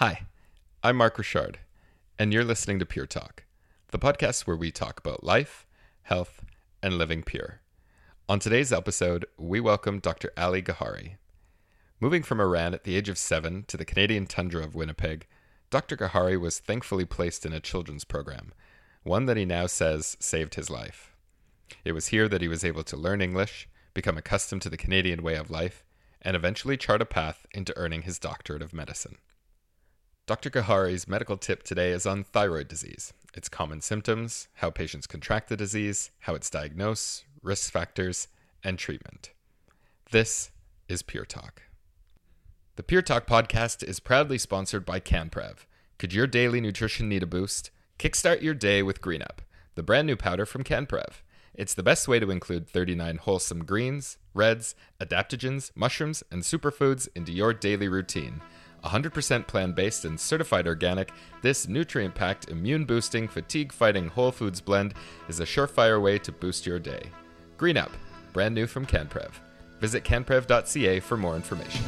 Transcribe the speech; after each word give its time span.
Hi, 0.00 0.26
I'm 0.80 0.96
Mark 0.96 1.18
Richard, 1.18 1.58
and 2.20 2.32
you're 2.32 2.44
listening 2.44 2.78
to 2.78 2.86
Pure 2.86 3.06
Talk, 3.06 3.42
the 3.88 3.98
podcast 3.98 4.46
where 4.46 4.56
we 4.56 4.70
talk 4.70 5.00
about 5.00 5.24
life, 5.24 5.66
health, 6.02 6.44
and 6.80 6.96
living 6.96 7.24
pure. 7.24 7.62
On 8.28 8.38
today's 8.38 8.72
episode, 8.72 9.26
we 9.36 9.58
welcome 9.58 9.98
Dr. 9.98 10.30
Ali 10.36 10.62
Ghahary. 10.62 11.16
Moving 11.98 12.22
from 12.22 12.40
Iran 12.40 12.74
at 12.74 12.84
the 12.84 12.94
age 12.94 13.08
of 13.08 13.18
seven 13.18 13.64
to 13.66 13.76
the 13.76 13.84
Canadian 13.84 14.26
tundra 14.26 14.62
of 14.62 14.76
Winnipeg, 14.76 15.26
Dr. 15.68 15.96
Ghahary 15.96 16.40
was 16.40 16.60
thankfully 16.60 17.04
placed 17.04 17.44
in 17.44 17.52
a 17.52 17.58
children's 17.58 18.04
program, 18.04 18.52
one 19.02 19.26
that 19.26 19.36
he 19.36 19.44
now 19.44 19.66
says 19.66 20.16
saved 20.20 20.54
his 20.54 20.70
life. 20.70 21.16
It 21.84 21.90
was 21.90 22.06
here 22.06 22.28
that 22.28 22.40
he 22.40 22.46
was 22.46 22.62
able 22.62 22.84
to 22.84 22.96
learn 22.96 23.20
English, 23.20 23.68
become 23.94 24.16
accustomed 24.16 24.62
to 24.62 24.70
the 24.70 24.76
Canadian 24.76 25.24
way 25.24 25.34
of 25.34 25.50
life, 25.50 25.82
and 26.22 26.36
eventually 26.36 26.76
chart 26.76 27.02
a 27.02 27.04
path 27.04 27.46
into 27.50 27.76
earning 27.76 28.02
his 28.02 28.20
doctorate 28.20 28.62
of 28.62 28.72
medicine. 28.72 29.16
Dr. 30.28 30.50
Ghahary's 30.50 31.08
medical 31.08 31.38
tip 31.38 31.62
today 31.62 31.90
is 31.90 32.04
on 32.04 32.22
thyroid 32.22 32.68
disease, 32.68 33.14
its 33.32 33.48
common 33.48 33.80
symptoms, 33.80 34.48
how 34.56 34.68
patients 34.68 35.06
contract 35.06 35.48
the 35.48 35.56
disease, 35.56 36.10
how 36.18 36.34
it's 36.34 36.50
diagnosed, 36.50 37.24
risk 37.42 37.72
factors, 37.72 38.28
and 38.62 38.78
treatment. 38.78 39.30
This 40.10 40.50
is 40.86 41.00
Pure 41.00 41.24
Talk. 41.24 41.62
The 42.76 42.82
Pure 42.82 43.02
Talk 43.02 43.26
podcast 43.26 43.82
is 43.82 44.00
proudly 44.00 44.36
sponsored 44.36 44.84
by 44.84 45.00
CanPrev. 45.00 45.60
Could 45.96 46.12
your 46.12 46.26
daily 46.26 46.60
nutrition 46.60 47.08
need 47.08 47.22
a 47.22 47.26
boost? 47.26 47.70
Kickstart 47.98 48.42
your 48.42 48.52
day 48.52 48.82
with 48.82 49.00
Green 49.00 49.22
Up, 49.22 49.40
the 49.76 49.82
brand 49.82 50.06
new 50.06 50.16
powder 50.16 50.44
from 50.44 50.62
CanPrev. 50.62 51.22
It's 51.54 51.72
the 51.72 51.82
best 51.82 52.06
way 52.06 52.18
to 52.20 52.30
include 52.30 52.68
39 52.68 53.16
wholesome 53.16 53.64
greens, 53.64 54.18
reds, 54.34 54.74
adaptogens, 55.00 55.70
mushrooms, 55.74 56.22
and 56.30 56.42
superfoods 56.42 57.08
into 57.14 57.32
your 57.32 57.54
daily 57.54 57.88
routine. 57.88 58.42
100% 58.84 59.46
plant 59.46 59.74
based 59.74 60.04
and 60.04 60.18
certified 60.18 60.66
organic, 60.66 61.12
this 61.42 61.68
nutrient 61.68 62.14
packed, 62.14 62.48
immune 62.48 62.84
boosting, 62.84 63.28
fatigue 63.28 63.72
fighting 63.72 64.08
whole 64.08 64.32
foods 64.32 64.60
blend 64.60 64.94
is 65.28 65.40
a 65.40 65.44
surefire 65.44 66.00
way 66.00 66.18
to 66.18 66.32
boost 66.32 66.66
your 66.66 66.78
day. 66.78 67.02
Green 67.56 67.76
Up, 67.76 67.90
brand 68.32 68.54
new 68.54 68.66
from 68.66 68.86
CanPrev. 68.86 69.30
Visit 69.80 70.04
canprev.ca 70.04 71.00
for 71.00 71.16
more 71.16 71.36
information. 71.36 71.84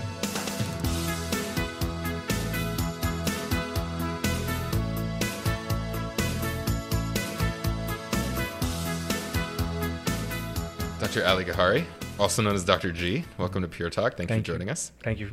Dr. 11.01 11.27
Ali 11.27 11.45
Ghahary, 11.45 11.85
also 12.21 12.43
known 12.43 12.55
as 12.55 12.63
Dr. 12.63 12.93
G, 12.93 13.25
welcome 13.39 13.63
to 13.63 13.69
Pure 13.69 13.91
Talk. 13.91 14.17
Thank, 14.17 14.29
Thank 14.29 14.47
you 14.47 14.53
for 14.53 14.59
joining 14.59 14.71
us. 14.71 14.93
Thank 15.03 15.19
you. 15.19 15.31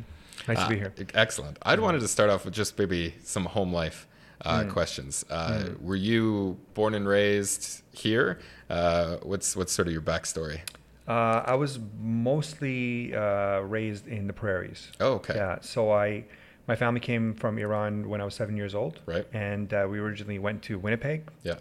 Nice 0.48 0.62
to 0.62 0.68
be 0.68 0.74
Uh, 0.76 0.78
here. 0.78 0.92
Excellent. 1.14 1.58
I'd 1.62 1.80
wanted 1.80 2.00
to 2.00 2.08
start 2.08 2.30
off 2.30 2.44
with 2.44 2.54
just 2.54 2.78
maybe 2.78 3.14
some 3.22 3.44
home 3.44 3.72
life 3.72 4.06
uh, 4.44 4.60
Mm. 4.62 4.70
questions. 4.72 5.24
Uh, 5.28 5.70
Were 5.80 5.96
you 5.96 6.58
born 6.74 6.94
and 6.94 7.06
raised 7.08 7.82
here? 7.92 8.38
Uh, 8.70 9.16
what's 9.22 9.56
what's 9.56 9.72
sort 9.72 9.88
of 9.88 9.92
your 9.92 10.02
backstory? 10.02 10.60
Uh, 11.08 11.42
I 11.46 11.54
was 11.54 11.78
mostly 12.00 13.14
uh, 13.14 13.60
raised 13.60 14.06
in 14.06 14.26
the 14.26 14.32
prairies. 14.32 14.92
Oh, 15.00 15.14
okay. 15.14 15.34
Yeah. 15.34 15.58
So 15.60 15.90
I, 15.90 16.24
my 16.66 16.76
family 16.76 17.00
came 17.00 17.34
from 17.34 17.58
Iran 17.58 18.08
when 18.10 18.20
I 18.20 18.24
was 18.24 18.34
seven 18.34 18.56
years 18.56 18.74
old. 18.74 19.00
Right. 19.06 19.26
And 19.32 19.72
uh, 19.72 19.86
we 19.90 19.98
originally 19.98 20.38
went 20.38 20.62
to 20.64 20.78
Winnipeg. 20.78 21.22
Yeah. 21.44 21.54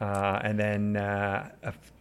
Uh, 0.00 0.38
and 0.44 0.58
then 0.58 0.96
uh, 0.96 1.50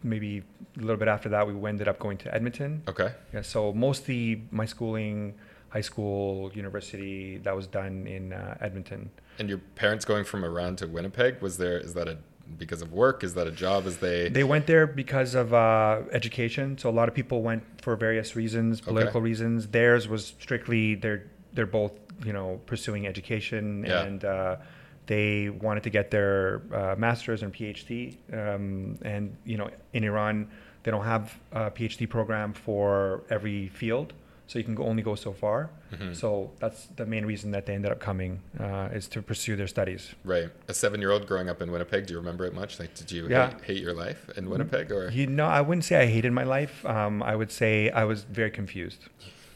maybe 0.03 0.43
a 0.77 0.81
little 0.81 0.97
bit 0.97 1.07
after 1.07 1.29
that, 1.29 1.47
we 1.47 1.53
ended 1.69 1.87
up 1.87 1.99
going 1.99 2.17
to 2.17 2.35
Edmonton. 2.35 2.83
Okay. 2.87 3.13
Yeah. 3.33 3.43
So 3.43 3.71
mostly 3.71 4.43
my 4.51 4.65
schooling, 4.65 5.35
high 5.73 5.81
school, 5.81 6.51
university, 6.53 7.37
that 7.39 7.55
was 7.55 7.65
done 7.67 8.05
in 8.05 8.31
uh, 8.31 8.57
Edmonton. 8.61 9.09
And 9.39 9.49
your 9.49 9.57
parents 9.75 10.05
going 10.05 10.23
from 10.23 10.43
Iran 10.43 10.75
to 10.77 10.85
Winnipeg 10.87 11.41
was 11.41 11.57
there? 11.57 11.77
Is 11.79 11.93
that 11.95 12.07
a 12.07 12.17
because 12.57 12.81
of 12.81 12.91
work? 12.91 13.23
Is 13.23 13.33
that 13.33 13.47
a 13.47 13.51
job? 13.51 13.87
Is 13.87 13.97
they? 13.97 14.29
They 14.29 14.43
went 14.43 14.67
there 14.67 14.85
because 14.85 15.33
of 15.33 15.53
uh, 15.53 16.01
education. 16.11 16.77
So 16.77 16.89
a 16.89 16.95
lot 16.99 17.07
of 17.09 17.15
people 17.15 17.41
went 17.41 17.63
for 17.81 17.95
various 17.95 18.35
reasons, 18.35 18.81
political 18.81 19.21
reasons. 19.21 19.67
Theirs 19.67 20.07
was 20.07 20.33
strictly 20.39 20.95
they're 20.95 21.23
they're 21.53 21.65
both 21.81 21.93
you 22.23 22.33
know 22.33 22.59
pursuing 22.67 23.07
education 23.07 23.85
Yeah. 23.87 24.03
and 24.03 24.23
uh, 24.25 24.55
they 25.07 25.49
wanted 25.49 25.83
to 25.83 25.89
get 25.89 26.11
their 26.11 26.61
uh, 26.71 26.95
master's 26.97 27.41
and 27.43 27.51
PhD. 27.53 28.17
Um, 28.31 28.99
and 29.01 29.35
you 29.45 29.57
know 29.57 29.69
in 29.93 30.03
Iran 30.03 30.35
they 30.83 30.91
don't 30.91 31.05
have 31.05 31.25
a 31.53 31.71
PhD 31.71 32.07
program 32.07 32.53
for 32.53 33.23
every 33.29 33.69
field. 33.69 34.13
So 34.53 34.59
you 34.59 34.65
can 34.65 34.75
go, 34.75 34.83
only 34.83 35.01
go 35.01 35.15
so 35.15 35.33
far. 35.33 35.71
Mhm. 35.91 36.15
So 36.15 36.51
that's 36.59 36.85
the 36.95 37.07
main 37.07 37.25
reason 37.25 37.49
that 37.55 37.65
they 37.65 37.73
ended 37.73 37.91
up 37.91 37.99
coming 37.99 38.39
uh, 38.59 38.89
is 38.93 39.07
to 39.07 39.19
pursue 39.23 39.55
their 39.55 39.65
studies. 39.65 40.13
Right. 40.23 40.49
A 40.67 40.75
seven-year-old 40.75 41.25
growing 41.25 41.49
up 41.49 41.59
in 41.63 41.71
Winnipeg. 41.71 42.05
Do 42.05 42.13
you 42.13 42.19
remember 42.19 42.45
it 42.45 42.53
much? 42.53 42.79
Like, 42.79 42.93
did 42.93 43.11
you 43.11 43.27
Yeah. 43.27 43.49
hate, 43.49 43.61
hate 43.63 43.81
your 43.81 43.95
life 43.95 44.29
in 44.37 44.51
Winnipeg 44.51 44.91
or? 44.91 45.09
You 45.09 45.25
know, 45.25 45.47
I 45.47 45.61
wouldn't 45.61 45.85
say 45.85 45.95
I 46.03 46.05
hated 46.05 46.33
my 46.33 46.43
life. 46.43 46.85
Um, 46.85 47.23
I 47.23 47.35
would 47.35 47.51
say 47.51 47.89
I 47.89 48.03
was 48.03 48.25
very 48.25 48.51
confused. 48.51 49.01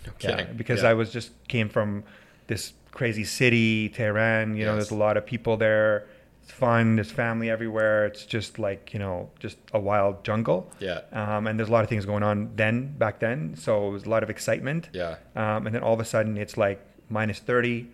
No 0.08 0.14
Yeah, 0.20 0.38
kidding. 0.38 0.58
because 0.58 0.82
Yeah. 0.82 0.90
I 0.90 0.94
was 0.96 1.12
just 1.12 1.30
came 1.48 1.70
from 1.70 2.04
this 2.48 2.74
crazy 2.90 3.24
city, 3.24 3.90
Tehran. 3.90 4.56
You 4.58 4.66
know, 4.66 4.74
there's 4.74 4.90
a 4.90 4.96
lot 4.96 5.16
of 5.16 5.28
people 5.28 5.58
there. 5.58 6.06
It's 6.48 6.56
fun. 6.56 6.96
There's 6.96 7.12
family 7.12 7.50
everywhere. 7.50 8.06
It's 8.06 8.26
just 8.26 8.58
like 8.58 8.94
you 8.94 9.00
know, 9.00 9.30
just 9.38 9.58
a 9.74 9.80
wild 9.80 10.24
jungle. 10.24 10.72
Yeah. 10.80 11.02
Um, 11.12 11.46
and 11.46 11.60
there's 11.60 11.68
a 11.68 11.74
lot 11.74 11.84
of 11.84 11.90
things 11.90 12.06
going 12.06 12.24
on 12.24 12.52
then, 12.56 12.94
back 12.98 13.20
then. 13.20 13.58
So 13.58 13.90
it 13.90 13.92
was 13.92 14.06
a 14.06 14.10
lot 14.10 14.24
of 14.24 14.30
excitement. 14.30 14.88
Yeah. 14.94 15.18
Um, 15.36 15.68
and 15.68 15.76
then 15.76 15.84
all 15.84 15.94
of 15.94 16.00
a 16.00 16.06
sudden, 16.06 16.38
it's 16.38 16.56
like 16.56 16.80
minus 17.10 17.40
30, 17.40 17.88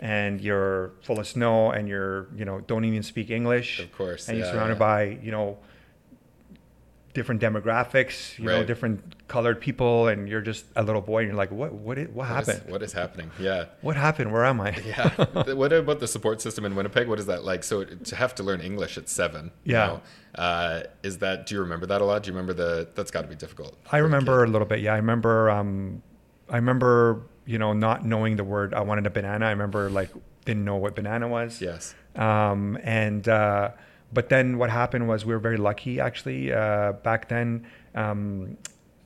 and 0.00 0.40
you're 0.40 0.90
full 1.04 1.20
of 1.20 1.28
snow, 1.28 1.70
and 1.70 1.88
you're 1.88 2.26
you 2.34 2.44
know 2.44 2.60
don't 2.62 2.84
even 2.84 3.04
speak 3.04 3.30
English 3.30 3.78
Of 3.78 3.92
course. 3.92 4.28
and 4.28 4.36
you're 4.36 4.48
surrounded 4.48 4.74
yeah. 4.74 4.78
by 4.90 5.02
you 5.22 5.30
know 5.30 5.58
different 7.14 7.42
demographics 7.42 8.38
you 8.38 8.46
know 8.46 8.64
different 8.64 9.14
colored 9.28 9.60
people 9.60 10.08
and 10.08 10.28
you're 10.30 10.40
just 10.40 10.64
a 10.76 10.82
little 10.82 11.02
boy 11.02 11.18
and 11.18 11.28
you're 11.28 11.36
like 11.36 11.50
what 11.50 11.70
what 11.72 11.98
is, 11.98 12.08
what 12.08 12.26
What 12.28 12.40
is- 12.40 12.46
happened 12.48 12.72
what 12.72 12.82
is 12.82 12.92
happening? 12.94 13.30
Yeah. 13.38 13.66
what 13.82 13.96
happened 13.96 14.32
where 14.32 14.44
am 14.46 14.60
i 14.62 14.70
Yeah. 14.86 15.08
what 15.54 15.72
about 15.74 16.00
the 16.00 16.08
support 16.08 16.40
system 16.40 16.64
in 16.64 16.74
Winnipeg? 16.74 17.08
What 17.08 17.18
is 17.18 17.26
that 17.26 17.44
like? 17.44 17.64
So 17.64 17.84
to 17.84 18.16
have 18.16 18.34
to 18.36 18.42
learn 18.42 18.60
English 18.60 18.96
at 18.96 19.08
seven. 19.08 19.50
you 19.64 19.74
Yeah. 19.74 19.86
know, 19.86 20.00
uh, 20.36 20.82
is 21.02 21.18
that? 21.18 21.46
Do 21.46 21.54
you 21.54 21.60
remember 21.60 21.86
that 21.86 22.00
a 22.00 22.04
lot? 22.04 22.22
Do 22.22 22.28
you 22.30 22.34
remember 22.34 22.54
the? 22.54 22.88
That's 22.94 23.10
got 23.10 23.22
to 23.22 23.28
be 23.28 23.34
difficult. 23.36 23.76
i 23.90 23.98
a 23.98 24.02
remember 24.02 24.44
a 24.44 24.46
little 24.54 24.66
bit 24.66 24.80
yeah 24.80 24.94
i 24.94 24.96
remember 24.96 25.50
um 25.50 26.02
i 26.48 26.56
remember 26.56 27.22
you 27.44 27.58
know 27.58 27.72
not 27.74 28.04
knowing 28.06 28.36
the 28.36 28.44
word 28.44 28.72
i 28.74 28.80
wanted 28.80 29.06
a 29.06 29.10
banana 29.10 29.44
i 29.46 29.50
remember 29.50 29.90
like 29.90 30.10
didn't 30.46 30.64
know 30.64 30.76
what 30.76 30.94
banana 30.94 31.26
was 31.28 31.60
Yes. 31.60 31.94
um, 32.16 32.78
and 32.82 33.28
uh, 33.28 33.70
but 34.12 34.28
then 34.28 34.58
what 34.58 34.70
happened 34.70 35.08
was 35.08 35.24
we 35.24 35.32
were 35.32 35.38
very 35.40 35.56
lucky 35.56 36.00
actually 36.00 36.52
uh, 36.52 36.92
back 37.02 37.28
then. 37.28 37.66
Um, 37.94 38.56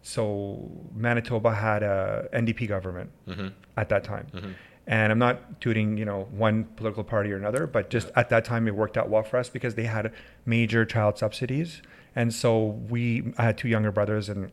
so 0.03 0.71
Manitoba 0.95 1.53
had 1.55 1.83
a 1.83 2.29
NDP 2.33 2.69
government 2.69 3.11
hmm 3.27 3.49
at 3.77 3.89
that 3.91 4.05
time, 4.05 4.27
Mhm. 4.33 4.55
and 4.87 5.13
I'm 5.13 5.19
not 5.19 5.61
tooting 5.61 5.99
you 5.99 6.05
know 6.05 6.29
one 6.31 6.65
political 6.77 7.05
party 7.05 7.31
or 7.33 7.37
another, 7.37 7.67
but 7.67 7.91
just 7.91 8.11
at 8.17 8.29
that 8.31 8.45
time 8.45 8.67
it 8.69 8.75
worked 8.75 8.97
out 8.97 9.09
well 9.11 9.23
for 9.23 9.37
us 9.37 9.49
because 9.51 9.75
they 9.75 9.85
had 9.85 10.13
major 10.47 10.85
child 10.85 11.19
subsidies, 11.19 11.83
and 12.15 12.33
so 12.33 12.51
we 12.89 13.33
I 13.39 13.43
had 13.45 13.59
two 13.59 13.69
younger 13.69 13.93
brothers 13.93 14.29
and. 14.29 14.51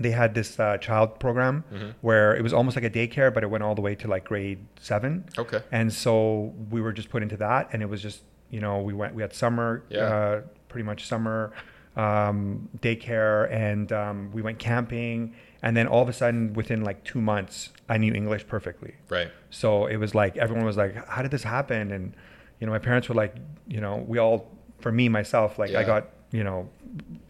They 0.00 0.10
had 0.10 0.34
this 0.34 0.58
uh, 0.58 0.76
child 0.78 1.20
program 1.20 1.62
Mhm. 1.72 1.94
where 2.00 2.34
it 2.34 2.42
was 2.42 2.52
almost 2.52 2.74
like 2.76 2.84
a 2.84 2.90
daycare, 2.90 3.32
but 3.32 3.44
it 3.44 3.46
went 3.48 3.62
all 3.62 3.76
the 3.76 3.80
way 3.80 3.94
to 3.94 4.08
like 4.08 4.24
grade 4.24 4.58
seven. 4.80 5.22
Okay. 5.38 5.60
And 5.70 5.92
so 5.92 6.52
we 6.68 6.80
were 6.80 6.92
just 6.92 7.10
put 7.10 7.22
into 7.22 7.36
that, 7.36 7.68
and 7.72 7.80
it 7.80 7.88
was 7.88 8.02
just 8.02 8.24
you 8.54 8.60
know 8.64 8.74
we 8.88 8.92
went 9.00 9.10
we 9.16 9.22
had 9.26 9.32
summer, 9.44 9.68
Yeah. 9.90 10.00
uh, 10.14 10.40
pretty 10.70 10.84
much 10.90 11.00
summer 11.12 11.52
um, 11.96 12.68
daycare, 12.80 13.50
and 13.52 13.92
um, 13.92 14.30
we 14.32 14.42
went 14.42 14.58
camping, 14.58 15.34
and 15.62 15.76
then 15.76 15.86
all 15.86 16.02
of 16.02 16.08
a 16.08 16.12
sudden 16.12 16.52
within 16.54 16.82
like 16.84 16.98
two 17.04 17.20
months 17.20 17.56
I 17.88 17.96
knew 17.98 18.12
English 18.22 18.46
perfectly. 18.46 18.94
Right. 19.08 19.30
So 19.50 19.86
it 19.86 19.96
was 19.96 20.14
like 20.14 20.36
everyone 20.36 20.64
was 20.64 20.76
like, 20.76 20.94
"How 21.14 21.22
did 21.22 21.30
this 21.30 21.44
happen?" 21.56 21.92
And 21.92 22.14
you 22.58 22.66
know 22.66 22.72
my 22.72 22.78
parents 22.88 23.08
were 23.08 23.14
like, 23.24 23.34
you 23.74 23.80
know 23.80 23.96
we 24.12 24.18
all 24.18 24.38
for 24.80 24.92
me 24.92 25.08
myself 25.08 25.58
like 25.58 25.74
I 25.74 25.82
got 25.92 26.02
you 26.38 26.44
know 26.44 26.68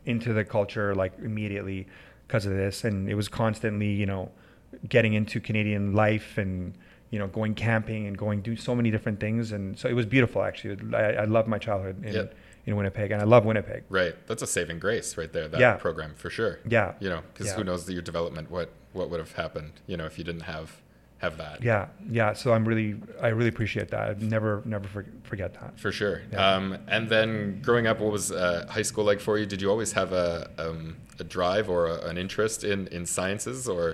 into 0.07 0.33
the 0.39 0.45
culture 0.45 0.95
like 0.95 1.13
immediately 1.31 1.87
because 2.27 2.45
of 2.47 2.53
this, 2.53 2.85
and 2.85 3.09
it 3.09 3.15
was 3.15 3.29
constantly 3.29 3.91
you 4.03 4.07
know 4.07 4.31
getting 4.89 5.15
into 5.15 5.41
Canadian 5.41 5.95
life 5.95 6.37
and 6.39 6.75
you 7.15 7.21
know 7.21 7.29
going 7.29 7.55
camping 7.55 8.03
and 8.09 8.15
going 8.25 8.39
do 8.51 8.55
so 8.57 8.73
many 8.75 8.91
different 8.91 9.19
things, 9.21 9.53
and 9.53 9.79
so 9.79 9.85
it 9.89 9.97
was 10.01 10.07
beautiful 10.17 10.43
actually. 10.49 10.77
I, 11.05 11.23
I 11.23 11.25
love 11.37 11.47
my 11.55 11.59
childhood 11.67 11.97
in, 12.05 12.13
Yep. 12.15 12.35
in 12.67 12.73
Winnipeg, 12.79 13.09
and 13.13 13.21
I 13.25 13.25
love 13.35 13.43
Winnipeg. 13.51 13.83
Right. 14.01 14.15
That's 14.29 14.43
a 14.43 14.47
saving 14.57 14.79
grace 14.87 15.09
right 15.21 15.33
there. 15.37 15.47
That 15.49 15.61
Yeah. 15.61 15.75
program 15.87 16.13
for 16.23 16.31
sure. 16.39 16.55
Yeah, 16.77 16.89
You 17.05 17.11
know, 17.13 17.23
because 17.33 17.47
Yeah. 17.49 17.57
who 17.59 17.65
knows 17.69 17.81
your 17.99 18.03
development? 18.13 18.51
What 18.51 18.69
what 18.99 19.07
would 19.11 19.21
have 19.25 19.33
happened? 19.45 19.73
You 19.91 19.97
know, 19.99 20.07
if 20.11 20.15
you 20.19 20.25
didn't 20.31 20.47
have 20.57 20.69
have 21.19 21.37
that. 21.39 21.63
yeah, 21.63 21.87
yeah. 22.19 22.31
So 22.41 22.47
I'm 22.55 22.65
really 22.71 22.91
I 23.27 23.29
really 23.39 23.49
appreciate 23.57 23.89
that. 23.95 24.03
I'd 24.11 24.23
never 24.37 24.53
never 24.75 24.87
for, 24.95 25.03
forget 25.31 25.51
that. 25.61 25.71
For 25.85 25.93
sure. 26.01 26.17
Yeah. 26.33 26.47
Um, 26.55 26.65
and 26.95 27.09
then 27.15 27.29
growing 27.69 27.87
up, 27.91 27.97
what 28.01 28.13
was 28.19 28.27
uh, 28.33 28.67
high 28.77 28.87
school 28.91 29.05
like 29.11 29.21
for 29.21 29.35
you? 29.39 29.47
Did 29.47 29.61
you 29.63 29.71
always 29.75 29.93
have 30.01 30.11
a, 30.13 30.51
um, 30.65 30.97
a 31.21 31.25
drive 31.37 31.67
or 31.75 31.81
a, 31.95 31.97
an 32.11 32.17
interest 32.19 32.59
in, 32.73 32.79
in 32.89 33.03
sciences, 33.07 33.61
or 33.77 33.85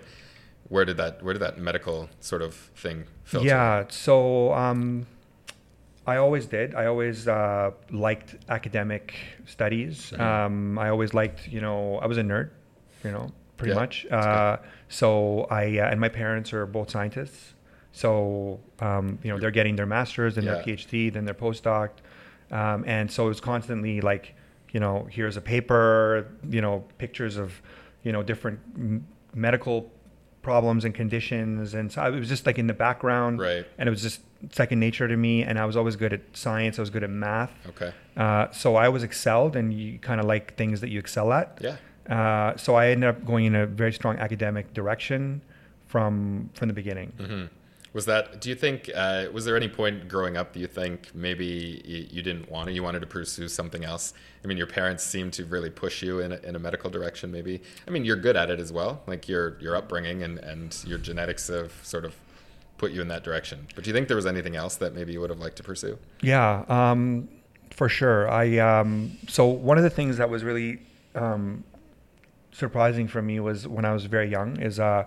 where 0.70 0.84
did 0.86 0.96
that 0.96 1.22
where 1.22 1.34
did 1.34 1.42
that 1.42 1.58
medical 1.58 2.08
sort 2.20 2.42
of 2.42 2.54
thing 2.82 3.04
filter? 3.24 3.46
Yeah. 3.48 3.84
So 3.90 4.52
um, 4.54 5.06
I 6.06 6.16
always 6.16 6.46
did. 6.46 6.74
I 6.74 6.86
always 6.86 7.28
uh, 7.28 7.72
liked 7.90 8.36
academic 8.48 9.14
studies. 9.46 10.12
Mhm. 10.16 10.20
Um, 10.20 10.78
I 10.78 10.88
always 10.88 11.12
liked, 11.12 11.46
you 11.48 11.60
know, 11.60 11.98
I 11.98 12.06
was 12.06 12.18
a 12.18 12.22
nerd, 12.22 12.48
you 13.04 13.10
know, 13.12 13.30
pretty 13.58 13.72
Yeah, 13.74 13.80
much. 13.80 14.06
Uh, 14.10 14.56
so 14.88 15.46
I 15.50 15.78
uh, 15.78 15.90
and 15.90 16.00
my 16.00 16.08
parents 16.08 16.52
are 16.54 16.64
both 16.66 16.88
scientists. 16.90 17.54
So 17.92 18.60
um, 18.80 19.18
you 19.22 19.30
know, 19.30 19.38
they're 19.40 19.50
getting 19.60 19.76
their 19.76 19.86
masters 19.86 20.36
and 20.38 20.46
Yeah. 20.46 20.54
their 20.54 20.62
PhD, 20.64 21.12
then 21.12 21.24
their 21.24 21.34
postdoc, 21.46 21.90
um, 22.52 22.84
and 22.86 23.10
so 23.10 23.26
it 23.26 23.28
was 23.28 23.40
constantly 23.40 24.00
like, 24.00 24.34
you 24.72 24.78
know, 24.80 25.06
here's 25.10 25.36
a 25.36 25.40
paper, 25.40 26.26
you 26.48 26.60
know, 26.60 26.84
pictures 26.98 27.36
of, 27.36 27.60
you 28.04 28.12
know, 28.12 28.22
different 28.22 28.60
m- 28.76 29.04
medical 29.34 29.90
problems 30.42 30.84
and 30.84 30.94
conditions, 30.94 31.74
and 31.74 31.92
so 31.92 32.02
it 32.04 32.18
was 32.18 32.28
just 32.28 32.46
like 32.46 32.58
in 32.58 32.66
the 32.66 32.72
background 32.74 33.38
Right. 33.40 33.66
and 33.78 33.86
it 33.88 33.90
was 33.90 34.02
just 34.02 34.20
second 34.52 34.80
nature 34.80 35.06
to 35.06 35.16
me 35.18 35.42
and 35.42 35.58
i 35.58 35.66
was 35.66 35.76
always 35.76 35.96
good 35.96 36.14
at 36.14 36.22
science 36.32 36.78
i 36.78 36.82
was 36.82 36.88
good 36.88 37.04
at 37.04 37.10
math 37.10 37.52
Okay. 37.68 37.92
uh, 38.16 38.50
so 38.52 38.74
i 38.74 38.88
was 38.88 39.02
excelled 39.02 39.54
and 39.54 39.74
you 39.74 39.98
kind 39.98 40.18
of 40.18 40.24
like 40.24 40.56
things 40.56 40.80
that 40.80 40.88
you 40.88 40.98
excel 40.98 41.30
at 41.30 41.58
Yeah. 41.60 41.76
uh, 42.08 42.56
so 42.56 42.74
i 42.74 42.88
ended 42.88 43.10
up 43.10 43.22
going 43.26 43.44
in 43.44 43.54
a 43.54 43.66
very 43.66 43.92
strong 43.92 44.16
academic 44.18 44.72
direction 44.72 45.42
from 45.88 46.48
from 46.54 46.68
the 46.68 46.74
beginning 46.74 47.12
hmm 47.18 47.44
Was 47.92 48.06
that? 48.06 48.40
Do 48.40 48.48
you 48.48 48.54
think? 48.54 48.90
Uh, 48.94 49.26
was 49.32 49.44
there 49.44 49.56
any 49.56 49.68
point 49.68 50.08
growing 50.08 50.36
up? 50.36 50.52
Do 50.52 50.60
you 50.60 50.68
think 50.68 51.14
maybe 51.14 51.82
you, 51.84 52.06
you 52.10 52.22
didn't 52.22 52.50
want 52.50 52.68
to? 52.68 52.72
You 52.72 52.82
wanted 52.82 53.00
to 53.00 53.06
pursue 53.06 53.48
something 53.48 53.84
else. 53.84 54.14
I 54.44 54.46
mean, 54.46 54.56
your 54.56 54.68
parents 54.68 55.02
seemed 55.02 55.32
to 55.34 55.44
really 55.44 55.70
push 55.70 56.02
you 56.02 56.20
in 56.20 56.32
a, 56.32 56.36
in 56.36 56.54
a 56.54 56.58
medical 56.58 56.88
direction. 56.88 57.32
Maybe. 57.32 57.60
I 57.88 57.90
mean, 57.90 58.04
you're 58.04 58.16
good 58.16 58.36
at 58.36 58.48
it 58.48 58.60
as 58.60 58.72
well. 58.72 59.02
Like 59.06 59.28
your 59.28 59.58
your 59.60 59.74
upbringing 59.74 60.22
and 60.22 60.38
and 60.38 60.76
your 60.86 60.98
genetics 60.98 61.48
have 61.48 61.72
sort 61.82 62.04
of 62.04 62.14
put 62.78 62.92
you 62.92 63.02
in 63.02 63.08
that 63.08 63.22
direction. 63.22 63.66
But 63.74 63.84
do 63.84 63.90
you 63.90 63.94
think 63.94 64.08
there 64.08 64.16
was 64.16 64.26
anything 64.26 64.56
else 64.56 64.76
that 64.76 64.94
maybe 64.94 65.12
you 65.12 65.20
would 65.20 65.28
have 65.30 65.38
liked 65.38 65.56
to 65.56 65.62
pursue? 65.62 65.98
yeah 66.22 66.64
um, 66.68 67.28
for 67.70 67.88
sure 67.88 68.28
i 68.28 68.58
um, 68.58 69.16
so 69.28 69.46
one 69.46 69.76
of 69.76 69.84
the 69.84 69.90
things 69.90 70.16
that 70.16 70.28
was 70.28 70.42
really 70.44 70.80
um, 71.14 71.62
surprising 72.52 73.06
for 73.06 73.22
me 73.22 73.38
was 73.40 73.66
when 73.68 73.84
i 73.84 73.92
was 73.92 74.04
very 74.06 74.28
young 74.28 74.60
is 74.60 74.80
uh, 74.80 75.04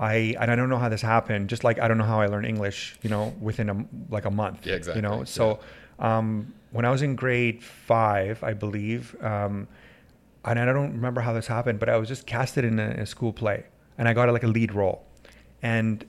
I 0.00 0.34
and 0.40 0.50
I 0.50 0.56
don't 0.56 0.70
know 0.70 0.78
how 0.78 0.88
this 0.88 1.02
happened. 1.02 1.48
Just 1.50 1.62
like 1.62 1.78
I 1.78 1.86
don't 1.88 1.98
know 1.98 2.04
how 2.14 2.20
I 2.20 2.26
learned 2.26 2.46
English, 2.46 2.96
you 3.02 3.10
know, 3.10 3.34
within 3.40 3.68
a 3.70 3.76
like 4.16 4.24
a 4.24 4.30
month. 4.42 4.66
Yeah, 4.66 4.74
exactly. 4.80 4.98
You 5.02 5.08
know, 5.08 5.24
so 5.24 5.60
um, 5.98 6.52
when 6.72 6.84
I 6.86 6.90
was 6.90 7.02
in 7.02 7.14
grade 7.16 7.62
five, 7.62 8.42
I 8.42 8.52
believe, 8.54 9.14
um, 9.22 9.68
and 10.44 10.58
I 10.58 10.64
don't 10.64 10.92
remember 10.92 11.20
how 11.20 11.32
this 11.34 11.46
happened, 11.46 11.78
but 11.78 11.88
I 11.88 11.96
was 11.98 12.08
just 12.08 12.26
casted 12.26 12.64
in 12.64 12.78
a, 12.80 12.88
a 13.02 13.06
school 13.06 13.32
play, 13.32 13.64
and 13.98 14.08
I 14.08 14.14
got 14.14 14.28
like 14.32 14.44
a 14.50 14.52
lead 14.58 14.72
role, 14.74 15.04
and 15.62 16.04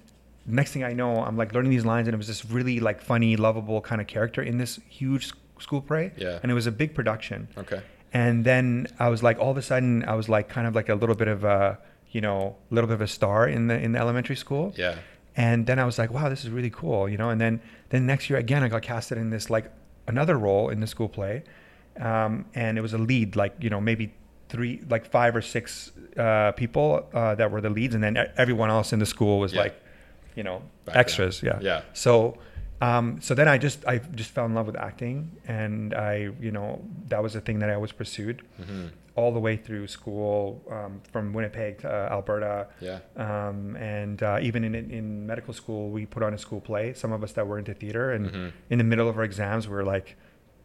next 0.45 0.71
thing 0.71 0.83
I 0.83 0.93
know, 0.93 1.23
I'm 1.23 1.35
like 1.38 1.53
learning 1.53 1.71
these 1.71 1.85
lines, 1.85 2.07
and 2.07 2.13
it 2.15 2.17
was 2.17 2.27
this 2.27 2.45
really 2.45 2.79
like 2.79 3.01
funny, 3.01 3.35
lovable 3.35 3.81
kind 3.81 3.99
of 4.01 4.07
character 4.07 4.41
in 4.41 4.57
this 4.57 4.79
huge 4.89 5.31
school 5.59 5.81
play, 5.81 6.11
Yeah. 6.17 6.39
and 6.41 6.49
it 6.51 6.55
was 6.55 6.67
a 6.67 6.71
big 6.71 6.95
production. 6.95 7.47
Okay. 7.57 7.81
And 8.13 8.43
then 8.43 8.88
I 8.99 9.09
was 9.09 9.21
like, 9.23 9.38
all 9.39 9.51
of 9.51 9.57
a 9.57 9.61
sudden, 9.61 10.03
I 10.05 10.15
was 10.15 10.27
like, 10.27 10.49
kind 10.49 10.65
of 10.67 10.75
like 10.75 10.89
a 10.89 10.95
little 10.95 11.15
bit 11.15 11.27
of 11.27 11.43
a, 11.43 11.77
you 12.11 12.21
know, 12.21 12.55
a 12.69 12.73
little 12.73 12.87
bit 12.87 12.95
of 12.95 13.01
a 13.01 13.07
star 13.07 13.47
in 13.47 13.67
the 13.67 13.77
in 13.79 13.91
the 13.93 13.99
elementary 13.99 14.35
school. 14.35 14.73
Yeah. 14.77 14.95
And 15.35 15.65
then 15.65 15.79
I 15.79 15.85
was 15.85 15.97
like, 15.97 16.11
wow, 16.11 16.27
this 16.29 16.43
is 16.43 16.49
really 16.49 16.69
cool, 16.69 17.07
you 17.07 17.17
know. 17.17 17.29
And 17.29 17.39
then 17.39 17.61
then 17.89 18.05
next 18.05 18.29
year 18.29 18.37
again, 18.39 18.63
I 18.63 18.67
got 18.67 18.81
casted 18.81 19.17
in 19.17 19.29
this 19.29 19.49
like 19.49 19.71
another 20.07 20.37
role 20.37 20.69
in 20.69 20.79
the 20.81 20.87
school 20.87 21.07
play, 21.07 21.43
um, 21.99 22.45
and 22.53 22.77
it 22.77 22.81
was 22.81 22.93
a 22.93 22.97
lead, 22.97 23.35
like 23.35 23.53
you 23.61 23.69
know, 23.69 23.79
maybe 23.81 24.13
three, 24.49 24.81
like 24.89 25.09
five 25.09 25.33
or 25.35 25.41
six 25.41 25.91
uh, 26.17 26.51
people 26.53 27.07
uh, 27.13 27.35
that 27.35 27.49
were 27.51 27.61
the 27.61 27.69
leads, 27.69 27.95
and 27.95 28.03
then 28.03 28.17
everyone 28.37 28.69
else 28.69 28.91
in 28.91 28.99
the 28.99 29.05
school 29.05 29.39
was 29.39 29.53
Yeah. 29.53 29.61
like, 29.61 29.81
you 30.35 30.43
know, 30.43 30.61
Background. 30.85 30.97
extras. 31.05 31.41
Yeah. 31.41 31.59
Yeah. 31.61 31.81
So, 31.93 32.37
um, 32.81 33.21
so 33.21 33.35
then 33.35 33.47
I 33.47 33.57
just 33.57 33.85
I 33.87 33.99
just 33.99 34.31
fell 34.31 34.45
in 34.45 34.53
love 34.55 34.65
with 34.67 34.75
acting, 34.77 35.31
and 35.47 35.93
I 35.93 36.29
you 36.39 36.51
know 36.51 36.81
that 37.09 37.21
was 37.23 37.33
the 37.33 37.41
thing 37.41 37.59
that 37.59 37.69
I 37.69 37.75
always 37.75 37.91
pursued 37.91 38.41
hmm 38.57 38.87
all 39.17 39.33
the 39.33 39.39
way 39.41 39.57
through 39.57 39.85
school, 39.87 40.63
um, 40.71 41.01
from 41.11 41.33
Winnipeg 41.33 41.79
to 41.79 41.87
uh, 41.89 42.13
Alberta, 42.15 42.67
Yeah. 42.79 42.99
um, 43.17 43.75
and 43.75 44.23
uh, 44.23 44.39
even 44.41 44.63
in 44.63 44.73
in 44.73 45.27
medical 45.27 45.53
school, 45.53 45.89
we 45.89 46.05
put 46.05 46.23
on 46.23 46.33
a 46.33 46.37
school 46.37 46.61
play. 46.61 46.93
Some 46.93 47.11
of 47.11 47.21
us 47.21 47.33
that 47.33 47.45
were 47.45 47.59
into 47.59 47.73
theater, 47.73 48.13
and 48.13 48.23
Mhm. 48.31 48.51
in 48.69 48.77
the 48.77 48.85
middle 48.85 49.09
of 49.09 49.17
our 49.17 49.25
exams, 49.25 49.67
we 49.67 49.75
were 49.75 49.83
like 49.95 50.15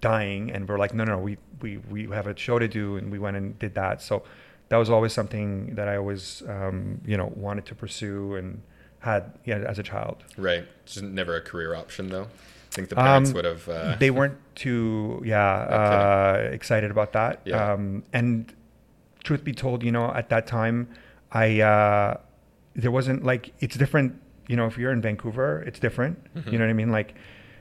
dying, 0.01 0.53
and 0.53 0.69
we 0.69 0.75
are 0.75 0.79
like, 0.79 0.95
no, 0.95 1.03
no, 1.05 1.17
no, 1.17 1.19
we 1.19 1.37
we 1.61 1.79
we 1.91 2.01
have 2.15 2.29
a 2.29 2.37
show 2.37 2.57
to 2.61 2.69
do, 2.69 2.97
and 2.97 3.11
we 3.11 3.19
went 3.19 3.37
and 3.37 3.59
did 3.59 3.75
that. 3.75 4.01
So 4.01 4.23
that 4.69 4.77
was 4.77 4.91
always 4.91 5.13
something 5.13 5.75
that 5.75 5.89
I 5.89 5.97
always 5.97 6.43
um, 6.49 7.01
you 7.05 7.17
know 7.17 7.33
wanted 7.35 7.65
to 7.67 7.75
pursue 7.75 8.37
and 8.37 8.63
had 9.11 9.23
yeah 9.51 9.59
as 9.73 9.79
a 9.79 9.83
child. 9.93 10.17
Right. 10.49 10.65
Just 10.85 11.03
never 11.21 11.35
a 11.37 11.41
career 11.51 11.75
option 11.83 12.05
though. 12.15 12.27
I 12.73 12.75
think 12.77 12.89
the 12.91 12.97
parents 12.97 13.31
Um, 13.31 13.35
would 13.37 13.45
have. 13.53 13.65
Uh, 13.69 13.97
they 14.05 14.11
weren't 14.19 14.39
too 14.65 15.23
yeah 15.25 15.55
uh, 15.79 16.49
excited 16.59 16.91
about 16.97 17.11
that. 17.19 17.35
Yeah. 17.45 17.73
Um, 17.73 17.85
and 18.13 18.53
truth 19.27 19.43
be 19.51 19.53
told, 19.65 19.83
you 19.83 19.93
know, 19.97 20.07
at 20.21 20.29
that 20.35 20.45
time, 20.59 20.79
I 21.33 21.47
uh, 21.75 22.11
there 22.83 22.91
wasn't 22.99 23.21
like 23.31 23.53
it's 23.65 23.77
different. 23.85 24.11
You 24.49 24.57
know, 24.59 24.67
if 24.71 24.75
you're 24.79 24.93
in 24.93 25.03
Vancouver, 25.09 25.51
it's 25.69 25.81
different. 25.87 26.15
Mhm. 26.35 26.53
You 26.53 26.59
know 26.59 26.65
what 26.67 26.71
I 26.77 26.81
mean? 26.83 26.93
Like, 27.01 27.11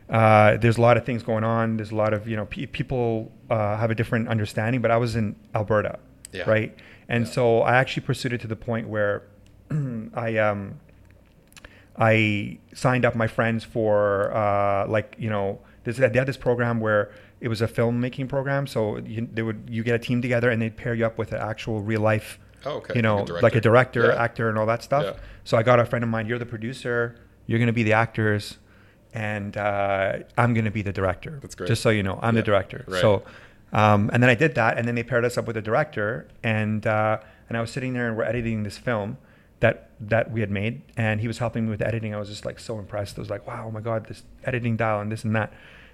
uh, 0.09 0.57
there's 0.62 0.77
a 0.77 0.81
lot 0.88 0.95
of 0.98 1.03
things 1.09 1.24
going 1.31 1.44
on. 1.44 1.77
There's 1.77 1.91
a 1.98 2.00
lot 2.03 2.13
of 2.18 2.27
you 2.31 2.36
know 2.39 2.45
pe- 2.53 2.68
people 2.80 3.31
uh, 3.50 3.77
have 3.81 3.89
a 3.95 3.95
different 3.95 4.27
understanding. 4.36 4.81
But 4.83 4.91
I 4.91 4.98
was 5.06 5.15
in 5.15 5.36
Alberta, 5.59 5.94
Yeah. 6.31 6.50
right? 6.56 6.71
And 7.13 7.25
Yeah. 7.25 7.31
so 7.38 7.44
I 7.69 7.74
actually 7.81 8.06
pursued 8.12 8.33
it 8.33 8.41
to 8.45 8.48
the 8.56 8.59
point 8.69 8.86
where 8.95 9.15
I 10.27 10.30
um 10.48 10.59
I 11.97 12.59
signed 12.74 13.06
up 13.06 13.15
my 13.15 13.27
friends 13.27 13.63
for 13.63 14.36
uh, 14.36 14.88
like 14.88 15.15
you 15.18 15.30
know 15.30 15.59
this, 15.83 15.97
they 15.97 16.03
had 16.03 16.25
this 16.27 16.38
program 16.38 16.80
where 16.80 17.12
it 17.42 17.47
was 17.47 17.62
a 17.62 17.68
filmmaking 17.68 18.27
program. 18.27 18.68
So 18.68 18.97
you, 18.97 19.27
they 19.31 19.42
would 19.42 19.68
you 19.69 19.83
get 19.83 19.95
a 19.95 20.00
team 20.00 20.21
together 20.21 20.50
and 20.50 20.62
they'd 20.62 20.75
pair 20.75 20.94
you 20.94 21.06
up 21.06 21.18
with 21.18 21.31
an 21.31 21.39
actual 21.39 21.81
real 21.81 22.01
life, 22.01 22.39
oh, 22.65 22.77
okay. 22.77 22.94
you 22.95 23.01
know, 23.01 23.24
like 23.42 23.56
a 23.56 23.62
director, 23.62 24.07
Yeah. 24.07 24.21
actor, 24.21 24.50
and 24.50 24.57
all 24.57 24.65
that 24.65 24.83
stuff. 24.83 25.03
Yeah. 25.03 25.21
So 25.44 25.57
I 25.57 25.63
got 25.63 25.80
a 25.80 25.86
friend 25.86 26.03
of 26.03 26.09
mine. 26.09 26.27
You're 26.27 26.39
the 26.39 26.45
producer. 26.45 27.15
You're 27.47 27.59
going 27.59 27.68
to 27.68 27.74
be 27.74 27.83
the 27.83 27.94
actors, 27.94 28.57
and 29.13 29.56
uh, 29.56 30.18
I'm 30.38 30.53
going 30.53 30.65
to 30.65 30.71
be 30.71 30.81
the 30.81 30.94
director. 30.94 31.39
That's 31.41 31.56
great. 31.56 31.68
Just 31.68 31.81
so 31.81 31.91
you 31.91 32.03
know, 32.03 32.19
I'm 32.21 32.36
Yeah. 32.36 32.41
the 32.41 32.45
director. 32.45 32.86
Right. 32.88 33.01
So. 33.01 33.24
Um, 33.74 34.09
and 34.13 34.24
then 34.24 34.30
I 34.30 34.36
did 34.36 34.56
that, 34.56 34.77
and 34.77 34.88
then 34.88 34.95
they 34.95 35.03
paired 35.03 35.25
us 35.25 35.38
up 35.38 35.48
with 35.48 35.57
a 35.57 35.62
director, 35.62 36.30
and 36.44 36.88
uh, 36.88 37.18
and 37.50 37.57
I 37.57 37.62
was 37.62 37.71
sitting 37.71 37.91
there 37.94 38.07
and 38.07 38.15
we're 38.15 38.24
editing 38.24 38.63
this 38.63 38.77
film 38.77 39.18
that 39.59 39.89
that 39.99 40.31
we 40.31 40.41
had 40.41 40.51
made, 40.51 40.81
and 40.97 41.21
he 41.21 41.27
was 41.27 41.37
helping 41.37 41.65
me 41.65 41.69
with 41.69 41.79
the 41.79 41.87
editing. 41.87 42.13
I 42.13 42.19
was 42.19 42.29
just 42.29 42.45
like 42.45 42.59
so 42.59 42.79
impressed. 42.79 43.17
I 43.17 43.21
was 43.21 43.29
like, 43.29 43.47
wow, 43.47 43.65
oh 43.67 43.71
my 43.71 43.81
god, 43.81 44.07
this 44.07 44.23
editing 44.43 44.75
dial 44.77 44.99
and 45.01 45.11
this 45.11 45.23
and 45.23 45.35
that. 45.35 45.53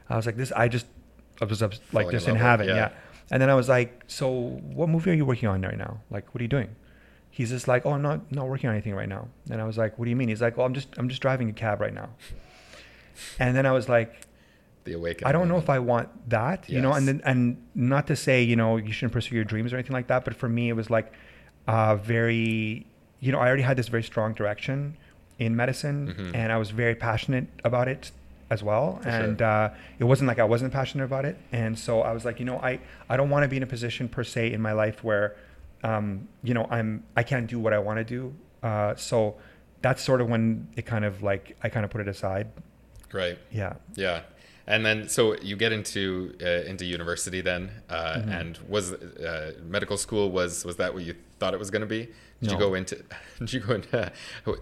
I 0.10 0.16
was 0.16 0.26
like, 0.26 0.36
this. 0.38 0.52
I 0.52 0.68
just 0.68 0.86
I 1.42 1.46
was 1.46 1.62
like 1.62 1.78
Falling 1.92 2.12
just 2.12 2.28
in 2.28 2.36
it, 2.36 2.40
heaven, 2.40 2.68
yeah. 2.68 2.76
yeah. 2.76 2.90
And 3.32 3.42
then 3.42 3.50
I 3.50 3.56
was 3.56 3.70
like, 3.70 4.04
so 4.08 4.30
what 4.30 4.90
movie 4.90 5.12
are 5.12 5.14
you 5.14 5.26
working 5.26 5.48
on 5.48 5.62
right 5.62 5.78
now? 5.78 6.02
Like, 6.10 6.34
what 6.34 6.42
are 6.42 6.44
you 6.44 6.50
doing? 6.50 6.76
He's 7.30 7.50
just 7.50 7.68
like, 7.68 7.86
oh, 7.86 7.92
I'm 7.92 8.02
not 8.02 8.30
not 8.32 8.48
working 8.48 8.70
on 8.70 8.76
anything 8.76 8.94
right 8.94 9.08
now. 9.08 9.30
And 9.50 9.62
I 9.62 9.66
was 9.66 9.78
like, 9.78 9.98
what 9.98 10.06
do 10.06 10.10
you 10.10 10.18
mean? 10.18 10.28
He's 10.28 10.42
like, 10.42 10.58
well, 10.58 10.66
I'm 10.66 10.74
just 10.74 10.90
I'm 10.98 11.08
just 11.08 11.22
driving 11.22 11.50
a 11.50 11.54
cab 11.54 11.80
right 11.80 11.94
now. 11.94 12.10
And 13.40 13.56
then 13.56 13.66
I 13.66 13.72
was 13.72 13.88
like, 13.88 14.28
The 14.84 14.94
awakening. 14.94 15.28
I 15.28 15.32
don't 15.32 15.48
know 15.48 15.58
if 15.58 15.70
I 15.70 15.80
want 15.80 16.10
that, 16.30 16.68
you 16.70 16.82
know, 16.82 16.94
and 16.94 17.08
then, 17.08 17.22
and 17.24 17.58
not 17.76 18.08
to 18.08 18.16
say, 18.16 18.42
you 18.44 18.56
know, 18.56 18.78
you 18.78 18.92
shouldn't 18.92 19.14
pursue 19.14 19.36
your 19.36 19.44
dreams 19.44 19.72
or 19.72 19.78
anything 19.78 19.94
like 19.94 20.08
that, 20.08 20.26
but 20.26 20.36
for 20.36 20.50
me, 20.50 20.70
it 20.70 20.74
was 20.74 20.90
like 20.90 21.14
uh, 21.68 21.96
very, 21.98 22.88
you 23.22 23.32
know, 23.32 23.40
I 23.40 23.48
already 23.48 23.62
had 23.64 23.78
this 23.78 23.88
very 23.88 24.04
strong 24.04 24.34
direction 24.34 24.98
in 25.40 25.56
medicine, 25.56 26.14
Mhm. 26.18 26.36
and 26.36 26.52
I 26.52 26.58
was 26.58 26.72
very 26.72 26.96
passionate 26.96 27.48
about 27.64 27.88
it 27.88 28.12
as 28.50 28.62
well, 28.62 28.98
For 29.02 29.08
and 29.10 29.38
sure. 29.40 29.48
uh, 29.48 29.74
it 30.00 30.04
wasn't 30.04 30.28
like 30.28 30.40
I 30.40 30.44
wasn't 30.44 30.74
passionate 30.74 31.06
about 31.06 31.24
it, 31.26 31.38
and 31.54 31.80
so 31.80 32.02
I 32.02 32.12
was 32.12 32.26
like, 32.26 32.38
you 32.40 32.46
know, 32.46 32.58
I 32.60 32.80
I 33.10 33.16
don't 33.18 33.30
want 33.30 33.44
to 33.44 33.48
be 33.50 33.58
in 33.58 33.64
a 33.64 33.68
position 33.78 34.10
per 34.10 34.24
se 34.24 34.52
in 34.52 34.62
my 34.62 34.74
life 34.74 35.04
where, 35.04 35.36
um, 35.84 36.28
you 36.44 36.54
know, 36.54 36.68
I'm 36.70 37.04
I 37.16 37.24
can't 37.24 37.48
do 37.48 37.60
what 37.60 37.74
I 37.74 37.80
want 37.80 37.98
to 38.00 38.04
do, 38.04 38.34
uh, 38.62 38.96
so 38.96 39.36
that's 39.82 40.02
sort 40.04 40.20
of 40.22 40.28
when 40.30 40.68
it 40.76 40.86
kind 40.86 41.06
of 41.06 41.24
like 41.24 41.56
I 41.64 41.70
kind 41.70 41.86
of 41.86 41.92
put 41.92 42.02
it 42.02 42.08
aside, 42.08 42.48
Right. 43.14 43.38
yeah. 43.52 43.74
Yeah. 43.96 44.22
And 44.74 44.86
then, 44.86 45.10
so 45.10 45.22
you 45.50 45.56
get 45.58 45.72
into 45.72 46.04
uh, 46.42 46.70
into 46.72 46.86
university 46.86 47.42
then, 47.42 47.64
uh, 47.90 47.96
Mm-hmm. 48.18 48.30
and 48.40 48.52
was 48.70 48.86
uh, 48.94 49.54
medical 49.76 49.98
school 50.06 50.26
was 50.40 50.64
was 50.70 50.76
that 50.82 50.94
what 50.94 51.04
you 51.08 51.16
thought 51.40 51.54
it 51.54 51.60
was 51.60 51.72
going 51.76 51.86
to 51.90 51.94
be? 52.00 52.04
Did 52.42 52.52
you 52.54 52.58
go 52.68 52.74
into? 52.80 52.96
Did 53.40 53.54
you 53.54 53.60
go 53.68 53.74
into? 53.76 54.12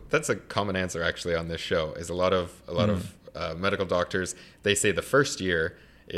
That's 0.10 0.30
a 0.30 0.36
common 0.58 0.76
answer 0.76 1.02
actually 1.12 1.36
on 1.42 1.48
this 1.48 1.62
show. 1.72 1.84
Is 2.02 2.10
a 2.10 2.14
lot 2.24 2.34
of 2.34 2.46
a 2.68 2.74
lot 2.74 2.90
of 2.90 3.00
Mm. 3.00 3.42
uh, 3.42 3.56
medical 3.56 3.86
doctors 3.86 4.30
they 4.64 4.76
say 4.84 4.92
the 4.92 5.08
first 5.16 5.40
year 5.40 5.64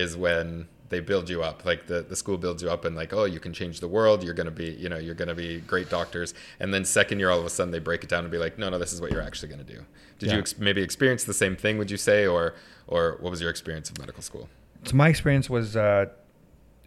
is 0.03 0.15
when 0.15 0.67
they 0.91 0.99
build 0.99 1.27
you 1.29 1.41
up 1.41 1.65
like 1.65 1.87
the, 1.87 2.01
the 2.03 2.15
school 2.15 2.37
builds 2.37 2.61
you 2.61 2.69
up 2.69 2.85
and 2.85 2.95
like 2.95 3.11
oh 3.13 3.25
you 3.25 3.39
can 3.39 3.51
change 3.53 3.79
the 3.79 3.87
world 3.87 4.23
you're 4.23 4.33
going 4.35 4.45
to 4.45 4.51
be 4.51 4.69
you 4.83 4.87
know 4.89 4.97
you're 4.97 5.15
going 5.15 5.27
to 5.27 5.33
be 5.33 5.59
great 5.61 5.89
doctors 5.89 6.33
and 6.59 6.71
then 6.73 6.85
second 6.85 7.17
year 7.19 7.29
all 7.31 7.39
of 7.39 7.45
a 7.45 7.49
sudden 7.49 7.71
they 7.71 7.79
break 7.79 8.03
it 8.03 8.09
down 8.09 8.23
and 8.23 8.31
be 8.31 8.37
like 8.37 8.59
no 8.59 8.69
no 8.69 8.77
this 8.77 8.93
is 8.93 9.01
what 9.01 9.09
you're 9.11 9.21
actually 9.29 9.49
going 9.53 9.65
to 9.65 9.73
do 9.75 9.81
did 10.19 10.31
you 10.31 10.37
ex- 10.37 10.57
maybe 10.59 10.81
experience 10.83 11.23
the 11.23 11.33
same 11.33 11.55
thing 11.55 11.77
would 11.79 11.89
you 11.89 11.97
say 11.97 12.27
or 12.27 12.53
or 12.87 13.17
what 13.21 13.31
was 13.31 13.41
your 13.41 13.49
experience 13.49 13.89
of 13.89 13.97
medical 13.97 14.21
school 14.21 14.47
so 14.83 14.95
my 14.95 15.09
experience 15.09 15.49
was 15.49 15.75
uh, 15.75 16.05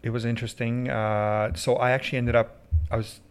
it 0.03 0.11
was 0.11 0.23
interesting. 0.23 0.89
Uh, 0.89 1.51
so 1.55 1.77
I 1.77 1.91
actually 1.91 2.19
ended 2.19 2.35
up 2.35 2.57
I 2.91 2.97
was 2.97 3.21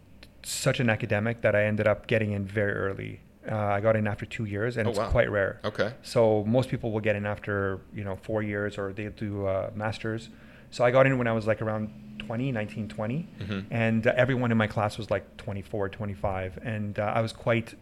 such 0.43 0.81
an 0.81 0.91
academic 0.91 1.41
that 1.43 1.55
I 1.55 1.65
ended 1.65 1.87
up 1.87 2.07
getting 2.09 2.33
in 2.33 2.45
very 2.45 2.73
early 2.73 3.21
Uh, 3.47 3.77
I 3.77 3.81
got 3.81 3.95
in 3.95 4.07
after 4.07 4.25
two 4.37 4.47
years, 4.47 4.77
and 4.79 4.87
Oh, 4.87 4.91
it's 4.91 4.99
wow. 4.99 5.11
quite 5.11 5.31
rare. 5.31 5.61
Okay. 5.71 5.93
So 6.03 6.45
most 6.57 6.71
people 6.71 6.89
will 6.93 7.05
get 7.09 7.15
in 7.15 7.27
after 7.27 7.55
you 7.99 8.03
know 8.07 8.17
four 8.29 8.41
years, 8.43 8.79
or 8.79 8.93
they 8.95 9.07
do 9.27 9.47
uh, 9.47 9.71
masters. 9.85 10.31
So 10.75 10.85
I 10.85 10.91
got 10.91 11.07
in 11.07 11.19
when 11.19 11.29
I 11.29 11.33
was 11.33 11.47
like 11.47 11.63
around 11.63 11.89
20, 12.19 12.51
19, 12.51 12.89
20, 12.89 13.29
Mhm. 13.41 13.65
and 13.71 14.07
uh, 14.09 14.13
everyone 14.17 14.51
in 14.51 14.59
my 14.59 14.67
class 14.67 14.99
was 14.99 15.09
like 15.09 15.25
24, 15.37 15.89
25, 15.89 16.59
and 16.65 16.99
uh, 16.99 17.13
I 17.15 17.21
was 17.21 17.33
quite 17.33 17.75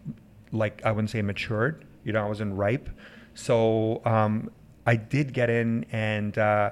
like 0.53 0.83
I 0.85 0.93
wouldn't 0.93 1.09
say 1.09 1.23
matured. 1.23 1.87
You 2.05 2.13
know, 2.13 2.23
I 2.23 2.29
wasn't 2.29 2.55
ripe. 2.55 2.91
So 3.33 4.03
um, 4.05 4.51
I 4.87 4.97
did 4.97 5.33
get 5.33 5.49
in, 5.49 5.87
and 5.91 6.37
uh, 6.37 6.71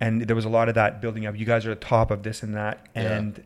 and 0.00 0.22
there 0.22 0.34
was 0.34 0.46
a 0.46 0.48
lot 0.48 0.70
of 0.70 0.76
that 0.76 1.02
building 1.02 1.26
up. 1.26 1.36
You 1.36 1.44
guys 1.44 1.66
are 1.66 1.74
the 1.74 1.84
top 1.94 2.10
of 2.10 2.22
this 2.22 2.42
and 2.42 2.54
that, 2.54 2.86
Yeah. 2.96 3.18
and 3.18 3.44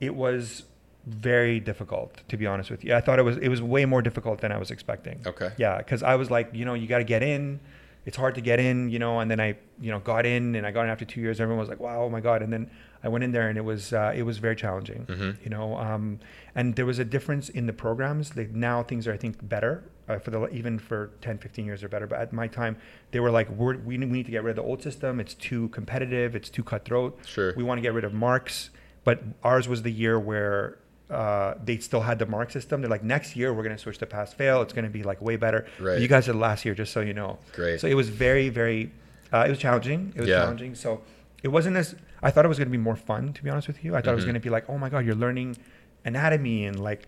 it 0.00 0.14
was 0.14 0.64
very 1.06 1.60
difficult 1.60 2.22
to 2.28 2.38
be 2.38 2.46
honest 2.46 2.70
with 2.70 2.82
you. 2.86 2.94
I 2.94 3.02
thought 3.02 3.18
it 3.18 3.22
was 3.22 3.36
it 3.36 3.48
was 3.48 3.60
way 3.60 3.84
more 3.84 4.00
difficult 4.00 4.40
than 4.40 4.50
I 4.50 4.56
was 4.56 4.70
expecting. 4.70 5.20
Okay. 5.26 5.50
Yeah, 5.58 5.76
because 5.76 6.02
I 6.02 6.14
was 6.14 6.30
like, 6.30 6.54
you 6.54 6.64
know, 6.64 6.72
you 6.72 6.86
got 6.86 6.98
to 6.98 7.04
get 7.04 7.22
in. 7.22 7.60
It's 8.06 8.16
hard 8.16 8.34
to 8.34 8.40
get 8.40 8.60
in, 8.60 8.90
you 8.90 8.98
know. 8.98 9.20
And 9.20 9.30
then 9.30 9.40
I, 9.40 9.56
you 9.80 9.90
know, 9.90 9.98
got 9.98 10.26
in, 10.26 10.54
and 10.54 10.66
I 10.66 10.70
got 10.72 10.82
in 10.82 10.90
after 10.90 11.04
two 11.04 11.20
years. 11.20 11.40
Everyone 11.40 11.60
was 11.60 11.68
like, 11.68 11.80
"Wow, 11.80 12.02
oh 12.04 12.10
my 12.10 12.20
god!" 12.20 12.42
And 12.42 12.52
then 12.52 12.70
I 13.02 13.08
went 13.08 13.24
in 13.24 13.32
there, 13.32 13.48
and 13.48 13.56
it 13.56 13.64
was 13.64 13.92
uh, 13.92 14.12
it 14.14 14.22
was 14.24 14.38
very 14.38 14.56
challenging, 14.56 15.06
Mhm. 15.06 15.36
you 15.42 15.50
know. 15.50 15.76
Um, 15.78 16.20
and 16.54 16.76
there 16.76 16.86
was 16.86 16.98
a 16.98 17.04
difference 17.04 17.48
in 17.48 17.66
the 17.66 17.72
programs. 17.72 18.36
Like 18.36 18.50
now 18.52 18.82
things 18.82 19.06
are, 19.08 19.12
I 19.12 19.16
think, 19.16 19.46
better 19.48 19.84
uh, 20.08 20.18
for 20.18 20.30
the 20.30 20.46
even 20.48 20.78
for 20.78 21.10
10, 21.22 21.38
15 21.38 21.64
years 21.64 21.82
or 21.82 21.88
better. 21.88 22.06
But 22.06 22.20
at 22.20 22.32
my 22.32 22.46
time, 22.46 22.76
they 23.10 23.20
were 23.20 23.30
like, 23.30 23.48
We're, 23.48 23.78
we 23.78 23.96
we 23.98 24.06
need 24.06 24.26
to 24.26 24.32
get 24.32 24.42
rid 24.44 24.50
of 24.50 24.56
the 24.64 24.68
old 24.68 24.82
system. 24.82 25.18
It's 25.20 25.34
too 25.34 25.68
competitive. 25.68 26.34
It's 26.36 26.50
too 26.50 26.62
cutthroat. 26.62 27.18
Sure. 27.26 27.54
We 27.56 27.62
want 27.64 27.78
to 27.78 27.82
get 27.82 27.94
rid 27.94 28.04
of 28.04 28.12
marks. 28.12 28.70
But 29.04 29.22
ours 29.42 29.68
was 29.68 29.82
the 29.82 29.92
year 29.92 30.18
where 30.18 30.78
uh, 31.10 31.54
they 31.64 31.78
still 31.78 32.00
had 32.00 32.18
the 32.18 32.26
mark 32.26 32.50
system. 32.50 32.80
They're 32.80 32.90
like, 32.90 33.02
next 33.04 33.36
year 33.36 33.52
we're 33.52 33.62
going 33.62 33.76
to 33.76 33.80
switch 33.82 33.98
to 33.98 34.06
pass 34.06 34.32
fail. 34.32 34.62
It's 34.62 34.72
going 34.72 34.84
to 34.84 34.90
be 34.90 35.02
like 35.02 35.20
way 35.20 35.36
better. 35.36 35.66
Right. 35.78 36.00
You 36.00 36.08
guys 36.08 36.26
did 36.26 36.36
last 36.36 36.64
year, 36.64 36.74
just 36.74 36.92
so 36.92 37.00
you 37.00 37.12
know. 37.14 37.38
Great. 37.52 37.80
So 37.80 37.86
it 37.86 37.94
was 37.94 38.08
very, 38.08 38.48
very. 38.48 38.90
Uh, 39.32 39.44
it 39.46 39.50
was 39.50 39.58
challenging. 39.58 40.12
It 40.16 40.20
was 40.20 40.28
Yeah. 40.30 40.40
challenging. 40.40 40.74
So 40.74 41.02
it 41.42 41.48
wasn't 41.48 41.76
as. 41.76 41.94
I 42.22 42.30
thought 42.30 42.44
it 42.44 42.48
was 42.48 42.58
going 42.58 42.68
to 42.68 42.72
be 42.72 42.78
more 42.78 42.96
fun, 42.96 43.32
to 43.34 43.42
be 43.44 43.50
honest 43.50 43.68
with 43.68 43.84
you. 43.84 43.94
I 43.94 44.00
thought 44.00 44.12
it 44.12 44.14
was 44.14 44.24
Mhm. 44.24 44.28
going 44.28 44.34
to 44.34 44.40
be 44.40 44.50
like, 44.50 44.64
oh 44.68 44.78
my 44.78 44.88
god, 44.88 45.04
you're 45.04 45.14
learning 45.14 45.58
anatomy 46.06 46.64
and 46.64 46.80
like 46.80 47.06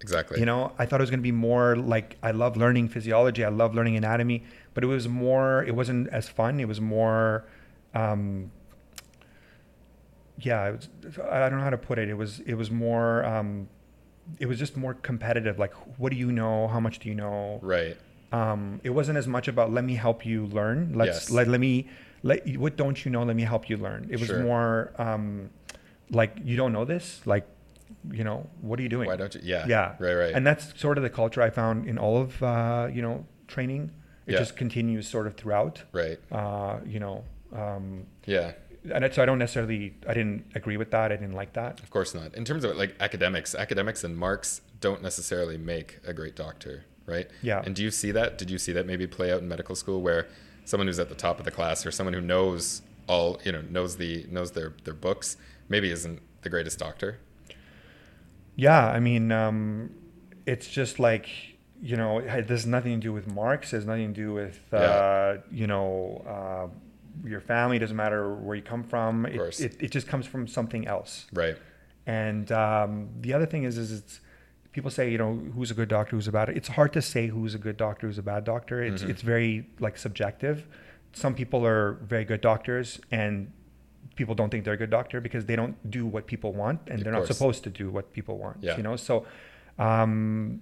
Exactly. 0.00 0.38
you 0.38 0.44
know, 0.44 0.72
I 0.78 0.84
thought 0.84 1.00
it 1.00 1.02
was 1.02 1.10
going 1.10 1.20
to 1.20 1.22
be 1.22 1.32
more 1.32 1.76
like 1.76 2.16
I 2.22 2.30
love 2.32 2.56
learning 2.58 2.88
physiology, 2.88 3.42
I 3.44 3.48
love 3.48 3.74
learning 3.74 3.96
anatomy, 3.96 4.44
but 4.74 4.84
it 4.84 4.86
was 4.88 5.08
more. 5.08 5.64
It 5.64 5.74
wasn't 5.74 6.08
as 6.08 6.28
fun. 6.28 6.60
It 6.60 6.68
was 6.68 6.80
more. 6.80 7.44
Um, 7.94 8.50
yeah, 10.38 10.68
it 10.68 10.72
was, 11.04 11.18
I 11.30 11.48
don't 11.48 11.58
know 11.58 11.64
how 11.64 11.70
to 11.70 11.78
put 11.78 11.98
it. 11.98 12.08
It 12.08 12.14
was. 12.14 12.40
It 12.40 12.54
was 12.54 12.70
more. 12.70 13.24
Um, 13.24 13.68
it 14.38 14.46
was 14.46 14.58
just 14.58 14.76
more 14.76 14.94
competitive. 14.94 15.58
Like, 15.58 15.74
what 15.98 16.10
do 16.10 16.16
you 16.18 16.32
know? 16.32 16.68
How 16.68 16.80
much 16.80 16.98
do 16.98 17.08
you 17.08 17.14
know? 17.14 17.58
Right. 17.62 17.96
Um, 18.32 18.80
it 18.82 18.90
wasn't 18.90 19.16
as 19.18 19.26
much 19.28 19.48
about 19.48 19.72
let 19.72 19.84
me 19.84 19.94
help 19.94 20.26
you 20.26 20.46
learn. 20.46 20.92
Let's 20.94 21.08
Yes. 21.28 21.30
let, 21.30 21.46
let 21.46 21.60
me 21.60 21.88
let 22.24 22.46
you- 22.46 22.58
what 22.58 22.76
don't 22.76 23.04
you 23.04 23.10
know? 23.10 23.22
Let 23.22 23.36
me 23.36 23.42
help 23.44 23.68
you 23.70 23.76
learn. 23.76 24.06
It 24.10 24.18
was 24.18 24.28
Sure. 24.28 24.42
more 24.42 24.92
um, 24.98 25.50
like 26.10 26.36
you 26.42 26.56
don't 26.56 26.72
know 26.72 26.84
this. 26.84 27.24
Like, 27.26 27.46
you 28.10 28.24
know, 28.24 28.48
what 28.60 28.78
are 28.80 28.82
you 28.82 28.88
doing? 28.88 29.06
Why 29.06 29.16
don't 29.16 29.34
you? 29.34 29.40
Yeah. 29.44 29.66
Yeah. 29.68 29.94
Right. 30.00 30.14
Right. 30.14 30.34
And 30.34 30.44
that's 30.46 30.78
sort 30.80 30.96
of 30.98 31.04
the 31.04 31.10
culture 31.10 31.42
I 31.42 31.50
found 31.50 31.86
in 31.86 31.96
all 31.98 32.16
of 32.18 32.42
uh, 32.42 32.88
you 32.92 33.02
know 33.02 33.24
training. 33.46 33.92
It 34.26 34.32
Yeah. 34.32 34.38
just 34.38 34.56
continues 34.56 35.06
sort 35.06 35.26
of 35.26 35.34
throughout. 35.36 35.82
right. 35.92 36.18
Uh, 36.32 36.78
you 36.86 36.98
know, 36.98 37.24
um, 37.54 38.06
Yeah. 38.24 38.52
And 38.92 39.12
so 39.14 39.22
I 39.22 39.26
don't 39.26 39.38
necessarily. 39.38 39.94
I 40.08 40.14
didn't 40.14 40.44
agree 40.54 40.76
with 40.76 40.90
that. 40.90 41.12
I 41.12 41.16
didn't 41.16 41.34
like 41.34 41.52
that. 41.54 41.80
Of 41.80 41.90
course 41.90 42.14
not. 42.14 42.34
In 42.34 42.44
terms 42.44 42.64
of 42.64 42.76
like 42.76 42.94
academics, 43.00 43.54
academics 43.54 44.04
and 44.04 44.16
marks 44.16 44.60
don't 44.80 45.02
necessarily 45.02 45.56
make 45.58 46.00
a 46.06 46.12
great 46.12 46.36
doctor, 46.36 46.84
right? 47.06 47.28
Yeah. 47.42 47.62
And 47.64 47.74
do 47.74 47.82
you 47.82 47.90
see 47.90 48.10
that? 48.12 48.36
Did 48.38 48.50
you 48.50 48.58
see 48.58 48.72
that 48.72 48.86
maybe 48.86 49.06
play 49.06 49.32
out 49.32 49.40
in 49.40 49.48
medical 49.48 49.74
school 49.74 50.02
where 50.02 50.28
someone 50.64 50.86
who's 50.86 50.98
at 50.98 51.08
the 51.08 51.14
top 51.14 51.38
of 51.38 51.44
the 51.44 51.50
class 51.50 51.84
or 51.86 51.90
someone 51.90 52.14
who 52.14 52.20
knows 52.20 52.82
all, 53.06 53.40
you 53.44 53.52
know, 53.52 53.62
knows 53.62 53.96
the 53.96 54.26
knows 54.30 54.52
their 54.52 54.74
their 54.84 54.94
books 54.94 55.36
maybe 55.68 55.90
isn't 55.90 56.20
the 56.42 56.50
greatest 56.50 56.78
doctor? 56.78 57.18
Yeah, 58.56 58.86
I 58.88 59.00
mean, 59.00 59.32
um, 59.32 59.90
it's 60.46 60.68
just 60.68 60.98
like 60.98 61.28
you 61.82 61.96
know, 61.96 62.18
it 62.18 62.48
has 62.48 62.64
nothing 62.64 62.92
to 62.98 63.00
do 63.08 63.12
with 63.12 63.26
marks. 63.30 63.72
It 63.74 63.76
has 63.76 63.84
nothing 63.86 64.14
to 64.14 64.20
do 64.20 64.32
with 64.32 64.58
uh, 64.72 64.78
Yeah. 64.78 65.36
you 65.50 65.66
know 65.66 66.22
uh, 66.26 66.74
your 67.24 67.40
family. 67.40 67.78
Doesn't 67.78 67.96
matter 67.96 68.34
where 68.34 68.56
you 68.56 68.62
come 68.62 68.82
from. 68.82 69.26
It, 69.26 69.36
course. 69.36 69.60
it, 69.60 69.76
it 69.80 69.90
just 69.90 70.06
comes 70.06 70.26
from 70.26 70.46
something 70.46 70.86
else. 70.86 71.26
Right. 71.32 71.56
And 72.06 72.50
um, 72.52 73.08
the 73.20 73.32
other 73.32 73.46
thing 73.46 73.64
is, 73.64 73.78
is 73.78 73.92
it's 73.92 74.20
people 74.72 74.90
say, 74.90 75.10
you 75.10 75.18
know, 75.18 75.34
who's 75.54 75.70
a 75.70 75.74
good 75.74 75.88
doctor, 75.88 76.16
who's 76.16 76.28
a 76.28 76.32
bad. 76.32 76.48
It's 76.50 76.68
hard 76.68 76.92
to 76.94 77.02
say 77.02 77.28
who's 77.28 77.54
a 77.54 77.58
good 77.58 77.76
doctor, 77.76 78.06
who's 78.06 78.18
a 78.18 78.22
bad 78.22 78.44
doctor. 78.44 78.82
It's 78.82 79.02
Mhm. 79.02 79.10
it's 79.10 79.22
very 79.22 79.66
like 79.78 79.96
subjective. 79.96 80.66
Some 81.12 81.34
people 81.34 81.64
are 81.64 81.92
very 82.02 82.24
good 82.24 82.40
doctors, 82.40 83.00
and 83.10 83.52
people 84.16 84.34
don't 84.34 84.50
think 84.50 84.64
they're 84.64 84.74
a 84.74 84.76
good 84.76 84.90
doctor 84.90 85.20
because 85.20 85.46
they 85.46 85.56
don't 85.56 85.76
do 85.90 86.04
what 86.06 86.26
people 86.26 86.52
want, 86.52 86.80
and 86.88 86.98
Of 86.98 87.04
they're 87.04 87.12
not 87.12 87.26
supposed 87.26 87.62
to 87.64 87.70
do 87.70 87.90
what 87.90 88.12
people 88.12 88.36
want. 88.36 88.58
Yeah. 88.60 88.76
You 88.76 88.82
know, 88.82 88.96
so 88.96 89.24
um, 89.78 90.60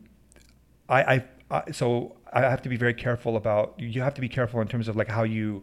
I, 0.88 1.02
I, 1.14 1.24
I 1.50 1.70
so 1.72 2.16
I 2.32 2.42
have 2.42 2.62
to 2.62 2.68
be 2.68 2.76
very 2.76 2.94
careful 2.94 3.36
about. 3.36 3.74
You 3.78 4.02
have 4.02 4.14
to 4.14 4.20
be 4.20 4.28
careful 4.28 4.60
in 4.60 4.68
terms 4.68 4.88
of 4.88 4.94
like 4.96 5.08
how 5.08 5.22
you 5.22 5.62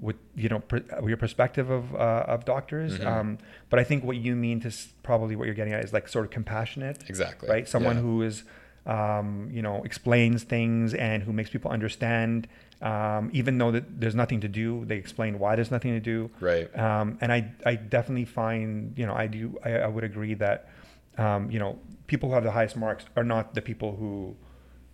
with 0.00 0.16
you 0.34 0.48
know 0.48 0.60
per, 0.60 0.82
your 1.06 1.16
perspective 1.16 1.68
of 1.70 1.94
uh, 1.94 2.24
of 2.26 2.44
doctors. 2.44 2.98
Mhm. 2.98 3.06
Um, 3.06 3.38
but 3.68 3.78
I 3.78 3.84
think 3.84 4.02
what 4.04 4.16
you 4.16 4.34
mean 4.34 4.60
to 4.60 4.68
s- 4.68 4.92
probably 5.02 5.36
what 5.36 5.44
you're 5.46 5.54
getting 5.54 5.74
at 5.74 5.84
is 5.84 5.92
like 5.92 6.08
sort 6.08 6.24
of 6.24 6.30
compassionate, 6.30 7.04
Exactly. 7.08 7.48
right? 7.48 7.68
Someone 7.68 7.96
Yeah. 7.96 8.02
who 8.02 8.22
is 8.22 8.44
um, 8.86 9.50
you 9.52 9.60
know 9.62 9.82
explains 9.84 10.42
things 10.42 10.94
and 10.94 11.22
who 11.22 11.32
makes 11.32 11.50
people 11.50 11.70
understand. 11.70 12.48
Um, 12.82 13.28
even 13.34 13.58
though 13.58 13.70
that 13.72 14.00
there's 14.00 14.14
nothing 14.14 14.40
to 14.40 14.48
do, 14.48 14.86
they 14.86 14.96
explain 14.96 15.38
why 15.38 15.54
there's 15.54 15.70
nothing 15.70 15.92
to 15.92 16.00
do. 16.00 16.30
Right. 16.40 16.66
Um, 16.78 17.18
and 17.20 17.30
I, 17.30 17.52
I 17.66 17.74
definitely 17.74 18.24
find, 18.24 18.98
you 18.98 19.04
know, 19.06 19.12
I 19.12 19.26
do, 19.26 19.58
I, 19.62 19.72
I 19.80 19.86
would 19.86 20.02
agree 20.02 20.32
that, 20.32 20.70
um, 21.18 21.50
you 21.50 21.58
know, 21.58 21.78
people 22.06 22.30
who 22.30 22.34
have 22.36 22.42
the 22.44 22.52
highest 22.52 22.76
marks 22.78 23.04
are 23.16 23.22
not 23.22 23.54
the 23.54 23.60
people 23.60 23.96
who 23.96 24.34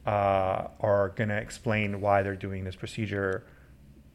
uh, 0.05 0.67
are 0.81 1.11
going 1.15 1.29
to 1.29 1.37
explain 1.37 2.01
why 2.01 2.23
they're 2.25 2.35
doing 2.35 2.65
this 2.65 2.75
procedure 2.75 3.45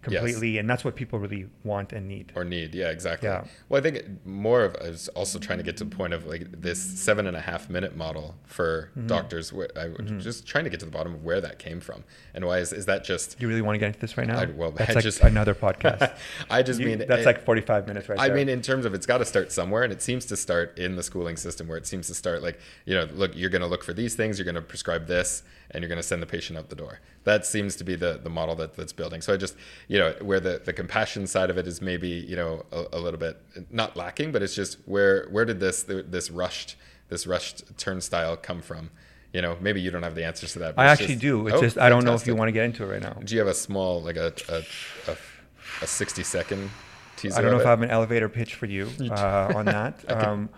completely. 0.01 0.57
And 0.57 0.69
that's 0.69 0.83
what 0.83 0.95
people 0.95 1.19
really 1.19 1.47
want 1.63 1.93
and 1.93 2.07
need. 2.07 2.31
or 2.35 2.43
need. 2.43 2.73
Yeah, 2.75 2.89
exactly. 2.89 3.29
Yeah. 3.29 3.43
Well, 3.69 3.79
I 3.79 3.83
think 3.83 4.25
more 4.25 4.63
of 4.63 4.75
I 4.83 4.89
was 4.89 5.07
also 5.09 5.39
trying 5.39 5.59
to 5.59 5.63
get 5.63 5.77
to 5.77 5.83
the 5.83 5.95
point 5.95 6.13
of 6.13 6.25
like 6.25 6.61
this 6.61 6.79
seven 6.81 7.27
and 7.27 7.35
a 7.37 7.41
half 7.41 7.69
minute 7.69 7.95
model 7.95 8.35
for 8.45 8.89
Mm-hmm. 8.97 9.07
doctors. 9.07 9.53
Where 9.53 9.69
I 9.77 9.87
was 9.89 10.23
just 10.23 10.45
trying 10.45 10.63
to 10.65 10.69
get 10.69 10.79
to 10.81 10.85
the 10.85 10.91
bottom 10.91 11.13
of 11.13 11.23
where 11.23 11.39
that 11.41 11.59
came 11.59 11.79
from 11.79 12.03
and 12.33 12.45
why 12.45 12.59
is 12.59 12.73
is 12.73 12.85
that 12.87 13.03
just? 13.03 13.37
Do 13.39 13.43
you 13.43 13.49
really 13.49 13.61
want 13.61 13.75
to 13.75 13.79
get 13.79 13.87
into 13.87 13.99
this 13.99 14.17
right 14.17 14.27
now? 14.27 14.39
I- 14.39 14.45
well, 14.45 14.71
that's 14.71 14.89
I 14.91 14.93
like 14.93 15.03
just- 15.03 15.21
another 15.33 15.55
podcast. 15.55 16.13
I 16.49 16.63
just 16.63 16.79
You- 16.79 16.87
mean 16.87 16.97
that's 17.07 17.21
it- 17.21 17.25
like 17.25 17.43
45 17.45 17.87
minutes 17.87 18.09
right 18.09 18.19
I 18.19 18.27
there. 18.27 18.35
mean, 18.37 18.49
in 18.49 18.61
terms 18.61 18.85
of 18.85 18.93
it's 18.93 19.05
got 19.05 19.19
to 19.19 19.25
start 19.25 19.51
somewhere, 19.51 19.83
and 19.83 19.93
it 19.93 20.01
seems 20.01 20.25
to 20.27 20.35
start 20.37 20.77
in 20.77 20.95
the 20.95 21.03
schooling 21.03 21.37
system 21.37 21.67
where 21.67 21.77
it 21.77 21.85
seems 21.87 22.07
to 22.07 22.13
start 22.15 22.41
like, 22.41 22.59
you 22.85 22.93
know, 22.95 23.07
look, 23.13 23.35
you're 23.35 23.49
going 23.49 23.61
to 23.61 23.67
look 23.67 23.83
for 23.83 23.93
these 23.93 24.15
things, 24.15 24.37
you're 24.37 24.45
going 24.45 24.55
to 24.55 24.61
prescribe 24.61 25.07
this, 25.07 25.43
and 25.73 25.81
you're 25.81 25.89
going 25.89 25.97
to 25.97 26.03
send 26.03 26.21
the 26.21 26.25
patient 26.27 26.59
out 26.59 26.69
the 26.69 26.75
door. 26.75 26.99
That 27.23 27.45
seems 27.45 27.75
to 27.77 27.83
be 27.83 27.95
the, 27.95 28.19
the 28.23 28.29
model 28.29 28.55
that, 28.55 28.75
that's 28.75 28.93
building. 28.93 29.21
So 29.21 29.33
I 29.33 29.37
just, 29.37 29.55
you 29.87 29.97
know, 29.99 30.13
where 30.21 30.39
the, 30.39 30.61
the 30.63 30.73
compassion 30.73 31.27
side 31.27 31.49
of 31.49 31.57
it 31.57 31.65
is 31.67 31.81
maybe, 31.81 32.07
you 32.09 32.35
know, 32.35 32.65
a, 32.71 32.85
a 32.93 32.99
little 32.99 33.19
bit 33.19 33.41
not 33.69 33.95
lacking, 33.95 34.31
but 34.31 34.41
it's 34.41 34.55
just 34.55 34.77
where 34.85 35.27
where 35.29 35.45
did 35.45 35.59
this 35.59 35.83
this 35.83 36.29
rushed 36.31 36.75
this 37.09 37.25
rushed 37.25 37.77
turnstile 37.77 38.37
come 38.37 38.61
from? 38.61 38.91
You 39.33 39.41
know, 39.41 39.57
maybe 39.61 39.79
you 39.79 39.91
don't 39.91 40.03
have 40.03 40.15
the 40.15 40.25
answers 40.25 40.53
to 40.53 40.59
that. 40.59 40.73
I 40.77 40.85
actually 40.87 41.07
just- 41.07 41.21
do. 41.21 41.47
It's 41.47 41.55
Oh, 41.55 41.61
just, 41.61 41.77
I 41.77 41.87
don't 41.89 42.03
know 42.03 42.13
if 42.15 42.27
you 42.27 42.35
want 42.35 42.49
to 42.49 42.53
get 42.53 42.65
into 42.65 42.83
it 42.83 42.87
right 42.87 43.01
now. 43.01 43.13
Do 43.23 43.33
you 43.33 43.39
have 43.39 43.47
a 43.47 43.53
small 43.53 44.01
like 44.01 44.17
a 44.17 44.33
a, 44.49 44.61
a, 45.11 45.15
a 45.81 45.87
sixty 45.87 46.23
second 46.23 46.69
teaser? 47.15 47.39
I 47.39 47.41
don't 47.41 47.51
know 47.51 47.59
if? 47.61 47.65
I 47.65 47.69
have 47.69 47.81
an 47.81 47.89
elevator 47.89 48.27
pitch 48.27 48.55
for 48.55 48.65
you 48.65 48.89
uh, 49.09 49.53
on 49.55 49.65
that. 49.65 50.03
Um, 50.09 50.49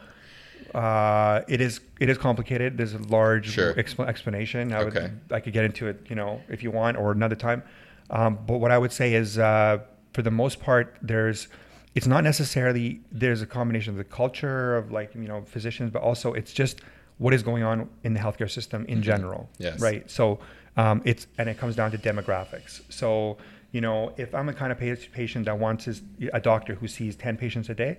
uh, 0.73 1.41
it 1.47 1.61
is 1.61 1.79
it 1.99 2.09
is 2.09 2.17
complicated. 2.17 2.77
There's 2.77 2.93
a 2.93 2.99
large 2.99 3.49
Sure. 3.51 3.73
expl- 3.75 4.07
explanation. 4.07 4.73
I 4.73 4.79
Okay. 4.83 5.11
I 5.31 5.39
could 5.39 5.53
get 5.53 5.65
into 5.65 5.87
it, 5.87 6.05
you 6.09 6.15
know, 6.15 6.41
if 6.49 6.63
you 6.63 6.71
want, 6.71 6.97
or 6.97 7.11
another 7.11 7.35
time. 7.35 7.63
Um, 8.09 8.37
but 8.47 8.57
what 8.59 8.71
I 8.71 8.77
would 8.77 8.91
say 8.91 9.13
is, 9.13 9.37
uh, 9.37 9.79
for 10.13 10.21
the 10.21 10.31
most 10.31 10.59
part, 10.59 10.95
there's 11.01 11.47
it's 11.95 12.07
not 12.07 12.23
necessarily 12.23 13.01
there's 13.11 13.41
a 13.41 13.45
combination 13.45 13.91
of 13.91 13.97
the 13.97 14.03
culture 14.03 14.75
of 14.75 14.91
like 14.91 15.13
you 15.15 15.27
know 15.27 15.41
physicians, 15.43 15.91
but 15.91 16.01
also 16.01 16.33
it's 16.33 16.53
just 16.53 16.81
what 17.19 17.33
is 17.33 17.43
going 17.43 17.63
on 17.63 17.87
in 18.03 18.13
the 18.13 18.19
healthcare 18.19 18.49
system 18.49 18.85
in 18.87 19.01
general. 19.01 19.49
Mm-hmm. 19.53 19.63
Yes. 19.63 19.79
Right. 19.79 20.09
So 20.09 20.39
um, 20.77 21.01
it's 21.05 21.27
and 21.37 21.47
it 21.49 21.57
comes 21.57 21.75
down 21.75 21.91
to 21.91 21.97
demographics. 21.97 22.81
So 22.89 23.37
you 23.71 23.81
know, 23.81 24.13
if 24.17 24.35
I'm 24.35 24.49
a 24.49 24.53
kind 24.53 24.71
of 24.71 24.77
patient 24.79 25.45
that 25.45 25.57
wants 25.57 25.85
his, 25.85 26.01
a 26.31 26.39
doctor 26.39 26.75
who 26.75 26.87
sees 26.87 27.15
ten 27.15 27.37
patients 27.37 27.69
a 27.69 27.73
day, 27.75 27.97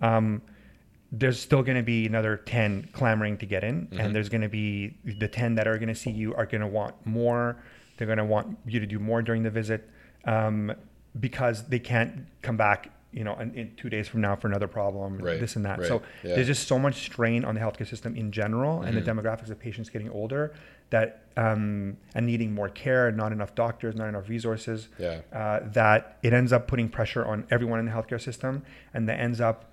um, 0.00 0.40
there's 1.12 1.38
still 1.40 1.62
going 1.62 1.76
to 1.76 1.82
be 1.84 2.06
another 2.06 2.36
ten 2.36 2.88
clamoring 2.92 3.38
to 3.38 3.46
get 3.46 3.62
in, 3.64 3.86
Mm-hmm. 3.86 4.00
and 4.00 4.14
there's 4.14 4.28
going 4.28 4.42
to 4.42 4.48
be 4.48 4.96
the 5.04 5.28
ten 5.28 5.54
that 5.56 5.66
are 5.68 5.78
going 5.78 5.88
to 5.88 5.94
see 5.94 6.10
you 6.10 6.34
are 6.34 6.46
going 6.46 6.60
to 6.62 6.66
want 6.66 6.94
more. 7.06 7.56
They're 7.96 8.06
going 8.06 8.18
to 8.18 8.24
want 8.24 8.58
you 8.66 8.80
to 8.80 8.86
do 8.86 8.98
more 8.98 9.22
during 9.22 9.42
the 9.42 9.50
visit 9.50 9.88
um, 10.24 10.72
because 11.18 11.64
they 11.68 11.78
can't 11.78 12.26
come 12.42 12.56
back. 12.56 12.90
You 13.12 13.24
know, 13.24 13.38
in, 13.38 13.54
in 13.54 13.74
two 13.76 13.88
days 13.88 14.08
from 14.08 14.20
now 14.20 14.36
for 14.36 14.46
another 14.46 14.66
problem, 14.68 15.16
Right, 15.16 15.40
this 15.40 15.56
and 15.56 15.64
that. 15.64 15.78
right, 15.78 15.88
So 15.88 16.02
yeah. 16.22 16.34
there's 16.34 16.48
just 16.48 16.68
so 16.68 16.78
much 16.78 16.96
strain 17.06 17.46
on 17.46 17.54
the 17.54 17.60
healthcare 17.62 17.86
system 17.88 18.14
in 18.14 18.30
general, 18.30 18.82
and 18.82 18.94
the 18.94 19.00
Mm-hmm. 19.00 19.18
demographics 19.20 19.48
of 19.48 19.58
patients 19.58 19.88
getting 19.88 20.10
older 20.10 20.52
that 20.90 21.22
um, 21.38 21.96
and 22.14 22.26
needing 22.26 22.52
more 22.52 22.68
care, 22.68 23.08
and 23.08 23.16
not 23.16 23.32
enough 23.32 23.54
doctors, 23.54 23.94
not 23.94 24.08
enough 24.08 24.28
resources. 24.28 24.88
Yeah. 24.98 25.20
Uh, 25.32 25.60
that 25.72 26.18
it 26.22 26.34
ends 26.34 26.52
up 26.52 26.68
putting 26.68 26.90
pressure 26.90 27.24
on 27.24 27.46
everyone 27.50 27.78
in 27.78 27.86
the 27.86 27.92
healthcare 27.92 28.20
system, 28.20 28.64
and 28.92 29.08
that 29.08 29.18
ends 29.18 29.40
up 29.40 29.70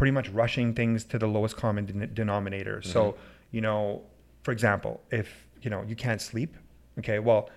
pretty 0.00 0.12
much 0.12 0.30
rushing 0.30 0.72
things 0.72 1.04
to 1.04 1.18
the 1.18 1.26
lowest 1.26 1.58
common 1.58 1.84
den- 1.84 2.10
denominator. 2.14 2.80
So, 2.80 3.16
you 3.50 3.60
know, 3.60 4.00
for 4.44 4.50
example, 4.50 5.02
if 5.10 5.28
you 5.60 5.68
know 5.68 5.82
you 5.90 5.94
can't 5.94 6.22
sleep, 6.22 6.56
okay, 7.00 7.18
well, 7.18 7.50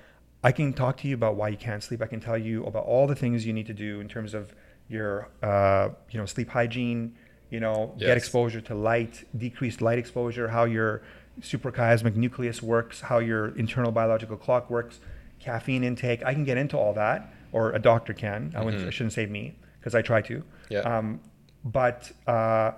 I 0.43 0.51
can 0.51 0.73
talk 0.73 0.97
to 0.97 1.07
you 1.07 1.15
about 1.15 1.37
why 1.37 1.47
you 1.47 1.55
can't 1.55 1.81
sleep. 1.81 2.01
I 2.01 2.09
can 2.13 2.19
tell 2.19 2.37
you 2.37 2.65
about 2.65 2.83
all 2.83 3.07
the 3.07 3.15
things 3.15 3.45
you 3.45 3.53
need 3.53 3.67
to 3.67 3.73
do 3.87 4.01
in 4.01 4.09
terms 4.09 4.33
of 4.33 4.53
your, 4.89 5.29
uh, 5.41 5.87
you 6.11 6.19
know, 6.19 6.25
sleep 6.25 6.49
hygiene. 6.49 7.15
You 7.49 7.61
know, 7.61 7.93
Yes. 7.95 8.07
get 8.07 8.17
exposure 8.17 8.59
to 8.69 8.75
light, 8.75 9.23
decreased 9.37 9.79
light 9.81 9.97
exposure, 10.03 10.49
how 10.49 10.65
your 10.65 11.01
suprachiasmatic 11.39 12.17
nucleus 12.17 12.61
works, 12.61 12.99
how 13.09 13.19
your 13.19 13.57
internal 13.57 13.91
biological 13.93 14.35
clock 14.35 14.69
works, 14.69 14.99
caffeine 15.39 15.83
intake. 15.85 16.19
I 16.25 16.33
can 16.33 16.43
get 16.43 16.57
into 16.57 16.77
all 16.77 16.93
that, 17.05 17.19
or 17.53 17.71
a 17.71 17.79
doctor 17.79 18.11
can. 18.11 18.51
I, 18.53 18.65
wouldn't, 18.65 18.85
I 18.85 18.89
shouldn't 18.89 19.13
say 19.13 19.27
me 19.27 19.55
because 19.79 19.95
I 19.95 20.01
try 20.01 20.21
to. 20.23 20.43
Yeah. 20.69 20.79
Um, 20.79 21.21
but 21.63 22.11
uh, 22.27 22.71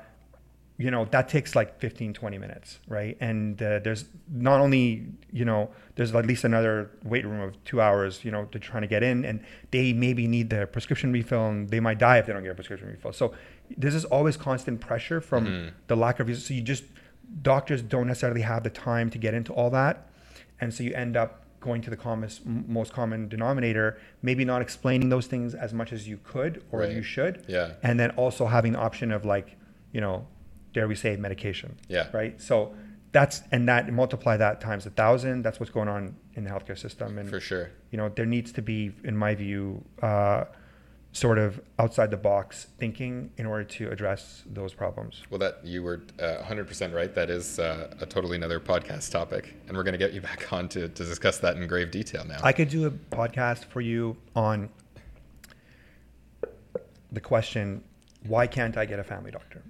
you 0.77 0.91
know 0.91 1.05
that 1.05 1.29
takes 1.29 1.55
like 1.55 1.79
15 1.79 2.13
20 2.13 2.37
minutes 2.37 2.79
right? 2.87 3.17
And 3.19 3.61
uh, 3.61 3.79
there's 3.79 4.05
not 4.29 4.59
only 4.59 5.07
you 5.31 5.45
know 5.45 5.69
there's 5.95 6.13
at 6.13 6.25
least 6.25 6.43
another 6.43 6.91
wait 7.03 7.25
room 7.25 7.41
of 7.41 7.63
two 7.63 7.79
hours 7.79 8.25
you 8.25 8.31
know 8.31 8.45
to 8.45 8.59
trying 8.59 8.81
to 8.81 8.87
get 8.87 9.01
in 9.03 9.23
and 9.23 9.39
they 9.71 9.93
maybe 9.93 10.27
need 10.27 10.49
their 10.49 10.67
prescription 10.67 11.13
refill 11.13 11.47
and 11.47 11.69
they 11.69 11.79
might 11.79 11.97
die 11.97 12.17
if 12.17 12.25
they 12.25 12.33
don't 12.33 12.43
get 12.43 12.51
a 12.51 12.55
prescription 12.55 12.89
refill. 12.89 13.13
So 13.13 13.33
this 13.77 13.93
is 13.95 14.05
always 14.05 14.35
constant 14.37 14.81
pressure 14.81 15.21
from 15.21 15.45
the 15.87 15.95
lack 15.95 16.19
of 16.19 16.35
so 16.37 16.53
you 16.53 16.61
just 16.61 16.83
doctors 17.41 17.81
don't 17.81 18.07
necessarily 18.07 18.41
have 18.41 18.63
the 18.63 18.69
time 18.69 19.09
to 19.09 19.17
get 19.17 19.33
into 19.33 19.53
all 19.53 19.69
that 19.69 20.09
and 20.59 20.73
so 20.73 20.83
you 20.83 20.93
end 20.93 21.17
up 21.17 21.44
going 21.65 21.81
to 21.81 21.89
the 21.89 21.97
commonest, 21.97 22.41
m- 22.45 22.63
most 22.67 22.93
common 22.93 23.27
denominator 23.27 23.97
maybe 24.21 24.45
not 24.45 24.61
explaining 24.61 25.09
those 25.09 25.27
things 25.33 25.53
as 25.65 25.73
much 25.73 25.91
as 25.91 26.07
you 26.07 26.17
could 26.31 26.53
or 26.71 26.79
Right. 26.81 26.91
you 26.97 27.03
should 27.13 27.43
Yeah. 27.47 27.73
and 27.87 27.99
then 27.99 28.11
also 28.11 28.43
having 28.45 28.71
the 28.73 28.79
option 28.79 29.11
of 29.11 29.25
like 29.25 29.47
you 29.91 29.99
know 30.05 30.15
dare 30.73 30.87
we 30.87 30.95
say 30.95 31.11
medication 31.17 31.69
Yeah. 31.89 32.07
right 32.19 32.39
so 32.49 32.55
that's 33.11 33.37
and 33.51 33.67
that 33.71 33.91
multiply 34.01 34.35
that 34.45 34.61
times 34.61 34.85
a 34.85 34.93
thousand 35.01 35.41
that's 35.45 35.59
what's 35.59 35.71
going 35.79 35.87
on 35.97 36.15
in 36.37 36.43
the 36.45 36.49
healthcare 36.53 36.77
system 36.77 37.17
and 37.17 37.27
For 37.29 37.39
sure. 37.51 37.65
you 37.91 37.97
know 37.99 38.07
there 38.17 38.29
needs 38.37 38.51
to 38.57 38.61
be 38.61 38.79
in 39.09 39.15
my 39.25 39.33
view 39.35 39.83
uh, 40.09 40.43
sort 41.23 41.37
of 41.37 41.61
outside 41.79 42.11
the 42.11 42.17
box 42.17 42.67
thinking 42.77 43.31
in 43.37 43.45
order 43.45 43.63
to 43.63 43.89
address 43.89 44.43
those 44.45 44.73
problems 44.73 45.23
Well, 45.29 45.39
that 45.39 45.59
you 45.63 45.81
were 45.81 46.01
uh, 46.19 46.43
100% 46.43 46.93
right. 46.93 47.13
That 47.15 47.29
is 47.29 47.57
uh, 47.57 47.93
a 48.01 48.05
totally 48.05 48.35
another 48.35 48.59
podcast 48.59 49.11
topic, 49.11 49.55
and 49.69 49.77
we're 49.77 49.83
going 49.83 49.93
to 49.93 50.03
get 50.05 50.11
you 50.11 50.19
back 50.19 50.51
on 50.57 50.67
to, 50.69 50.89
to 50.89 51.03
discuss 51.05 51.37
that 51.37 51.55
in 51.55 51.65
grave 51.67 51.89
detail 51.89 52.25
now. 52.25 52.39
i 52.43 52.51
could 52.51 52.67
do 52.69 52.85
a 52.85 52.91
podcast 52.91 53.63
for 53.63 53.79
you 53.79 54.17
on 54.35 54.69
the 57.11 57.21
question 57.21 57.81
why 58.27 58.45
can't 58.47 58.75
i 58.77 58.85
get 58.85 58.99
a 58.99 59.03
family 59.03 59.31
doctor 59.31 59.61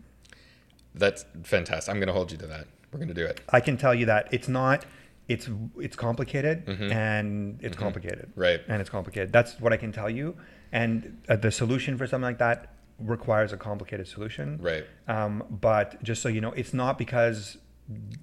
That's 0.96 1.26
fantastic. 1.44 1.92
I'm 1.92 2.00
going 2.00 2.08
to 2.08 2.14
hold 2.14 2.32
you 2.32 2.38
to 2.38 2.48
that. 2.48 2.66
We're 2.92 3.00
going 3.00 3.10
to 3.10 3.22
do 3.24 3.26
it. 3.26 3.42
I 3.50 3.60
can 3.60 3.76
tell 3.78 3.94
you 3.94 4.06
that 4.06 4.30
it's 4.32 4.48
not. 4.48 4.86
It's 5.28 5.50
it's 5.78 5.98
complicated 5.98 6.66
Mhm. 6.66 6.92
and 6.92 7.60
it's 7.62 7.76
complicated. 7.76 8.32
Right. 8.36 8.62
And 8.70 8.80
it's 8.82 8.90
complicated. 8.90 9.34
That's 9.34 9.60
what 9.60 9.74
I 9.74 9.78
can 9.78 9.92
tell 9.92 10.10
you. 10.10 10.36
And 10.76 11.22
uh, 11.30 11.38
the 11.38 11.52
solution 11.52 11.98
for 11.98 12.06
something 12.06 12.30
like 12.32 12.40
that 12.40 12.74
requires 13.00 13.54
a 13.54 13.58
complicated 13.58 14.08
solution. 14.08 14.60
Right. 14.62 14.86
Um, 15.08 15.44
but 15.50 16.02
just 16.04 16.22
so 16.22 16.28
you 16.30 16.42
know, 16.42 16.52
it's 16.52 16.74
not 16.74 16.98
because 16.98 17.58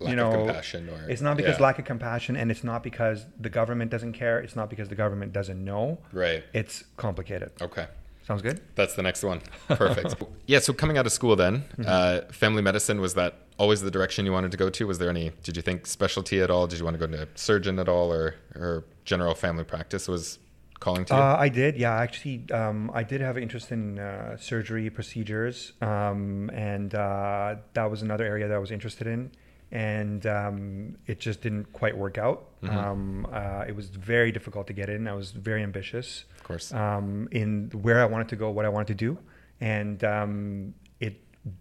Lack 0.01 0.11
you 0.11 0.17
know 0.17 0.33
of 0.33 0.47
compassion 0.47 0.89
or 0.91 1.09
it's 1.09 1.23
not 1.23 1.37
because 1.37 1.57
yeah. 1.59 1.67
lack 1.67 1.79
of 1.79 1.85
compassion, 1.85 2.37
and 2.37 2.51
it's 2.51 2.65
not 2.65 2.83
because 2.83 3.25
the 3.41 3.49
government 3.49 3.91
doesn't 3.91 4.13
care. 4.13 4.41
It's 4.41 4.57
not 4.57 4.69
because 4.69 4.89
the 4.89 4.97
government 4.97 5.33
doesn't 5.33 5.65
know. 5.65 5.99
Right. 6.13 6.43
It's 6.53 6.85
complicated. 6.97 7.53
Okay. 7.63 7.87
Sounds 8.27 8.43
good. 8.43 8.61
That's 8.75 8.95
the 8.95 9.03
next 9.03 9.23
one. 9.23 9.41
Perfect. 9.69 10.15
yeah. 10.47 10.59
So 10.59 10.73
coming 10.73 10.99
out 10.99 11.07
of 11.07 11.13
school, 11.13 11.37
then, 11.37 11.65
Mm-hmm. 11.79 11.85
uh, 11.87 12.33
family 12.33 12.63
medicine 12.63 13.01
was 13.01 13.15
that 13.15 13.35
always 13.59 13.81
the 13.83 13.91
direction 13.91 14.27
you 14.27 14.33
wanted 14.33 14.51
to 14.51 14.57
go 14.57 14.69
to? 14.69 14.87
Was 14.87 14.99
there 14.99 15.11
any? 15.11 15.31
Did 15.43 15.57
you 15.57 15.63
think 15.63 15.87
specialty 15.87 16.41
at 16.41 16.51
all? 16.51 16.67
Did 16.67 16.79
you 16.81 16.85
want 16.85 16.99
to 17.01 17.07
go 17.07 17.11
to 17.17 17.29
surgeon 17.35 17.79
at 17.79 17.89
all, 17.89 18.13
or 18.13 18.35
or 18.55 18.85
general 19.05 19.35
family 19.35 19.65
practice 19.65 20.07
was 20.09 20.39
calling 20.83 21.05
to 21.07 21.15
you? 21.15 21.21
Uh, 21.21 21.37
I 21.39 21.49
did, 21.49 21.77
yeah. 21.77 21.95
Actually, 21.95 22.45
um, 22.53 22.91
I 22.93 23.03
did 23.03 23.21
have 23.21 23.37
an 23.37 23.43
interest 23.43 23.73
in 23.73 23.99
uh, 23.99 24.37
surgery 24.37 24.91
procedures, 24.91 25.73
um, 25.81 26.51
and 26.51 26.95
uh, 26.95 27.57
that 27.75 27.91
was 27.91 28.03
another 28.03 28.25
area 28.25 28.49
that 28.49 28.55
I 28.55 28.59
was 28.59 28.71
interested 28.71 29.07
in. 29.07 29.31
And 29.71 30.27
um, 30.27 30.99
it 31.07 31.19
just 31.19 31.41
didn't 31.41 31.73
quite 31.73 31.97
work 31.97 32.19
out. 32.19 32.61
Mm-hmm. 32.61 32.79
Um, 32.79 33.27
uh, 33.33 33.65
it 33.67 33.75
was 33.75 33.89
very 33.89 34.31
difficult 34.31 34.67
to 34.67 34.75
get 34.75 34.91
in. 34.91 35.09
I 35.09 35.15
was 35.15 35.31
very 35.31 35.63
ambitious 35.63 36.27
of 36.37 36.43
course. 36.45 36.75
um, 36.75 37.27
in 37.31 37.71
where 37.73 38.03
I 38.03 38.05
wanted 38.05 38.29
to 38.29 38.37
go, 38.37 38.51
what 38.51 38.67
I 38.67 38.69
wanted 38.69 38.89
to 38.89 38.99
do, 39.07 39.19
and 39.63 40.05
um, 40.05 40.75
it 41.01 41.15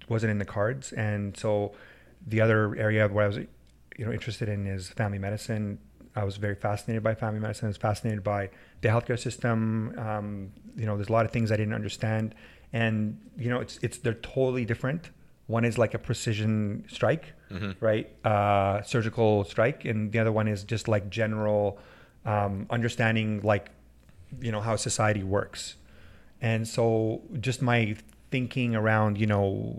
wasn't 0.10 0.32
in 0.32 0.40
the 0.40 0.50
cards. 0.58 0.92
And 0.92 1.38
so, 1.38 1.72
the 2.28 2.42
other 2.42 2.76
area 2.76 3.08
where 3.08 3.24
I 3.24 3.28
was, 3.28 3.38
you 3.38 4.06
know, 4.06 4.12
interested 4.12 4.50
in 4.50 4.68
is 4.68 4.90
family 4.90 5.18
medicine. 5.18 5.80
I 6.16 6.24
was 6.24 6.38
very 6.38 6.56
fascinated 6.56 7.04
by 7.04 7.16
family 7.16 7.40
medicine. 7.40 7.66
I 7.66 7.70
was 7.70 7.78
fascinated 7.78 8.24
by 8.24 8.50
the 8.82 8.90
healthcare 8.90 9.20
system. 9.20 9.94
Um, 9.98 10.52
you 10.76 10.86
know, 10.86 10.96
there's 10.98 11.10
a 11.10 11.14
lot 11.14 11.26
of 11.26 11.32
things 11.32 11.52
I 11.52 11.58
didn't 11.58 11.74
understand, 11.74 12.36
and 12.74 13.18
you 13.38 13.50
know, 13.50 13.60
it's 13.60 13.80
it's 13.82 13.98
they're 13.98 14.14
totally 14.16 14.66
different. 14.66 15.12
One 15.48 15.66
is 15.66 15.78
like 15.78 15.94
a 15.94 16.00
precision 16.00 16.86
strike, 16.88 17.34
right? 17.80 18.10
Uh, 18.26 18.82
surgical 18.84 19.44
strike, 19.44 19.86
and 19.86 20.12
the 20.12 20.20
other 20.20 20.32
one 20.32 20.48
is 20.48 20.64
just 20.64 20.88
like 20.88 21.10
general 21.10 21.78
um, 22.26 22.68
understanding, 22.70 23.42
like 23.44 23.70
you 24.42 24.52
know 24.52 24.62
how 24.62 24.76
society 24.78 25.24
works 25.24 25.76
and 26.42 26.68
so 26.68 27.22
just 27.40 27.62
my 27.62 27.96
thinking 28.32 28.76
around 28.76 29.18
you 29.18 29.28
know 29.28 29.76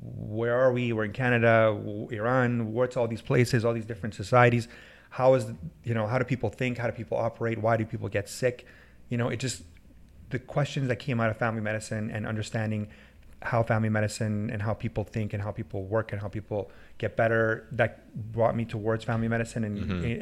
where 0.00 0.54
are 0.54 0.72
we 0.72 0.92
we're 0.92 1.04
in 1.04 1.12
canada 1.12 1.76
iran 2.12 2.72
what's 2.72 2.96
all 2.96 3.08
these 3.08 3.20
places 3.20 3.64
all 3.64 3.74
these 3.74 3.84
different 3.84 4.14
societies 4.14 4.68
how 5.16 5.32
is 5.34 5.46
you 5.82 5.94
know 5.94 6.06
how 6.06 6.18
do 6.18 6.24
people 6.24 6.50
think 6.50 6.76
how 6.78 6.86
do 6.90 6.92
people 6.92 7.16
operate 7.16 7.56
why 7.58 7.74
do 7.76 7.84
people 7.84 8.08
get 8.08 8.28
sick 8.28 8.66
you 9.08 9.16
know 9.16 9.28
it 9.28 9.38
just 9.38 9.62
the 10.30 10.38
questions 10.38 10.88
that 10.88 10.98
came 11.06 11.20
out 11.20 11.30
of 11.30 11.36
family 11.36 11.62
medicine 11.62 12.10
and 12.10 12.26
understanding 12.26 12.88
how 13.42 13.62
family 13.62 13.88
medicine 13.88 14.50
and 14.50 14.60
how 14.60 14.74
people 14.74 15.04
think 15.04 15.32
and 15.32 15.42
how 15.42 15.50
people 15.50 15.84
work 15.84 16.12
and 16.12 16.20
how 16.20 16.28
people 16.28 16.70
get 16.98 17.16
better 17.16 17.66
that 17.72 17.90
brought 18.32 18.54
me 18.54 18.64
towards 18.64 19.04
family 19.04 19.28
medicine 19.28 19.64
and 19.64 19.76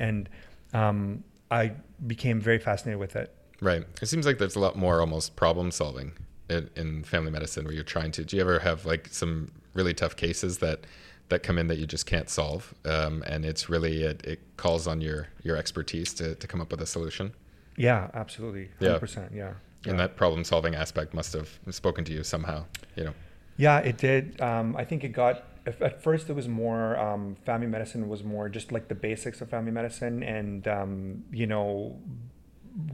and 0.09 0.29
um, 0.75 1.25
I 1.51 1.73
became 2.07 2.41
very 2.41 2.59
fascinated 2.59 2.99
with 2.99 3.15
it. 3.15 3.33
Right. 3.61 3.85
It 4.03 4.07
seems 4.07 4.27
like 4.27 4.39
there's 4.39 4.57
a 4.57 4.61
lot 4.61 4.77
more 4.77 5.01
almost 5.01 5.37
problem 5.37 5.71
solving 5.71 6.13
in, 6.51 6.69
in 6.75 7.05
family 7.05 7.31
medicine 7.31 7.65
where 7.65 7.73
you're 7.73 7.85
trying 7.85 8.11
to. 8.13 8.25
Do 8.25 8.37
you 8.37 8.43
ever 8.43 8.59
have 8.59 8.85
like 8.85 9.09
some 9.09 9.53
really 9.73 9.95
tough 9.95 10.17
cases 10.17 10.59
that 10.59 10.81
that 11.29 11.43
come 11.43 11.59
in 11.59 11.67
that 11.69 11.79
you 11.79 11.87
just 11.87 12.07
can't 12.07 12.29
solve, 12.29 12.75
um, 12.85 13.23
and 13.27 13.45
it's 13.45 13.69
really 13.69 14.03
it, 14.03 14.25
it 14.25 14.41
calls 14.57 14.87
on 14.87 15.01
your 15.01 15.29
your 15.43 15.57
expertise 15.57 16.13
to 16.15 16.35
to 16.35 16.47
come 16.47 16.61
up 16.61 16.71
with 16.71 16.81
a 16.83 16.87
solution. 16.87 17.33
Yeah, 17.77 18.09
absolutely, 18.15 18.69
Yeah. 18.79 18.89
hundred 18.89 19.01
percent. 19.01 19.33
Yeah, 19.35 19.55
And 19.87 19.99
that 19.99 20.17
problem 20.17 20.45
solving 20.45 20.75
aspect 20.75 21.13
must 21.15 21.33
have 21.33 21.49
spoken 21.71 22.05
to 22.05 22.13
you 22.13 22.23
somehow. 22.23 22.67
You 22.97 23.05
know. 23.05 23.15
yeah, 23.57 23.79
it 23.79 23.97
did. 23.99 24.41
Um, 24.41 24.77
I 24.77 24.85
think 24.85 25.03
it 25.05 25.09
got. 25.11 25.45
At 25.67 25.81
at 25.81 26.03
first, 26.03 26.29
it 26.29 26.35
was 26.35 26.47
more 26.47 26.97
um, 26.99 27.37
family 27.47 27.67
medicine 27.67 28.09
was 28.09 28.23
more 28.23 28.49
just 28.51 28.71
like 28.71 28.89
the 28.89 28.95
basics 28.95 29.41
of 29.41 29.49
family 29.49 29.73
medicine, 29.73 30.23
and 30.23 30.69
um, 30.69 31.25
you 31.33 31.47
know, 31.47 31.99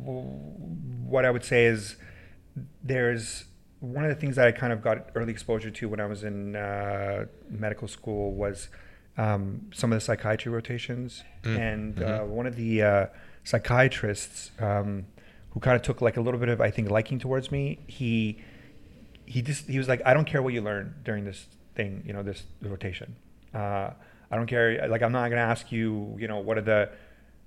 what 0.03 1.25
I 1.25 1.31
would 1.31 1.45
say 1.45 1.67
is 1.67 1.97
there's 2.83 3.45
one 3.81 4.05
of 4.05 4.11
the 4.11 4.15
things 4.21 4.37
that 4.37 4.47
I 4.47 4.53
kind 4.53 4.73
of 4.73 4.83
got 4.83 5.11
early 5.15 5.33
exposure 5.33 5.71
to 5.71 5.89
when 5.89 6.01
I 6.01 6.07
was 6.07 6.23
in 6.23 6.55
uh, 6.55 7.27
medical 7.49 7.89
school 7.89 8.33
was 8.33 8.69
um, 9.17 9.71
some 9.73 9.93
of 9.93 9.97
the 9.97 10.01
psychiatry 10.01 10.53
rotations, 10.53 11.25
and 11.45 12.03
uh, 12.03 12.21
one 12.21 12.47
of 12.47 12.57
the 12.57 12.83
uh, 12.83 13.07
psychiatrists 13.45 14.51
um, 14.61 15.07
who 15.51 15.61
kind 15.61 15.77
of 15.77 15.83
took 15.83 16.01
like 16.01 16.17
a 16.17 16.21
little 16.21 16.39
bit 16.39 16.49
of 16.49 16.61
I 16.61 16.71
think 16.71 16.91
liking 16.91 17.19
towards 17.19 17.51
me. 17.51 17.81
He 17.87 18.43
he 19.27 19.43
just 19.43 19.67
he 19.67 19.79
was 19.79 19.89
like, 19.89 20.03
I 20.05 20.15
don't 20.15 20.27
care 20.27 20.43
what 20.43 20.53
you 20.53 20.61
learn 20.61 20.95
during 21.05 21.25
this 21.25 21.47
thing, 21.75 22.03
you 22.07 22.13
know, 22.13 22.23
this 22.23 22.45
rotation. 22.63 23.17
Uh, 23.55 23.91
I 24.31 24.37
don't 24.37 24.47
care. 24.47 24.87
Like, 24.89 25.03
I'm 25.03 25.13
not 25.13 25.29
gonna 25.29 25.41
ask 25.41 25.73
you, 25.73 26.17
you 26.19 26.29
know, 26.29 26.39
what 26.39 26.59
are 26.59 26.63
the 26.63 26.91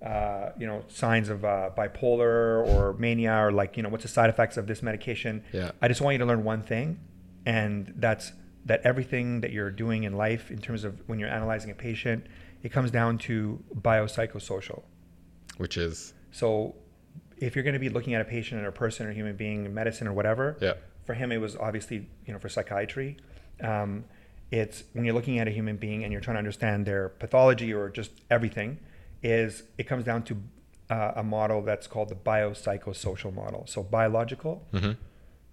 uh, 0.03 0.51
you 0.57 0.67
know 0.67 0.83
signs 0.89 1.29
of 1.29 1.45
uh, 1.45 1.69
bipolar 1.77 2.67
or 2.67 2.93
mania 2.99 3.33
or 3.45 3.51
like 3.51 3.77
you 3.77 3.83
know 3.83 3.89
what's 3.89 4.03
the 4.03 4.09
side 4.09 4.29
effects 4.29 4.57
of 4.57 4.67
this 4.67 4.81
medication. 4.83 5.43
Yeah. 5.53 5.71
I 5.81 5.87
just 5.87 6.01
want 6.01 6.13
you 6.15 6.19
to 6.19 6.25
learn 6.25 6.43
one 6.43 6.61
thing, 6.61 6.99
and 7.45 7.93
that's 7.97 8.33
that 8.65 8.81
everything 8.83 9.41
that 9.41 9.51
you're 9.51 9.71
doing 9.71 10.03
in 10.03 10.13
life 10.13 10.49
in 10.51 10.57
terms 10.59 10.83
of 10.83 11.01
when 11.07 11.19
you're 11.19 11.29
analyzing 11.29 11.69
a 11.71 11.73
patient, 11.75 12.25
it 12.63 12.69
comes 12.71 12.91
down 12.91 13.17
to 13.17 13.61
biopsychosocial. 13.81 14.83
Which 15.57 15.77
is 15.77 16.13
So 16.31 16.75
if 17.37 17.55
you're 17.55 17.63
going 17.63 17.73
to 17.73 17.79
be 17.79 17.89
looking 17.89 18.13
at 18.13 18.21
a 18.21 18.25
patient 18.25 18.61
or 18.63 18.67
a 18.69 18.71
person 18.71 19.05
or 19.05 19.09
a 19.09 19.13
human 19.13 19.35
being 19.35 19.65
in 19.65 19.73
medicine 19.73 20.07
or 20.07 20.13
whatever, 20.13 20.57
Yeah. 20.61 20.73
for 21.05 21.13
him 21.13 21.31
it 21.31 21.37
was 21.37 21.55
obviously, 21.57 22.07
you 22.25 22.33
know, 22.33 22.39
for 22.39 22.47
psychiatry, 22.49 23.17
um, 23.61 24.05
it's 24.51 24.83
when 24.93 25.03
you're 25.05 25.13
looking 25.13 25.39
at 25.39 25.47
a 25.47 25.51
human 25.51 25.75
being 25.77 26.03
and 26.03 26.11
you're 26.11 26.21
trying 26.21 26.35
to 26.35 26.39
understand 26.39 26.85
their 26.85 27.09
pathology 27.09 27.73
or 27.73 27.89
just 27.89 28.11
everything, 28.31 28.79
is 29.23 29.63
it 29.77 29.83
comes 29.87 30.03
down 30.03 30.23
to 30.23 30.37
uh, 30.89 31.13
a 31.15 31.23
model 31.23 31.61
that's 31.61 31.87
called 31.87 32.09
the 32.09 32.15
biopsychosocial 32.15 33.33
model. 33.33 33.63
So 33.67 33.81
biological, 33.83 34.63
Mm-hmm. 34.73 34.91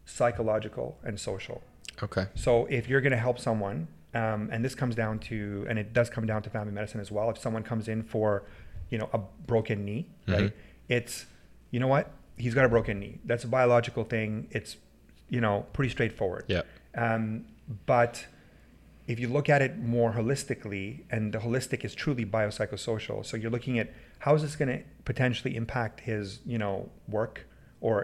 psychological, 0.04 0.98
and 1.04 1.18
social. 1.18 1.62
Okay. 2.02 2.26
So 2.34 2.66
if 2.66 2.88
you're 2.88 3.00
going 3.00 3.12
to 3.12 3.16
help 3.18 3.38
someone, 3.38 3.88
um, 4.14 4.48
and 4.50 4.64
this 4.64 4.74
comes 4.74 4.94
down 4.94 5.18
to, 5.20 5.64
and 5.68 5.78
it 5.78 5.92
does 5.92 6.10
come 6.10 6.26
down 6.26 6.42
to 6.42 6.50
family 6.50 6.72
medicine 6.72 7.00
as 7.00 7.10
well. 7.12 7.30
If 7.30 7.38
someone 7.38 7.62
comes 7.62 7.86
in 7.88 8.02
for, 8.02 8.42
you 8.90 8.98
know, 8.98 9.08
a 9.12 9.18
broken 9.46 9.84
knee, 9.84 10.08
right? 10.26 10.44
Mhm. 10.50 10.52
It's, 10.88 11.26
you 11.70 11.78
know 11.78 11.86
what? 11.86 12.10
He's 12.36 12.54
got 12.54 12.64
a 12.64 12.68
broken 12.68 12.98
knee. 12.98 13.20
That's 13.24 13.44
a 13.44 13.48
biological 13.48 14.02
thing. 14.04 14.48
It's, 14.50 14.76
you 15.28 15.40
know, 15.40 15.66
pretty 15.72 15.90
straightforward. 15.90 16.44
Yeah. 16.48 16.62
Um, 16.96 17.44
but 17.86 18.26
if 19.12 19.18
you 19.22 19.28
look 19.36 19.48
at 19.54 19.60
it 19.66 19.72
more 19.78 20.12
holistically, 20.12 20.86
and 21.10 21.32
the 21.34 21.38
holistic 21.46 21.84
is 21.84 21.92
truly 22.02 22.24
biopsychosocial, 22.24 23.18
so 23.26 23.36
you're 23.36 23.50
looking 23.50 23.76
at 23.82 23.88
how 24.24 24.34
is 24.36 24.42
this 24.42 24.54
going 24.60 24.68
to 24.76 24.80
potentially 25.04 25.56
impact 25.56 26.00
his, 26.00 26.38
you 26.46 26.58
know, 26.62 26.88
work 27.08 27.46
or 27.80 27.94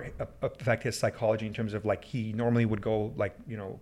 affect 0.43 0.83
his 0.83 0.99
psychology 0.99 1.47
in 1.47 1.53
terms 1.53 1.75
of 1.75 1.85
like 1.85 2.03
he 2.05 2.33
normally 2.33 2.65
would 2.65 2.81
go 2.81 3.13
like, 3.17 3.35
you 3.47 3.57
know, 3.57 3.79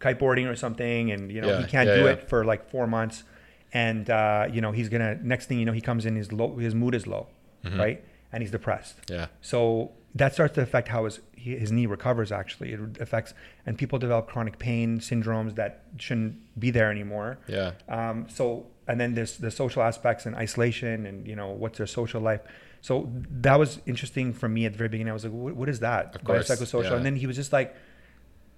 kiteboarding 0.00 0.46
or 0.50 0.56
something, 0.56 1.12
and 1.12 1.30
you 1.30 1.40
know 1.40 1.48
Yeah, 1.50 1.60
he 1.60 1.66
can't 1.74 1.88
yeah, 1.88 1.94
do 1.94 2.04
yeah. 2.04 2.10
it 2.12 2.28
for 2.28 2.44
like 2.44 2.68
four 2.70 2.86
months, 2.86 3.22
and 3.72 4.08
uh, 4.10 4.48
you 4.54 4.60
know 4.60 4.72
he's 4.72 4.88
gonna 4.88 5.14
next 5.22 5.46
thing 5.46 5.58
you 5.60 5.64
know 5.68 5.72
he 5.80 5.80
comes 5.80 6.06
in 6.06 6.16
his 6.16 6.32
low, 6.32 6.56
his 6.56 6.74
mood 6.74 6.94
is 6.94 7.06
low, 7.06 7.28
Mhm. 7.64 7.78
right, 7.78 8.04
and 8.32 8.42
he's 8.42 8.50
depressed. 8.50 8.96
Yeah. 9.08 9.26
So 9.42 9.92
that 10.20 10.32
starts 10.34 10.54
to 10.56 10.62
affect 10.62 10.88
how 10.88 11.04
his 11.04 11.20
his 11.42 11.72
knee 11.72 11.86
recovers. 11.86 12.32
Actually, 12.32 12.72
it 12.72 12.80
affects 13.00 13.34
and 13.66 13.76
people 13.76 13.98
develop 13.98 14.26
chronic 14.28 14.58
pain 14.58 14.98
syndromes 15.00 15.54
that 15.56 15.84
shouldn't 15.96 16.58
be 16.58 16.70
there 16.70 16.90
anymore. 16.90 17.38
Yeah. 17.48 17.72
Um, 17.88 18.26
so 18.28 18.66
and 18.88 19.00
then 19.00 19.14
there's 19.14 19.38
the 19.38 19.50
social 19.50 19.82
aspects 19.82 20.26
and 20.26 20.34
isolation 20.36 21.06
and 21.06 21.26
you 21.26 21.36
know 21.36 21.50
what's 21.50 21.78
their 21.78 21.86
social 21.86 22.20
life. 22.20 22.40
So 22.80 23.10
that 23.30 23.58
was 23.58 23.80
interesting 23.86 24.32
for 24.32 24.48
me 24.48 24.66
at 24.66 24.72
the 24.72 24.78
very 24.78 24.88
beginning. 24.88 25.10
I 25.10 25.14
was 25.14 25.24
like, 25.24 25.32
what, 25.32 25.54
what 25.54 25.68
is 25.68 25.80
that? 25.80 26.16
Of 26.16 26.24
course, 26.24 26.48
Biopsychosocial. 26.48 26.90
yeah. 26.90 26.96
And 26.96 27.06
then 27.06 27.14
he 27.14 27.28
was 27.28 27.36
just 27.36 27.52
like, 27.52 27.76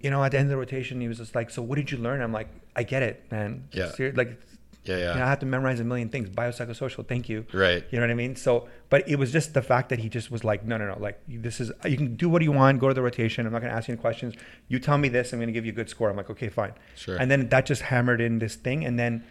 you 0.00 0.10
know, 0.10 0.24
at 0.24 0.32
the 0.32 0.38
end 0.38 0.46
of 0.46 0.50
the 0.50 0.56
rotation, 0.56 1.00
he 1.00 1.08
was 1.08 1.18
just 1.18 1.34
like, 1.34 1.50
so 1.50 1.60
what 1.60 1.76
did 1.76 1.90
you 1.90 1.98
learn? 1.98 2.22
I'm 2.22 2.32
like, 2.32 2.48
I 2.74 2.84
get 2.84 3.02
it, 3.02 3.30
man. 3.30 3.68
Yeah. 3.72 3.92
Ser- 3.92 4.14
like, 4.16 4.40
Yeah. 4.84 4.96
Yeah. 4.98 5.12
you 5.12 5.18
know, 5.18 5.24
I 5.24 5.28
have 5.28 5.40
to 5.40 5.46
memorize 5.46 5.80
a 5.80 5.84
million 5.84 6.08
things. 6.08 6.28
Biopsychosocial. 6.28 7.06
Thank 7.06 7.28
you. 7.28 7.46
Right. 7.52 7.84
You 7.90 7.98
know 7.98 8.04
what 8.04 8.10
I 8.10 8.14
mean? 8.14 8.36
So, 8.36 8.68
but 8.90 9.08
it 9.08 9.16
was 9.16 9.32
just 9.32 9.54
the 9.54 9.62
fact 9.62 9.88
that 9.88 9.98
he 9.98 10.08
just 10.08 10.30
was 10.30 10.44
like, 10.44 10.64
no, 10.64 10.76
no, 10.76 10.86
no. 10.86 10.98
Like, 10.98 11.20
this 11.26 11.60
is, 11.60 11.72
you 11.84 11.96
can 11.96 12.16
do 12.16 12.28
what 12.28 12.42
you 12.42 12.52
want, 12.52 12.80
go 12.80 12.88
to 12.88 12.94
the 12.94 13.02
rotation. 13.02 13.46
I'm 13.46 13.52
not 13.52 13.60
going 13.60 13.70
to 13.70 13.76
ask 13.76 13.88
you 13.88 13.92
any 13.94 14.00
questions. 14.00 14.34
You 14.68 14.78
tell 14.78 14.98
me 14.98 15.08
this, 15.08 15.32
I'm 15.32 15.38
going 15.38 15.48
to 15.48 15.52
give 15.52 15.64
you 15.64 15.72
a 15.72 15.74
good 15.74 15.88
score. 15.88 16.10
I'm 16.10 16.16
like, 16.16 16.30
okay, 16.30 16.48
fine. 16.48 16.74
Sure. 16.96 17.16
And 17.16 17.30
then 17.30 17.48
that 17.48 17.66
just 17.66 17.82
hammered 17.82 18.20
in 18.20 18.38
this 18.38 18.56
thing. 18.56 18.84
And 18.84 18.98
then 18.98 19.24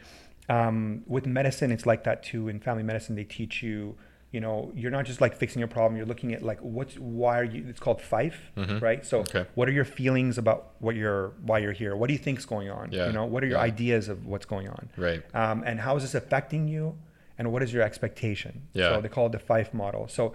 um, 0.49 1.03
with 1.07 1.25
medicine, 1.25 1.71
it's 1.71 1.85
like 1.85 2.03
that 2.03 2.23
too. 2.23 2.47
In 2.47 2.59
family 2.59 2.83
medicine, 2.83 3.15
they 3.15 3.23
teach 3.23 3.61
you, 3.63 3.95
you 4.33 4.41
know, 4.41 4.71
you're 4.75 4.91
not 4.91 5.05
just 5.05 5.21
like 5.21 5.35
fixing 5.37 5.59
your 5.59 5.67
problem. 5.67 5.95
You're 5.95 6.07
looking 6.07 6.33
at 6.33 6.41
like, 6.41 6.59
what's, 6.59 6.95
why 6.95 7.39
are 7.39 7.43
you, 7.43 7.65
it's 7.69 7.79
called 7.79 8.01
FIFE, 8.01 8.51
Mhm. 8.57 8.81
right? 8.81 9.05
So, 9.05 9.19
Okay. 9.19 9.45
what 9.53 9.69
are 9.69 9.71
your 9.71 9.85
feelings 9.85 10.37
about 10.39 10.71
what 10.79 10.95
you're, 10.95 11.29
why 11.49 11.59
you're 11.59 11.71
here? 11.83 11.95
What 11.95 12.07
do 12.07 12.13
you 12.13 12.19
think's 12.27 12.43
going 12.43 12.69
on? 12.69 12.89
Yeah. 12.91 13.05
You 13.07 13.13
know, 13.13 13.25
what 13.25 13.43
are 13.43 13.47
your 13.47 13.59
Yeah. 13.59 13.63
ideas 13.73 14.09
of 14.09 14.25
what's 14.25 14.47
going 14.47 14.67
on? 14.67 14.89
Right. 14.97 15.21
um, 15.35 15.63
and 15.65 15.79
how 15.79 15.95
is 15.97 16.01
this 16.03 16.15
affecting 16.15 16.67
you 16.67 16.97
and 17.37 17.51
what 17.53 17.61
is 17.63 17.71
your 17.71 17.83
expectation 17.83 18.63
Yeah. 18.73 18.89
so 18.95 19.01
they 19.01 19.09
call 19.09 19.27
it 19.27 19.31
the 19.33 19.39
FIFE 19.39 19.71
model 19.73 20.07
so 20.07 20.33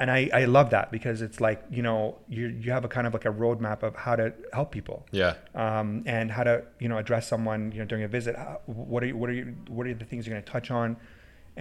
and 0.00 0.10
I, 0.12 0.30
I 0.32 0.44
love 0.44 0.70
that 0.70 0.90
because 0.92 1.22
it's 1.22 1.40
like 1.40 1.60
you 1.70 1.82
know 1.82 2.16
you 2.28 2.46
you 2.62 2.70
have 2.72 2.84
a 2.84 2.88
kind 2.88 3.06
of 3.06 3.12
like 3.12 3.24
a 3.24 3.32
roadmap 3.44 3.82
of 3.82 3.96
how 3.96 4.14
to 4.16 4.32
help 4.52 4.70
people 4.70 5.04
Yeah. 5.10 5.34
um, 5.54 6.02
and 6.06 6.30
how 6.30 6.44
to 6.44 6.62
you 6.78 6.88
know 6.88 6.98
address 6.98 7.26
someone 7.28 7.72
you 7.72 7.80
know 7.80 7.84
during 7.84 8.04
a 8.04 8.08
visit 8.08 8.36
How- 8.36 8.60
what 8.66 9.02
are 9.02 9.06
you, 9.06 9.16
what 9.16 9.28
are 9.30 9.34
you, 9.40 9.54
what 9.68 9.86
are 9.86 9.92
the 9.94 10.04
things 10.10 10.26
you're 10.26 10.34
going 10.34 10.44
to 10.44 10.52
touch 10.52 10.70
on 10.70 10.96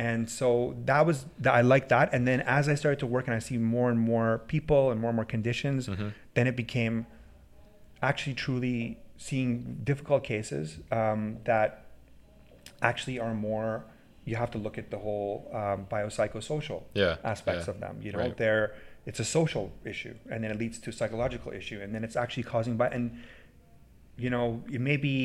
and 0.06 0.30
so 0.30 0.76
that 0.86 1.04
was 1.08 1.26
that 1.40 1.54
I 1.56 1.62
like 1.74 1.86
that 1.90 2.14
and 2.14 2.28
then 2.30 2.40
as 2.42 2.70
I 2.70 2.76
started 2.76 3.00
to 3.00 3.08
work 3.16 3.26
and 3.28 3.36
I 3.36 3.40
see 3.40 3.58
more 3.58 3.90
and 3.90 4.00
more 4.00 4.30
people 4.54 4.92
and 4.92 5.02
more 5.02 5.10
and 5.10 5.16
more 5.16 5.26
conditions 5.26 5.88
Mhm. 5.88 6.14
then 6.36 6.46
it 6.52 6.56
became 6.56 6.96
actually 8.10 8.36
truly 8.36 9.00
seeing 9.18 9.82
difficult 9.84 10.24
cases 10.24 10.78
um, 10.92 11.38
that 11.46 11.68
actually 12.82 13.18
are 13.20 13.34
more 13.34 13.84
you 14.26 14.36
have 14.36 14.52
to 14.52 14.60
look 14.66 14.78
at 14.78 14.92
the 14.92 14.98
whole 15.06 15.50
um, 15.62 15.88
biopsychosocial 15.92 16.84
Yeah, 16.94 17.16
aspects 17.24 17.66
yeah. 17.68 17.74
of 17.74 17.80
them 17.80 17.96
you 18.06 18.12
know 18.12 18.20
Right. 18.20 18.38
they're 18.38 18.76
it's 19.10 19.20
a 19.20 19.26
social 19.40 19.72
issue 19.86 20.16
and 20.32 20.44
then 20.44 20.52
it 20.52 20.58
leads 20.60 20.78
to 20.80 20.92
psychological 20.92 21.52
issue 21.54 21.80
and 21.82 21.90
then 21.96 22.04
it's 22.04 22.16
actually 22.16 22.44
causing 22.44 22.76
by 22.78 22.90
and 22.90 23.06
you 24.18 24.30
know 24.30 24.64
it 24.72 24.82
may 24.82 24.98
be 24.98 25.18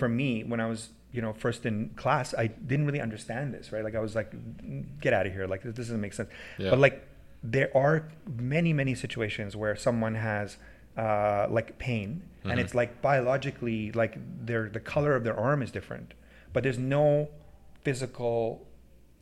for 0.00 0.08
me 0.08 0.42
when 0.50 0.60
i 0.60 0.66
was 0.66 0.88
you 1.12 1.20
know 1.20 1.32
first 1.32 1.66
in 1.66 1.88
class 1.96 2.34
i 2.38 2.46
didn't 2.46 2.86
really 2.86 3.00
understand 3.00 3.52
this 3.52 3.72
right 3.72 3.82
like 3.84 3.94
i 3.94 3.98
was 4.00 4.14
like 4.14 4.30
get 5.00 5.12
out 5.12 5.26
of 5.26 5.32
here 5.32 5.46
like 5.46 5.62
this 5.62 5.74
doesn't 5.74 6.00
make 6.00 6.12
sense 6.12 6.28
Yeah. 6.58 6.70
but 6.70 6.78
like 6.78 7.06
there 7.42 7.70
are 7.76 8.08
many 8.26 8.72
many 8.72 8.94
situations 8.94 9.56
where 9.56 9.74
someone 9.76 10.14
has 10.14 10.56
uh, 10.96 11.46
like 11.50 11.78
pain 11.78 12.22
Mhm. 12.44 12.50
and 12.52 12.60
it's 12.60 12.74
like 12.74 13.02
biologically 13.02 13.92
like 13.92 14.14
their 14.46 14.68
the 14.68 14.80
color 14.80 15.14
of 15.14 15.24
their 15.24 15.36
arm 15.38 15.62
is 15.62 15.70
different 15.70 16.14
but 16.52 16.62
there's 16.64 16.78
no 16.78 17.28
physical 17.82 18.66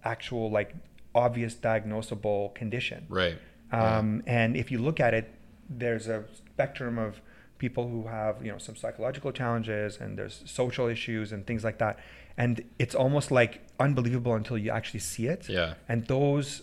actual 0.04 0.50
like 0.50 0.74
obvious 1.14 1.54
diagnosable 1.54 2.54
condition 2.54 3.06
Right. 3.08 3.38
um, 3.72 4.22
and 4.26 4.56
if 4.56 4.70
you 4.70 4.78
look 4.78 5.00
at 5.00 5.14
it, 5.14 5.30
there's 5.68 6.06
a 6.08 6.24
spectrum 6.34 6.98
of 6.98 7.20
people 7.58 7.88
who 7.88 8.06
have, 8.06 8.44
you 8.44 8.50
know, 8.52 8.58
some 8.58 8.76
psychological 8.76 9.32
challenges 9.32 9.98
and 9.98 10.16
there's 10.18 10.42
social 10.46 10.86
issues 10.86 11.32
and 11.32 11.46
things 11.46 11.64
like 11.64 11.78
that. 11.78 11.98
And 12.36 12.62
it's 12.78 12.94
almost 12.94 13.30
like 13.30 13.60
unbelievable 13.80 14.34
until 14.34 14.56
you 14.56 14.70
actually 14.70 15.00
see 15.00 15.26
it. 15.26 15.48
Yeah. 15.48 15.74
And 15.88 16.06
those, 16.06 16.62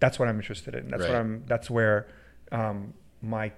that's 0.00 0.18
what 0.18 0.28
I'm 0.28 0.36
interested 0.36 0.74
in. 0.74 0.88
That's 0.88 1.02
Right. 1.02 1.10
what 1.10 1.16
I'm, 1.18 1.44
that's 1.46 1.68
where 1.70 2.06
um, 2.52 2.94
my 3.20 3.52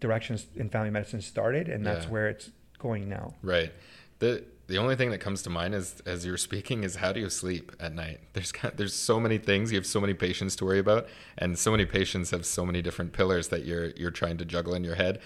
directions 0.00 0.46
in 0.56 0.68
family 0.68 0.90
medicine 0.90 1.20
started. 1.20 1.68
And 1.68 1.86
that's 1.86 2.06
Yeah. 2.06 2.10
where 2.12 2.28
it's 2.28 2.50
going 2.78 3.08
now. 3.08 3.34
Right. 3.42 3.72
The 4.18 4.44
the 4.68 4.78
only 4.78 4.96
thing 4.96 5.10
that 5.12 5.18
comes 5.18 5.42
to 5.42 5.50
mind 5.50 5.76
is 5.76 6.02
as 6.06 6.26
you're 6.26 6.36
speaking 6.36 6.82
is 6.82 6.96
how 6.96 7.12
do 7.12 7.20
you 7.20 7.30
sleep 7.30 7.70
at 7.78 7.94
night? 7.94 8.18
There's 8.32 8.52
there's 8.74 8.94
so 8.94 9.20
many 9.20 9.38
things 9.38 9.70
you 9.70 9.78
have 9.78 9.86
so 9.86 10.00
many 10.00 10.12
patients 10.12 10.56
to 10.56 10.64
worry 10.64 10.80
about, 10.80 11.06
and 11.38 11.56
so 11.56 11.70
many 11.70 11.86
patients 11.86 12.30
have 12.32 12.44
so 12.44 12.66
many 12.66 12.82
different 12.82 13.12
pillars 13.12 13.46
that 13.48 13.64
you're 13.64 13.90
you're 13.90 14.10
trying 14.10 14.38
to 14.38 14.44
juggle 14.44 14.74
in 14.74 14.82
your 14.82 14.96
head. 14.96 15.20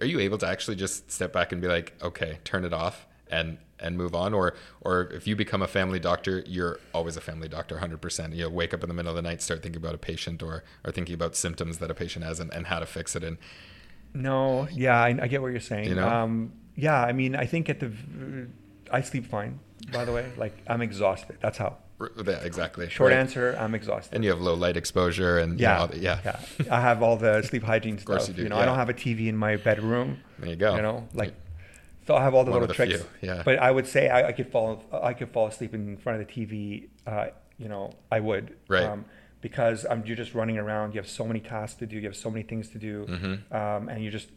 Are 0.00 0.06
you 0.06 0.20
able 0.20 0.38
to 0.38 0.46
actually 0.46 0.76
just 0.76 1.10
step 1.10 1.32
back 1.32 1.52
and 1.52 1.60
be 1.60 1.68
like, 1.68 1.94
okay, 2.02 2.38
turn 2.44 2.64
it 2.64 2.72
off 2.72 3.06
and 3.30 3.58
and 3.80 3.96
move 3.96 4.14
on, 4.14 4.32
or 4.32 4.54
or 4.80 5.10
if 5.12 5.26
you 5.26 5.36
become 5.36 5.62
a 5.62 5.66
family 5.66 5.98
doctor, 5.98 6.42
you're 6.46 6.78
always 6.92 7.16
a 7.16 7.20
family 7.20 7.48
doctor, 7.48 7.76
100%. 7.76 8.34
You 8.34 8.48
wake 8.48 8.72
up 8.72 8.82
in 8.82 8.88
the 8.88 8.94
middle 8.94 9.10
of 9.10 9.16
the 9.16 9.22
night, 9.22 9.42
start 9.42 9.62
thinking 9.62 9.80
about 9.80 9.94
a 9.94 9.98
patient, 9.98 10.42
or 10.42 10.64
or 10.84 10.92
thinking 10.92 11.14
about 11.14 11.36
symptoms 11.36 11.78
that 11.78 11.90
a 11.90 11.94
patient 11.94 12.24
has 12.24 12.40
and, 12.40 12.52
and 12.52 12.66
how 12.66 12.78
to 12.78 12.86
fix 12.86 13.16
it. 13.16 13.24
And 13.24 13.38
No, 14.14 14.68
yeah, 14.72 15.00
I, 15.00 15.08
I 15.22 15.26
get 15.28 15.42
what 15.42 15.48
you're 15.48 15.60
saying. 15.60 15.88
You 15.88 15.96
know? 15.96 16.08
Um, 16.08 16.52
yeah, 16.76 17.00
I 17.00 17.12
mean, 17.12 17.36
I 17.36 17.46
think 17.46 17.68
at 17.68 17.80
the, 17.80 17.92
I 18.90 19.00
sleep 19.00 19.26
fine, 19.26 19.60
by 19.92 20.04
the 20.04 20.12
way. 20.12 20.30
Like, 20.36 20.56
I'm 20.66 20.82
exhausted. 20.82 21.36
That's 21.40 21.58
how. 21.58 21.76
Yeah, 22.26 22.32
exactly. 22.42 22.88
Short 22.88 23.10
Right. 23.12 23.18
answer, 23.18 23.56
I'm 23.58 23.74
exhausted. 23.74 24.14
And 24.14 24.24
you 24.24 24.30
have 24.30 24.40
low 24.40 24.54
light 24.54 24.76
exposure 24.76 25.38
and 25.38 25.58
yeah, 25.60 25.86
the- 25.86 25.98
yeah. 25.98 26.20
yeah. 26.24 26.38
I 26.70 26.80
have 26.80 27.02
all 27.02 27.16
the 27.16 27.42
sleep 27.42 27.62
hygiene 27.64 27.98
stuff. 27.98 28.08
Of 28.14 28.18
course 28.18 28.28
you 28.28 28.34
do, 28.34 28.42
you 28.42 28.48
know, 28.48 28.56
yeah. 28.56 28.62
I 28.62 28.66
don't 28.66 28.76
have 28.76 28.88
a 28.90 28.94
TV 28.94 29.28
in 29.28 29.36
my 29.36 29.56
bedroom. 29.56 30.18
There 30.38 30.50
you 30.50 30.56
go. 30.56 30.76
You 30.76 30.82
know, 30.82 31.08
like, 31.14 31.34
so 32.06 32.14
I 32.16 32.22
have 32.22 32.34
all 32.34 32.44
the 32.44 32.50
One 32.50 32.60
little 32.60 32.68
the 32.74 32.74
tricks. 32.74 33.02
few, 33.20 33.28
yeah. 33.30 33.42
But 33.44 33.58
I 33.58 33.70
would 33.70 33.86
say 33.86 34.08
I, 34.10 34.28
I 34.28 34.32
could 34.32 34.50
fall, 34.50 34.84
I 34.92 35.14
could 35.14 35.30
fall 35.30 35.46
asleep 35.46 35.72
in 35.74 35.96
front 35.96 36.20
of 36.20 36.26
the 36.26 36.32
TV. 36.32 36.88
Uh, 37.06 37.26
you 37.58 37.68
know, 37.68 37.92
I 38.12 38.20
would. 38.20 38.44
Um, 38.50 38.54
Right. 38.68 38.98
because 39.40 39.84
um, 39.90 40.02
you're 40.06 40.16
just 40.16 40.34
running 40.34 40.58
around. 40.58 40.94
You 40.94 41.00
have 41.00 41.08
so 41.08 41.24
many 41.26 41.40
tasks 41.40 41.78
to 41.80 41.86
do. 41.86 41.96
You 41.96 42.04
have 42.04 42.16
so 42.16 42.30
many 42.30 42.42
things 42.42 42.68
to 42.70 42.78
do, 42.78 43.06
Mhm. 43.06 43.34
um, 43.54 43.88
and 43.90 44.02
you're 44.02 44.12
just 44.20 44.28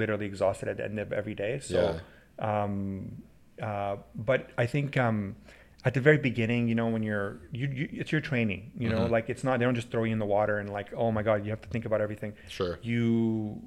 literally 0.00 0.26
exhausted 0.26 0.68
at 0.68 0.76
the 0.78 0.84
end 0.84 0.98
of 0.98 1.12
every 1.12 1.34
day. 1.34 1.60
So, 1.60 2.00
um, 2.38 3.22
uh, 3.62 3.96
but 4.14 4.50
I 4.58 4.66
think 4.66 4.96
um, 4.96 5.36
at 5.84 5.92
the 5.94 6.00
very 6.00 6.16
beginning, 6.18 6.66
you 6.68 6.74
know, 6.74 6.88
when 6.88 7.02
you're, 7.02 7.38
you, 7.52 7.68
you 7.68 7.88
it's 7.92 8.10
your 8.10 8.20
training. 8.22 8.72
You 8.78 8.88
know, 8.88 9.00
Mhm. 9.06 9.10
like 9.10 9.28
it's 9.28 9.44
not 9.44 9.58
they 9.58 9.64
don't 9.66 9.74
just 9.74 9.90
throw 9.90 10.04
you 10.04 10.12
in 10.12 10.18
the 10.18 10.24
water 10.26 10.58
and 10.58 10.70
like, 10.70 10.92
oh 10.94 11.12
my 11.12 11.22
god, 11.22 11.44
you 11.44 11.50
have 11.50 11.60
to 11.60 11.68
think 11.68 11.84
about 11.84 12.00
everything. 12.00 12.32
Sure. 12.48 12.78
You. 12.82 13.62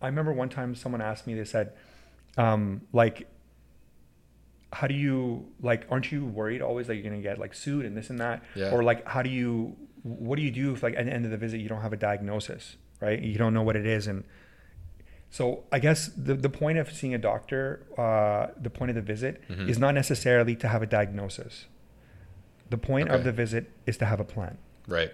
I 0.00 0.06
remember 0.06 0.32
one 0.32 0.48
time 0.48 0.74
someone 0.74 1.00
asked 1.00 1.26
me. 1.26 1.34
They 1.34 1.44
said, 1.44 1.72
um, 2.36 2.82
like, 2.92 3.28
how 4.72 4.86
do 4.86 4.94
you 4.94 5.46
like? 5.60 5.86
Aren't 5.90 6.10
you 6.12 6.24
worried 6.26 6.62
always 6.62 6.86
that 6.86 6.94
you're 6.96 7.04
gonna 7.04 7.22
get 7.22 7.38
like 7.38 7.54
sued 7.54 7.84
and 7.84 7.96
this 7.96 8.10
and 8.10 8.18
that? 8.20 8.42
Yeah. 8.54 8.70
Or 8.72 8.82
like, 8.82 9.06
how 9.06 9.22
do 9.22 9.30
you? 9.30 9.76
What 10.02 10.36
do 10.36 10.42
you 10.42 10.50
do 10.50 10.72
if 10.72 10.82
like 10.82 10.96
at 10.96 11.06
the 11.06 11.12
end 11.12 11.24
of 11.24 11.30
the 11.30 11.36
visit 11.36 11.60
you 11.60 11.68
don't 11.68 11.82
have 11.82 11.92
a 11.92 11.96
diagnosis, 11.96 12.76
right? 13.00 13.20
You 13.20 13.36
don't 13.38 13.54
know 13.54 13.62
what 13.62 13.76
it 13.76 13.86
is, 13.86 14.06
and 14.08 14.24
so 15.38 15.64
I 15.72 15.78
guess 15.86 16.10
the 16.28 16.34
the 16.46 16.48
point 16.50 16.76
of 16.78 16.86
seeing 16.92 17.14
a 17.14 17.18
doctor, 17.32 17.62
uh, 17.98 18.48
the 18.66 18.70
point 18.78 18.90
of 18.92 18.96
the 19.00 19.06
visit, 19.14 19.34
Mhm. 19.48 19.68
is 19.68 19.78
not 19.78 19.94
necessarily 19.94 20.54
to 20.62 20.68
have 20.68 20.82
a 20.82 20.86
diagnosis. 20.98 21.54
The 22.70 22.78
point 22.78 23.08
of 23.10 23.24
the 23.24 23.32
visit 23.32 23.64
is 23.86 23.96
to 23.98 24.04
have 24.06 24.20
a 24.20 24.24
plan. 24.34 24.54
Right. 24.86 25.12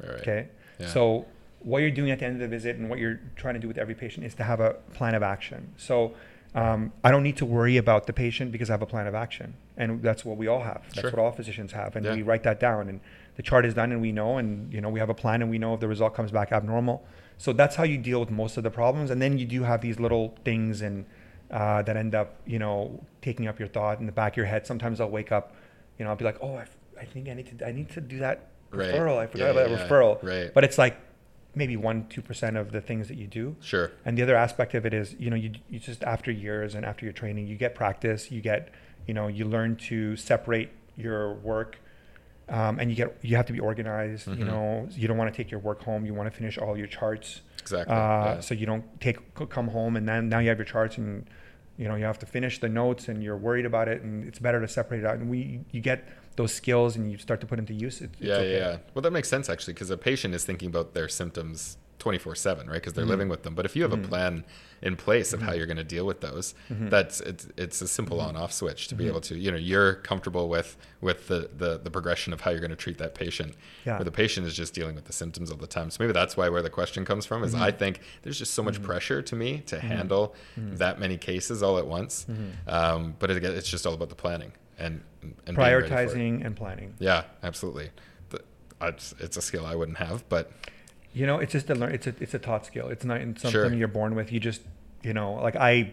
Right. 0.00 0.10
right. 0.10 0.20
Okay. 0.20 0.48
Yeah. 0.78 0.86
So 0.88 1.26
what 1.60 1.78
you're 1.82 1.90
doing 2.00 2.10
at 2.14 2.18
the 2.20 2.26
end 2.26 2.34
of 2.36 2.40
the 2.40 2.48
visit 2.58 2.76
and 2.76 2.88
what 2.90 2.98
you're 2.98 3.20
trying 3.36 3.54
to 3.54 3.60
do 3.60 3.68
with 3.68 3.78
every 3.78 3.94
patient 3.94 4.24
is 4.26 4.34
to 4.36 4.44
have 4.44 4.60
a 4.60 4.74
plan 4.98 5.14
of 5.14 5.22
action. 5.22 5.72
So 5.76 6.14
um, 6.56 6.92
I 7.04 7.10
don't 7.10 7.22
need 7.22 7.36
to 7.36 7.46
worry 7.46 7.76
about 7.76 8.06
the 8.06 8.12
patient 8.12 8.50
because 8.50 8.70
I 8.70 8.72
have 8.72 8.82
a 8.82 8.86
plan 8.86 9.06
of 9.06 9.14
action, 9.14 9.54
and 9.76 10.02
that's 10.02 10.24
what 10.24 10.36
we 10.38 10.46
all 10.46 10.62
have. 10.62 10.82
That's 10.88 11.00
Sure. 11.00 11.10
what 11.10 11.18
all 11.20 11.30
physicians 11.32 11.72
have, 11.72 11.94
and 11.96 12.04
Yeah. 12.06 12.14
we 12.14 12.22
write 12.22 12.42
that 12.44 12.58
down. 12.58 12.88
And 12.88 13.00
the 13.36 13.42
chart 13.42 13.64
is 13.66 13.74
done, 13.74 13.92
and 13.92 14.00
we 14.00 14.10
know, 14.10 14.38
and 14.38 14.72
you 14.72 14.80
know, 14.80 14.88
we 14.88 14.98
have 14.98 15.10
a 15.10 15.14
plan, 15.14 15.42
and 15.42 15.50
we 15.50 15.58
know 15.58 15.74
if 15.74 15.80
the 15.80 15.88
result 15.88 16.14
comes 16.14 16.30
back 16.32 16.52
abnormal. 16.52 17.04
So 17.36 17.52
that's 17.52 17.76
how 17.76 17.84
you 17.84 17.98
deal 17.98 18.20
with 18.20 18.30
most 18.30 18.56
of 18.56 18.62
the 18.64 18.70
problems. 18.70 19.10
And 19.10 19.20
then 19.20 19.38
you 19.38 19.44
do 19.44 19.62
have 19.64 19.82
these 19.82 20.00
little 20.00 20.34
things 20.44 20.80
and 20.80 21.04
uh, 21.50 21.82
that 21.82 21.96
end 21.96 22.14
up, 22.14 22.40
you 22.46 22.58
know, 22.58 23.04
taking 23.20 23.46
up 23.46 23.58
your 23.58 23.68
thought 23.68 24.00
in 24.00 24.06
the 24.06 24.12
back 24.12 24.32
of 24.32 24.36
your 24.38 24.46
head. 24.46 24.66
Sometimes 24.66 25.00
I'll 25.00 25.10
wake 25.10 25.30
up, 25.30 25.54
you 25.98 26.04
know, 26.04 26.10
I'll 26.10 26.16
be 26.16 26.24
like, 26.24 26.38
oh, 26.40 26.54
I, 26.56 26.62
f- 26.62 26.76
I 26.98 27.04
think 27.04 27.28
I 27.28 27.34
need 27.34 27.58
to, 27.58 27.66
I 27.68 27.72
need 27.72 27.90
to 27.90 28.00
do 28.00 28.18
that 28.20 28.46
Right. 28.72 28.92
referral. 28.94 29.18
I 29.18 29.26
forgot 29.26 29.44
Yeah, 29.44 29.50
about 29.50 29.70
yeah, 29.70 29.76
that 29.76 29.88
referral. 29.88 30.22
Right. 30.24 30.50
But 30.54 30.64
it's 30.64 30.76
like 30.78 30.96
maybe 31.56 31.76
one, 31.76 32.06
two 32.08 32.22
percent 32.22 32.56
of 32.56 32.70
the 32.70 32.80
things 32.80 33.08
that 33.08 33.16
you 33.16 33.26
do. 33.26 33.56
Sure. 33.60 33.90
And 34.04 34.16
the 34.16 34.22
other 34.22 34.36
aspect 34.36 34.74
of 34.74 34.86
it 34.86 34.94
is, 34.94 35.16
you 35.18 35.30
know, 35.30 35.36
you, 35.36 35.52
you 35.70 35.80
just 35.80 36.04
after 36.04 36.30
years 36.30 36.74
and 36.76 36.84
after 36.86 37.04
your 37.04 37.12
training, 37.14 37.48
you 37.48 37.56
get 37.56 37.74
practice, 37.74 38.30
you 38.30 38.40
get, 38.40 38.68
you 39.06 39.14
know, 39.14 39.26
you 39.26 39.44
learn 39.46 39.74
to 39.76 40.14
separate 40.16 40.68
your 40.96 41.34
work, 41.34 41.78
um, 42.48 42.78
and 42.78 42.90
you 42.90 42.96
get 42.96 43.16
you 43.22 43.34
have 43.36 43.46
to 43.46 43.52
be 43.52 43.58
organized. 43.60 44.28
You 44.28 44.34
Mhm. 44.36 44.46
know, 44.46 44.88
you 44.92 45.08
don't 45.08 45.16
want 45.16 45.32
to 45.32 45.36
take 45.36 45.50
your 45.50 45.60
work 45.60 45.82
home. 45.82 46.04
You 46.06 46.14
want 46.14 46.30
to 46.30 46.36
finish 46.36 46.58
all 46.58 46.76
your 46.76 46.86
charts, 46.86 47.40
Exactly. 47.60 47.94
uh, 47.96 47.98
yeah. 47.98 48.40
so 48.40 48.54
you 48.54 48.66
don't 48.66 48.84
take 49.00 49.18
come 49.48 49.68
home 49.68 49.96
and 49.96 50.06
then 50.08 50.28
now 50.28 50.38
you 50.38 50.50
have 50.50 50.58
your 50.58 50.64
charts 50.66 50.98
and 50.98 51.26
you 51.78 51.88
know 51.88 51.94
you 51.96 52.04
have 52.04 52.18
to 52.18 52.26
finish 52.26 52.58
the 52.60 52.68
notes 52.68 53.08
and 53.08 53.22
you're 53.22 53.36
worried 53.36 53.66
about 53.66 53.88
it 53.88 54.02
and 54.02 54.26
it's 54.28 54.38
better 54.38 54.60
to 54.60 54.68
separate 54.68 55.00
it 55.00 55.06
out. 55.06 55.16
And 55.16 55.28
we 55.30 55.60
you 55.72 55.80
get 55.80 56.04
those 56.36 56.52
skills 56.52 56.96
and 56.96 57.10
you 57.10 57.18
start 57.18 57.40
to 57.40 57.46
put 57.46 57.58
into 57.58 57.72
use. 57.74 58.00
It, 58.00 58.10
it's 58.18 58.22
Yeah, 58.22 58.34
okay. 58.34 58.58
yeah. 58.58 58.76
Well, 58.94 59.02
that 59.02 59.10
makes 59.12 59.28
sense 59.28 59.48
actually, 59.48 59.74
because 59.74 59.90
a 59.90 59.96
patient 59.96 60.34
is 60.34 60.44
thinking 60.44 60.68
about 60.68 60.94
their 60.94 61.08
symptoms 61.08 61.78
24 61.98 62.34
7, 62.34 62.66
right? 62.68 62.74
Because 62.74 62.92
they're 62.92 63.06
Mhm. 63.06 63.08
living 63.08 63.28
with 63.30 63.42
them. 63.42 63.54
But 63.54 63.64
if 63.64 63.74
you 63.74 63.82
have 63.82 63.90
Mhm. 63.92 64.04
a 64.04 64.08
plan 64.08 64.44
in 64.82 64.96
place 64.96 65.32
of 65.32 65.40
how 65.40 65.52
Mhm. 65.52 65.56
you're 65.56 65.66
going 65.66 65.78
to 65.78 65.82
deal 65.82 66.04
with 66.04 66.20
those, 66.20 66.54
Mhm. 66.70 66.90
that's 66.90 67.20
it's, 67.22 67.48
it's 67.56 67.80
a 67.80 67.88
simple 67.88 68.18
Mhm. 68.18 68.26
on 68.28 68.36
off 68.36 68.52
switch 68.52 68.86
to 68.88 68.94
be 68.94 69.04
Mhm. 69.04 69.08
able 69.08 69.20
to, 69.22 69.34
you 69.36 69.50
know, 69.50 69.56
you're 69.56 69.94
comfortable 69.94 70.48
with 70.50 70.76
with 71.00 71.28
the, 71.28 71.50
the, 71.56 71.78
the 71.78 71.90
progression 71.90 72.32
of 72.32 72.42
how 72.42 72.50
you're 72.50 72.60
going 72.60 72.70
to 72.70 72.76
treat 72.76 72.98
that 72.98 73.14
patient. 73.14 73.54
Yeah. 73.86 73.96
Where 73.96 74.04
the 74.04 74.10
patient 74.10 74.46
is 74.46 74.54
just 74.54 74.74
dealing 74.74 74.94
with 74.94 75.04
the 75.06 75.12
symptoms 75.12 75.50
all 75.50 75.56
the 75.56 75.66
time. 75.66 75.90
So 75.90 75.98
maybe 76.00 76.12
that's 76.12 76.36
why 76.36 76.48
where 76.50 76.62
the 76.62 76.70
question 76.70 77.04
comes 77.04 77.24
from 77.26 77.42
is. 77.44 77.54
I 77.54 77.70
think 77.70 78.00
there's 78.22 78.38
just 78.38 78.52
so 78.54 78.62
much 78.62 78.82
pressure 78.82 79.22
to 79.22 79.34
me 79.36 79.62
to 79.66 79.80
handle 79.80 80.34
that 80.56 81.00
many 81.00 81.16
cases 81.16 81.62
all 81.62 81.78
at 81.78 81.86
once. 81.86 82.26
Um, 82.68 83.14
but 83.18 83.30
again 83.30 83.52
it's 83.54 83.68
just 83.70 83.86
all 83.86 83.94
about 83.94 84.10
the 84.10 84.14
planning 84.14 84.52
and, 84.78 85.02
and 85.22 85.34
being 85.44 85.56
ready 85.56 85.88
for 85.88 85.94
it. 85.94 86.08
Prioritizing 86.08 86.44
and 86.46 86.56
planning. 86.56 86.94
Yeah, 86.98 87.24
absolutely. 87.42 87.90
It's, 88.82 89.14
it's 89.18 89.36
a 89.38 89.42
skill 89.42 89.64
I 89.64 89.74
wouldn't 89.74 89.96
have, 89.98 90.28
but 90.28 90.50
You 91.14 91.26
know, 91.26 91.38
it's 91.38 91.52
just 91.52 91.70
a 91.70 91.74
learn. 91.74 91.92
It's 91.94 92.06
a 92.06 92.14
it's 92.20 92.34
a 92.34 92.38
taught 92.38 92.66
skill. 92.66 92.88
It's 92.88 93.04
not 93.06 93.18
something 93.20 93.50
Sure. 93.50 93.72
you're 93.74 93.88
born 93.88 94.14
with. 94.14 94.30
You 94.32 94.38
just 94.40 94.60
you 95.02 95.14
know, 95.14 95.32
like 95.34 95.56
I. 95.56 95.92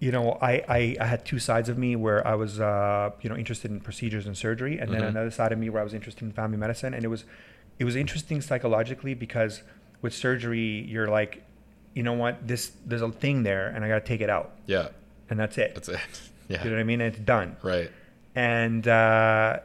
You 0.00 0.12
know, 0.12 0.38
I, 0.40 0.62
I, 0.68 0.96
I 1.00 1.04
had 1.06 1.24
two 1.24 1.40
sides 1.40 1.68
of 1.68 1.76
me 1.76 1.96
where 1.96 2.24
I 2.26 2.36
was, 2.36 2.60
uh, 2.60 3.10
you 3.20 3.28
know, 3.28 3.36
interested 3.36 3.68
in 3.72 3.80
procedures 3.80 4.26
and 4.26 4.36
surgery, 4.36 4.78
and 4.78 4.92
then 4.92 5.02
Mhm. 5.02 5.08
another 5.08 5.30
side 5.32 5.50
of 5.50 5.58
me 5.58 5.70
where 5.70 5.80
I 5.80 5.84
was 5.84 5.92
interested 5.92 6.22
in 6.24 6.30
family 6.32 6.56
medicine, 6.56 6.94
and 6.94 7.04
it 7.04 7.08
was, 7.08 7.24
it 7.80 7.84
was 7.84 7.96
interesting 7.96 8.40
psychologically 8.40 9.14
because 9.14 9.62
with 10.00 10.14
surgery 10.14 10.84
you're 10.88 11.08
like, 11.08 11.42
you 11.94 12.04
know 12.04 12.12
what, 12.12 12.46
this 12.46 12.70
there's 12.86 13.02
a 13.02 13.10
thing 13.10 13.42
there, 13.42 13.66
and 13.68 13.84
I 13.84 13.88
got 13.88 13.98
to 13.98 14.06
take 14.06 14.20
it 14.20 14.30
out, 14.30 14.52
yeah, 14.66 14.88
and 15.30 15.38
that's 15.38 15.58
it. 15.58 15.74
that's 15.74 15.88
it. 15.88 15.98
Yeah, 16.48 16.64
You 16.64 16.70
know 16.70 16.76
what 16.76 16.80
I 16.80 16.84
mean? 16.84 17.00
And 17.00 17.14
it's 17.14 17.24
done 17.24 17.56
right. 17.62 17.90
and 18.34 18.86
uh, 18.88 19.60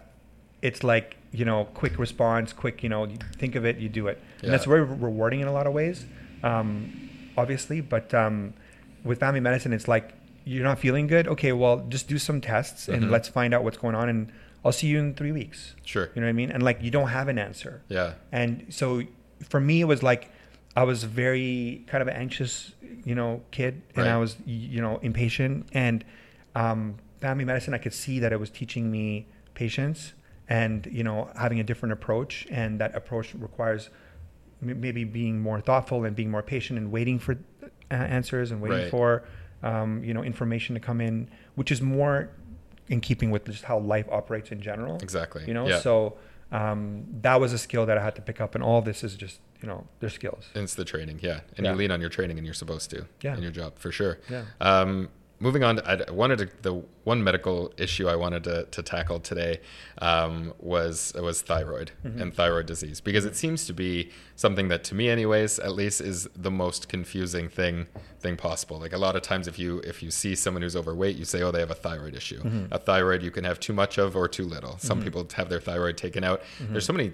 it's 0.61 0.83
like 0.83 1.17
you 1.31 1.45
know 1.45 1.65
quick 1.73 1.97
response 1.97 2.53
quick 2.53 2.83
you 2.83 2.89
know 2.89 3.05
you 3.05 3.17
think 3.37 3.55
of 3.55 3.65
it 3.65 3.77
you 3.77 3.89
do 3.89 4.07
it 4.07 4.19
and 4.43 4.51
that's 4.53 4.65
very 4.65 4.83
rewarding 4.83 5.39
in 5.41 5.47
a 5.47 5.51
lot 5.51 5.65
of 5.65 5.73
ways 5.73 6.05
um, 6.43 7.09
obviously 7.37 7.81
but 7.81 8.13
um, 8.13 8.53
with 9.03 9.19
family 9.19 9.39
medicine 9.39 9.73
it's 9.73 9.87
like 9.87 10.13
you're 10.45 10.63
not 10.63 10.77
feeling 10.77 11.07
good 11.07 11.27
okay 11.27 11.51
well 11.51 11.85
just 11.89 12.07
do 12.07 12.17
some 12.17 12.39
tests 12.41 12.87
and 12.87 13.05
Mhm. 13.05 13.09
let's 13.09 13.27
find 13.29 13.53
out 13.53 13.63
what's 13.63 13.77
going 13.77 13.95
on 13.95 14.09
and 14.09 14.31
i'll 14.63 14.71
see 14.71 14.87
you 14.87 14.99
in 14.99 15.13
three 15.15 15.31
weeks 15.31 15.73
Sure. 15.83 16.09
you 16.13 16.21
know 16.21 16.27
what 16.27 16.29
i 16.29 16.33
mean 16.33 16.51
and 16.51 16.61
like 16.61 16.81
you 16.83 16.91
don't 16.91 17.09
have 17.09 17.27
an 17.29 17.39
answer 17.39 17.81
Yeah. 17.89 18.13
and 18.31 18.65
so 18.69 19.01
for 19.49 19.59
me 19.59 19.81
it 19.81 19.85
was 19.85 20.03
like 20.03 20.29
i 20.75 20.83
was 20.83 21.03
very 21.03 21.83
kind 21.87 22.01
of 22.01 22.07
anxious 22.09 22.73
you 23.05 23.15
know 23.15 23.41
kid 23.51 23.81
and 23.95 24.07
i 24.07 24.17
was 24.17 24.35
you 24.45 24.81
know 24.81 24.99
impatient 25.01 25.65
and 25.73 26.03
um, 26.55 26.95
family 27.21 27.45
medicine 27.45 27.73
i 27.73 27.77
could 27.77 27.93
see 27.93 28.19
that 28.19 28.31
it 28.33 28.39
was 28.39 28.49
teaching 28.49 28.91
me 28.91 29.27
patience 29.53 30.13
and 30.49 30.87
you 30.91 31.03
know 31.03 31.29
having 31.37 31.59
a 31.59 31.63
different 31.63 31.93
approach 31.93 32.45
and 32.51 32.79
that 32.81 32.93
approach 32.95 33.33
requires 33.35 33.89
m- 34.61 34.79
maybe 34.81 35.03
being 35.03 35.39
more 35.39 35.61
thoughtful 35.61 36.03
and 36.05 36.15
being 36.15 36.29
more 36.31 36.43
patient 36.43 36.77
and 36.77 36.91
waiting 36.91 37.17
for 37.19 37.33
uh, 37.91 37.95
answers 37.95 38.51
and 38.51 38.61
waiting 38.61 38.79
Right. 38.79 38.89
for 38.91 39.23
um, 39.63 40.03
you 40.03 40.13
know 40.13 40.23
information 40.23 40.73
to 40.75 40.79
come 40.81 40.99
in 41.01 41.29
which 41.55 41.71
is 41.71 41.81
more 41.81 42.29
in 42.89 42.99
keeping 42.99 43.31
with 43.31 43.45
just 43.45 43.63
how 43.63 43.79
life 43.79 44.07
operates 44.11 44.51
in 44.51 44.59
general 44.61 44.97
Exactly. 45.01 45.43
you 45.47 45.53
know 45.53 45.67
Yeah. 45.67 45.79
so 45.79 46.17
um, 46.51 47.05
that 47.21 47.39
was 47.39 47.53
a 47.53 47.57
skill 47.57 47.85
that 47.85 47.97
i 47.97 48.03
had 48.03 48.15
to 48.15 48.21
pick 48.21 48.41
up 48.41 48.53
and 48.55 48.63
all 48.63 48.81
this 48.81 49.03
is 49.03 49.15
just 49.15 49.39
you 49.61 49.67
know 49.67 49.87
their 50.01 50.09
skills 50.09 50.49
It's 50.55 50.75
the 50.75 50.83
training, 50.83 51.19
yeah, 51.23 51.39
and 51.55 51.65
Yeah. 51.65 51.71
you 51.71 51.77
lean 51.77 51.91
on 51.91 52.01
your 52.01 52.09
training, 52.09 52.37
and 52.37 52.45
you're 52.45 52.53
supposed 52.53 52.89
to, 52.89 53.05
Yeah. 53.21 53.37
in 53.37 53.41
your 53.43 53.51
job 53.53 53.79
for 53.79 53.93
sure. 53.93 54.19
Yeah. 54.29 54.43
Um, 54.59 55.07
moving 55.43 55.63
on, 55.63 55.79
I 55.81 56.09
wanted 56.11 56.37
to, 56.39 56.49
the 56.61 56.73
one 57.03 57.19
medical 57.29 57.73
issue 57.77 58.07
I 58.07 58.15
wanted 58.15 58.43
to, 58.45 58.63
to 58.75 58.81
tackle 58.81 59.19
today 59.19 59.59
um, 60.09 60.53
was 60.59 61.13
was 61.27 61.41
thyroid 61.41 61.91
Mhm. 62.05 62.21
and 62.21 62.33
thyroid 62.33 62.65
disease 62.65 63.01
because 63.09 63.25
it 63.25 63.35
seems 63.35 63.59
to 63.69 63.73
be 63.73 64.09
something 64.35 64.67
that, 64.69 64.81
to 64.85 64.95
me, 64.95 65.05
anyways, 65.09 65.59
at 65.59 65.73
least, 65.81 65.99
is 66.01 66.27
the 66.47 66.51
most 66.63 66.81
confusing 66.95 67.49
thing 67.49 67.75
thing 68.23 68.35
possible. 68.37 68.77
Like 68.79 68.93
a 68.93 68.97
lot 69.07 69.15
of 69.17 69.21
times, 69.21 69.45
if 69.47 69.57
you 69.59 69.79
if 69.91 70.01
you 70.03 70.11
see 70.11 70.33
someone 70.35 70.61
who's 70.63 70.75
overweight, 70.75 71.15
you 71.17 71.25
say, 71.25 71.39
"Oh, 71.43 71.51
they 71.51 71.59
have 71.65 71.71
a 71.71 71.81
thyroid 71.87 72.15
issue." 72.15 72.41
Mhm. 72.41 72.67
A 72.71 72.79
thyroid 72.79 73.21
you 73.21 73.31
can 73.31 73.43
have 73.43 73.59
too 73.59 73.73
much 73.73 73.97
of 73.97 74.15
or 74.15 74.27
too 74.27 74.45
little. 74.55 74.77
Some 74.79 74.99
Mhm. 75.01 75.03
people 75.03 75.27
have 75.39 75.49
their 75.49 75.59
thyroid 75.69 75.97
taken 75.97 76.23
out. 76.23 76.41
Mhm. 76.61 76.71
There's 76.71 76.85
so 76.85 76.93
many 76.93 77.11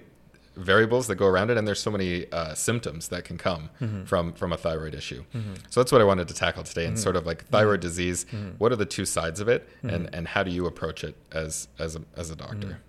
variables 0.59 1.07
that 1.07 1.15
go 1.15 1.25
around 1.25 1.49
it, 1.49 1.57
and 1.57 1.67
there's 1.67 1.79
so 1.79 1.91
many 1.91 2.31
uh, 2.31 2.53
symptoms 2.53 3.07
that 3.09 3.23
can 3.23 3.37
come 3.37 3.69
Mhm. 3.81 4.07
from 4.07 4.33
from 4.33 4.53
a 4.53 4.57
thyroid 4.57 4.93
issue. 4.93 5.23
Mhm. 5.33 5.57
So 5.69 5.79
that's 5.81 5.91
what 5.91 6.01
I 6.01 6.03
wanted 6.03 6.27
to 6.27 6.33
tackle 6.33 6.63
today, 6.63 6.85
and 6.85 6.97
Mhm. 6.97 6.99
sort 7.01 7.15
of 7.15 7.25
like 7.25 7.45
thyroid 7.47 7.79
disease. 7.79 8.25
Mhm. 8.31 8.53
What 8.57 8.71
are 8.71 8.75
the 8.75 8.85
two 8.85 9.05
sides 9.05 9.39
of 9.39 9.47
it, 9.47 9.67
and 9.83 10.09
and 10.13 10.27
how 10.27 10.43
do 10.43 10.51
you 10.51 10.65
approach 10.65 11.03
it 11.03 11.15
as 11.31 11.67
as 11.79 11.95
a 11.95 12.01
as 12.17 12.29
a 12.29 12.35
doctor? 12.35 12.79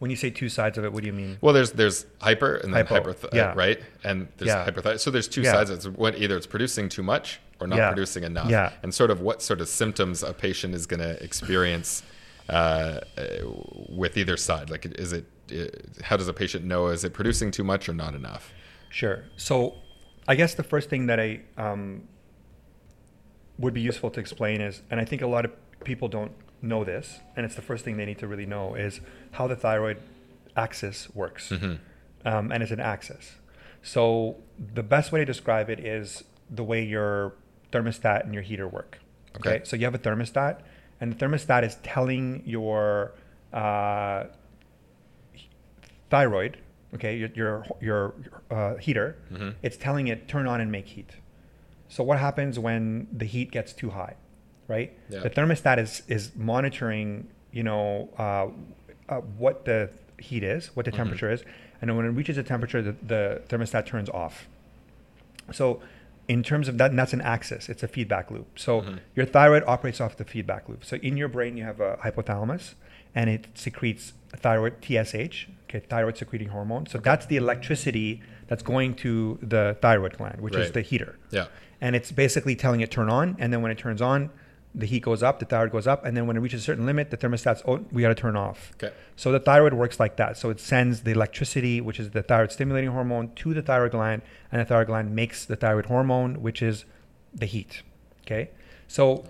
When 0.00 0.10
you 0.10 0.16
say 0.16 0.28
two 0.28 0.48
sides 0.50 0.76
of 0.76 0.84
it 0.84 0.92
what 0.92 1.02
do 1.02 1.06
you 1.06 1.12
mean 1.14 1.38
Well, 1.40 1.54
there's 1.54 1.72
there's 1.72 2.04
hyper 2.20 2.56
and 2.56 2.74
then 2.74 2.84
hyperth- 2.86 3.32
yeah. 3.32 3.54
right? 3.56 3.80
And 4.02 4.28
there's 4.36 4.48
Yeah. 4.48 4.66
hyperthyroid. 4.66 5.00
So 5.00 5.10
there's 5.10 5.28
two 5.28 5.42
Yeah. 5.42 5.52
sides. 5.52 5.70
It's 5.70 5.86
what 5.86 6.18
either 6.18 6.36
it's 6.36 6.46
producing 6.48 6.88
too 6.90 7.02
much 7.02 7.40
or 7.60 7.66
not 7.66 7.76
Yeah. 7.78 7.88
producing 7.90 8.24
enough. 8.24 8.50
Yeah. 8.50 8.72
And 8.82 8.92
sort 8.92 9.10
of 9.10 9.20
what 9.20 9.40
sort 9.40 9.60
of 9.62 9.68
symptoms 9.68 10.22
a 10.22 10.34
patient 10.34 10.74
is 10.74 10.84
going 10.86 11.00
to 11.00 11.22
experience 11.22 12.02
uh, 12.50 13.00
with 13.88 14.18
either 14.18 14.36
side. 14.36 14.68
Like, 14.68 14.84
is 14.98 15.14
it? 15.14 15.24
Uh, 15.52 15.66
how 16.02 16.16
does 16.16 16.28
a 16.28 16.32
patient 16.32 16.64
know? 16.64 16.86
Is 16.88 17.04
it 17.04 17.12
producing 17.12 17.50
too 17.50 17.64
much 17.64 17.88
or 17.88 17.92
not 17.94 18.14
enough? 18.14 18.52
Sure. 18.90 19.24
So, 19.36 19.76
I 20.26 20.34
guess 20.36 20.54
the 20.54 20.62
first 20.62 20.88
thing 20.88 21.06
that 21.06 21.20
I 21.20 21.40
um, 21.58 22.08
would 23.58 23.74
be 23.74 23.80
useful 23.80 24.10
to 24.10 24.20
explain 24.20 24.60
is, 24.60 24.82
and 24.90 25.00
I 25.00 25.04
think 25.04 25.22
a 25.22 25.26
lot 25.26 25.44
of 25.44 25.52
people 25.84 26.08
don't 26.08 26.32
know 26.62 26.82
this, 26.84 27.20
and 27.36 27.44
it's 27.44 27.54
the 27.54 27.62
first 27.62 27.84
thing 27.84 27.96
they 27.96 28.06
need 28.06 28.18
to 28.18 28.26
really 28.26 28.46
know 28.46 28.74
is 28.74 29.00
how 29.32 29.46
the 29.46 29.56
thyroid 29.56 29.98
axis 30.56 31.14
works, 31.14 31.50
Mhm. 31.50 31.78
um, 32.24 32.50
and 32.52 32.62
it's 32.62 32.72
an 32.72 32.80
axis. 32.80 33.36
So 33.82 34.36
the 34.58 34.82
best 34.82 35.12
way 35.12 35.20
to 35.20 35.26
describe 35.26 35.68
it 35.68 35.78
is 35.80 36.24
the 36.50 36.64
way 36.64 36.82
your 36.82 37.34
thermostat 37.70 38.24
and 38.24 38.32
your 38.32 38.42
heater 38.42 38.66
work. 38.66 38.98
Okay. 39.36 39.60
So 39.64 39.76
you 39.76 39.84
have 39.84 39.94
a 39.94 39.98
thermostat, 39.98 40.60
and 41.00 41.12
the 41.12 41.16
thermostat 41.26 41.64
is 41.64 41.76
telling 41.82 42.42
your 42.46 43.12
uh, 43.52 44.24
thyroid, 46.14 46.52
okay, 46.96 47.12
your 47.22 47.30
your, 47.40 47.54
your 47.88 48.02
uh, 48.56 48.74
heater, 48.86 49.08
Mhm. 49.32 49.50
it's 49.66 49.76
telling 49.86 50.06
it 50.12 50.18
turn 50.34 50.46
on 50.52 50.58
and 50.64 50.70
make 50.78 50.86
heat. 50.96 51.10
So 51.94 51.98
what 52.08 52.18
happens 52.28 52.58
when 52.66 52.80
the 53.20 53.26
heat 53.34 53.48
gets 53.58 53.70
too 53.72 53.90
high, 54.00 54.14
right? 54.74 54.90
Yeah. 55.08 55.20
The 55.26 55.30
thermostat 55.36 55.78
is 55.84 55.92
is 56.16 56.22
monitoring, 56.52 57.06
you 57.58 57.64
know, 57.68 57.84
uh, 58.24 58.46
uh, 59.12 59.20
what 59.42 59.56
the 59.70 59.78
heat 60.28 60.42
is, 60.56 60.62
what 60.76 60.84
the 60.88 60.92
Mhm. 60.92 60.96
temperature 61.02 61.30
is, 61.36 61.40
and 61.80 61.84
then 61.88 61.96
when 61.98 62.06
it 62.10 62.14
reaches 62.20 62.36
a 62.38 62.42
temperature, 62.54 62.80
the, 62.88 62.94
the 63.14 63.22
thermostat 63.50 63.84
turns 63.92 64.08
off. 64.22 64.36
So, 65.58 65.66
in 66.26 66.42
terms 66.50 66.66
of 66.70 66.74
that, 66.78 66.88
and 66.92 66.98
that's 66.98 67.12
an 67.12 67.20
axis. 67.20 67.68
It's 67.68 67.82
a 67.82 67.88
feedback 67.96 68.30
loop. 68.34 68.48
So 68.58 68.72
Mhm. 68.80 68.98
your 69.18 69.26
thyroid 69.26 69.62
operates 69.74 70.00
off 70.04 70.12
the 70.22 70.24
feedback 70.34 70.62
loop. 70.70 70.80
So 70.90 70.94
in 71.08 71.14
your 71.20 71.28
brain, 71.36 71.52
you 71.58 71.64
have 71.70 71.80
a 71.90 71.90
hypothalamus, 72.04 72.64
and 73.14 73.30
it 73.30 73.46
secretes 73.54 74.12
thyroid 74.36 74.74
TSH, 74.84 75.46
okay, 75.68 75.80
thyroid 75.88 76.16
secreting 76.18 76.48
hormone. 76.48 76.86
So 76.86 76.98
that's 76.98 77.26
the 77.26 77.36
electricity 77.36 78.20
that's 78.48 78.62
going 78.62 78.94
to 78.96 79.38
the 79.42 79.76
thyroid 79.80 80.16
gland, 80.18 80.40
which 80.40 80.54
is 80.56 80.72
the 80.72 80.82
heater 80.82 81.16
Yeah. 81.30 81.46
and 81.80 81.94
it's 81.96 82.12
basically 82.12 82.54
telling 82.56 82.80
it 82.80 82.90
turn 82.90 83.08
on 83.08 83.36
and 83.38 83.52
then 83.52 83.62
when 83.62 83.70
it 83.72 83.78
turns 83.78 84.02
on 84.02 84.30
the 84.76 84.86
heat 84.86 85.02
goes 85.02 85.22
up 85.22 85.38
the 85.38 85.46
thyroid 85.46 85.70
goes 85.70 85.86
up 85.86 86.04
and 86.04 86.16
then 86.16 86.26
when 86.26 86.36
it 86.36 86.40
reaches 86.40 86.60
a 86.60 86.64
certain 86.64 86.84
limit 86.84 87.10
the 87.10 87.16
thermostat's 87.16 87.62
oh 87.66 87.78
we 87.92 88.02
got 88.02 88.08
to 88.08 88.14
turn 88.14 88.36
off 88.36 88.72
Okay. 88.74 88.92
so 89.16 89.30
the 89.32 89.38
thyroid 89.40 89.72
works 89.72 89.98
like 90.00 90.16
that 90.16 90.36
so 90.36 90.50
it 90.50 90.58
sends 90.60 91.02
the 91.02 91.12
electricity 91.12 91.80
which 91.80 91.98
is 92.00 92.10
the 92.10 92.22
thyroid 92.24 92.50
stimulating 92.52 92.90
hormone 92.90 93.30
to 93.36 93.54
the 93.54 93.62
thyroid 93.62 93.92
gland 93.92 94.20
and 94.50 94.60
the 94.60 94.64
thyroid 94.64 94.88
gland 94.88 95.14
makes 95.14 95.44
the 95.46 95.56
thyroid 95.56 95.86
hormone 95.86 96.42
which 96.42 96.60
is 96.60 96.84
the 97.32 97.46
heat 97.46 97.82
okay 98.26 98.50
So 98.88 99.24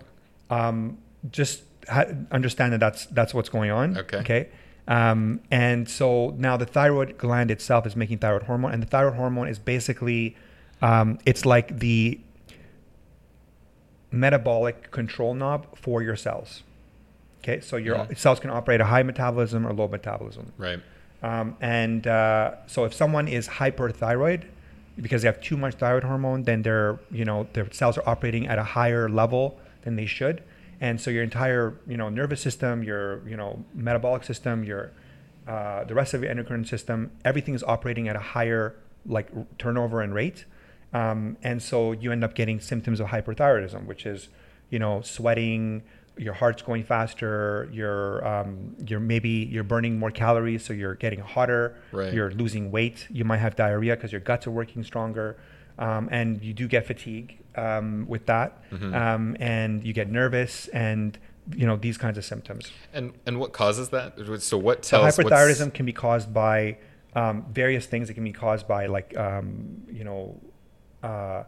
um, 0.50 0.98
just 1.30 1.62
ha- 1.88 2.06
understand 2.30 2.72
that 2.72 2.80
that's 2.80 3.06
that's 3.06 3.32
what's 3.34 3.48
going 3.48 3.70
on. 3.70 3.96
Okay. 3.98 4.18
Okay. 4.18 4.48
Um, 4.86 5.40
and 5.50 5.88
so 5.88 6.34
now 6.36 6.56
the 6.58 6.66
thyroid 6.66 7.16
gland 7.16 7.50
itself 7.50 7.86
is 7.86 7.96
making 7.96 8.18
thyroid 8.18 8.42
hormone, 8.44 8.72
and 8.72 8.82
the 8.82 8.86
thyroid 8.86 9.14
hormone 9.14 9.48
is 9.48 9.58
basically 9.58 10.36
um, 10.82 11.18
it's 11.24 11.46
like 11.46 11.78
the 11.78 12.20
metabolic 14.10 14.90
control 14.90 15.34
knob 15.34 15.66
for 15.76 16.02
your 16.02 16.16
cells. 16.16 16.62
Okay, 17.42 17.60
so 17.60 17.76
your 17.76 17.96
Mhm. 17.98 18.16
cells 18.16 18.40
can 18.40 18.50
operate 18.50 18.80
a 18.80 18.86
high 18.86 19.02
metabolism 19.02 19.66
or 19.66 19.72
low 19.72 19.88
metabolism. 19.88 20.52
Right. 20.56 20.80
Um, 21.22 21.56
and 21.60 22.06
uh, 22.06 22.52
so 22.66 22.84
if 22.84 22.94
someone 22.94 23.28
is 23.28 23.48
hyperthyroid 23.48 24.42
because 25.00 25.22
they 25.22 25.28
have 25.28 25.40
too 25.40 25.56
much 25.56 25.74
thyroid 25.74 26.04
hormone, 26.04 26.44
then 26.44 26.62
their 26.62 26.98
you 27.10 27.24
know 27.24 27.46
their 27.54 27.70
cells 27.72 27.98
are 27.98 28.08
operating 28.08 28.46
at 28.46 28.58
a 28.58 28.62
higher 28.62 29.08
level 29.08 29.58
than 29.82 29.96
they 29.96 30.06
should, 30.06 30.42
and 30.80 31.00
so 31.00 31.10
your 31.10 31.22
entire 31.22 31.74
you 31.86 31.96
know 31.96 32.08
nervous 32.08 32.40
system, 32.40 32.82
your 32.82 33.26
you 33.28 33.36
know 33.36 33.64
metabolic 33.74 34.24
system, 34.24 34.64
your 34.64 34.92
uh, 35.46 35.84
the 35.84 35.94
rest 35.94 36.14
of 36.14 36.22
your 36.22 36.30
endocrine 36.30 36.64
system, 36.64 37.10
everything 37.24 37.54
is 37.54 37.62
operating 37.62 38.08
at 38.08 38.16
a 38.16 38.20
higher 38.20 38.74
like 39.06 39.28
turnover 39.58 40.00
and 40.00 40.14
rate, 40.14 40.44
um, 40.92 41.36
and 41.42 41.62
so 41.62 41.92
you 41.92 42.10
end 42.12 42.24
up 42.24 42.34
getting 42.34 42.60
symptoms 42.60 43.00
of 43.00 43.08
hyperthyroidism, 43.08 43.86
which 43.86 44.06
is 44.06 44.28
you 44.70 44.78
know 44.78 45.00
sweating, 45.02 45.82
your 46.16 46.32
heart's 46.34 46.62
going 46.62 46.82
faster, 46.84 47.68
you're 47.72 48.26
um, 48.26 48.74
you're 48.86 49.00
maybe 49.00 49.28
you're 49.50 49.64
burning 49.64 49.98
more 49.98 50.10
calories, 50.10 50.64
so 50.64 50.72
you're 50.72 50.94
getting 50.94 51.18
hotter, 51.20 51.76
Right. 51.92 52.12
you're 52.14 52.30
losing 52.30 52.70
weight, 52.70 53.06
you 53.10 53.24
might 53.24 53.38
have 53.38 53.54
diarrhea 53.56 53.96
because 53.96 54.12
your 54.12 54.20
guts 54.22 54.46
are 54.46 54.50
working 54.52 54.82
stronger, 54.84 55.36
um, 55.78 56.08
and 56.10 56.42
you 56.42 56.52
do 56.54 56.66
get 56.68 56.86
fatigue 56.86 57.38
um, 57.56 58.06
with 58.08 58.26
that, 58.26 58.50
Mhm. 58.72 58.94
um, 58.94 59.36
and 59.40 59.84
you 59.84 59.92
get 59.92 60.10
nervous 60.10 60.68
and 60.68 61.18
you 61.54 61.66
know 61.66 61.76
these 61.76 61.98
kinds 61.98 62.16
of 62.18 62.24
symptoms. 62.24 62.70
And 62.92 63.12
and 63.26 63.38
what 63.38 63.52
causes 63.52 63.90
that? 63.90 64.14
So 64.40 64.56
what 64.58 64.84
So 64.84 64.98
tells 65.02 65.18
what's- 65.18 65.30
hyperthyroidism 65.30 65.74
can 65.74 65.86
be 65.86 65.92
caused 65.92 66.32
by 66.32 66.78
um, 67.14 67.44
various 67.52 67.86
things. 67.86 68.10
It 68.10 68.14
can 68.14 68.24
be 68.24 68.32
caused 68.32 68.66
by 68.66 68.86
like 68.86 69.16
um, 69.16 69.82
you 69.92 70.04
know 70.04 70.40
uh, 71.02 71.44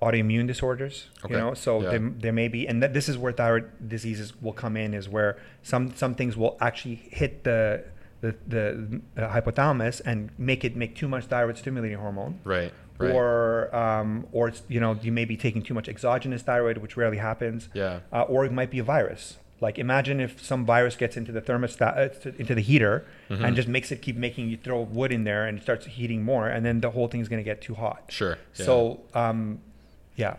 autoimmune 0.00 0.46
disorders. 0.46 1.08
Okay. 1.24 1.34
You 1.34 1.40
know, 1.40 1.54
so 1.54 1.82
Yeah. 1.82 1.90
there, 1.90 2.12
there 2.18 2.32
may 2.32 2.48
be, 2.48 2.68
and 2.68 2.82
that 2.82 2.92
this 2.94 3.08
is 3.08 3.18
where 3.18 3.32
thyroid 3.32 3.64
diseases 3.88 4.32
will 4.40 4.52
come 4.52 4.76
in, 4.76 4.94
is 4.94 5.08
where 5.08 5.36
some 5.62 5.94
some 5.96 6.14
things 6.14 6.36
will 6.36 6.56
actually 6.60 6.96
hit 7.10 7.44
the 7.44 7.84
the, 8.22 8.34
the, 8.48 9.00
the 9.14 9.22
hypothalamus 9.22 10.00
and 10.06 10.30
make 10.38 10.64
it 10.64 10.74
make 10.74 10.94
too 10.96 11.06
much 11.08 11.24
thyroid 11.24 11.58
stimulating 11.58 11.98
hormone. 11.98 12.40
Right. 12.44 12.72
Right. 12.98 13.12
Or, 13.12 13.74
um, 13.76 14.26
or 14.32 14.48
it's, 14.48 14.62
you 14.68 14.80
know, 14.80 14.98
you 15.02 15.12
may 15.12 15.24
be 15.24 15.36
taking 15.36 15.62
too 15.62 15.74
much 15.74 15.88
exogenous 15.88 16.42
thyroid, 16.42 16.78
which 16.78 16.96
rarely 16.96 17.18
happens 17.18 17.68
yeah. 17.74 18.00
uh, 18.12 18.22
or 18.22 18.44
it 18.44 18.52
might 18.52 18.70
be 18.70 18.78
a 18.78 18.84
virus. 18.84 19.36
Like 19.60 19.78
imagine 19.78 20.20
if 20.20 20.42
some 20.44 20.66
virus 20.66 20.96
gets 20.96 21.16
into 21.16 21.32
the 21.32 21.40
thermostat, 21.40 22.26
uh, 22.26 22.30
into 22.38 22.54
the 22.54 22.60
heater, 22.60 23.04
Mhm. 23.30 23.42
and 23.44 23.56
just 23.56 23.68
makes 23.68 23.90
it 23.90 24.02
keep 24.02 24.16
making 24.16 24.48
you 24.48 24.56
throw 24.58 24.82
wood 24.82 25.12
in 25.12 25.24
there, 25.24 25.46
and 25.46 25.58
it 25.58 25.62
starts 25.62 25.86
heating 25.86 26.22
more, 26.22 26.46
and 26.48 26.64
then 26.64 26.80
the 26.80 26.90
whole 26.90 27.08
thing's 27.08 27.28
going 27.28 27.40
to 27.40 27.44
get 27.44 27.60
too 27.62 27.74
hot. 27.74 28.04
Sure. 28.08 28.36
yeah. 28.56 28.66
So, 28.66 29.00
um, 29.14 29.60
yeah, 30.14 30.36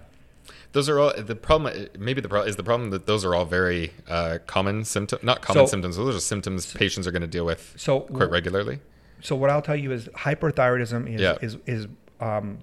those 0.73 0.87
are 0.87 0.99
all 0.99 1.13
the 1.17 1.35
problem. 1.35 1.87
Maybe 1.97 2.21
the 2.21 2.29
problem 2.29 2.47
is 2.49 2.55
the 2.57 2.63
problem 2.63 2.91
that 2.91 3.07
those 3.07 3.25
are 3.25 3.33
all 3.33 3.45
very 3.45 3.91
uh, 4.07 4.37
common 4.45 4.85
symptoms. 4.85 5.23
Not 5.23 5.41
common 5.41 5.65
So- 5.65 5.71
symptoms. 5.71 5.97
Those 5.97 6.15
are 6.15 6.19
symptoms 6.19 6.71
patients 6.73 7.07
are 7.07 7.11
going 7.11 7.21
to 7.23 7.27
deal 7.27 7.45
with 7.45 7.73
so 7.75 8.01
quite 8.01 8.29
regularly. 8.29 8.79
so 9.21 9.35
what 9.35 9.49
I'll 9.49 9.63
tell 9.63 9.75
you 9.75 9.91
is 9.91 10.07
hyperthyroidism 10.09 11.13
is 11.15 11.21
Yeah. 11.21 11.37
is 11.41 11.57
is 11.65 11.87
um, 12.19 12.59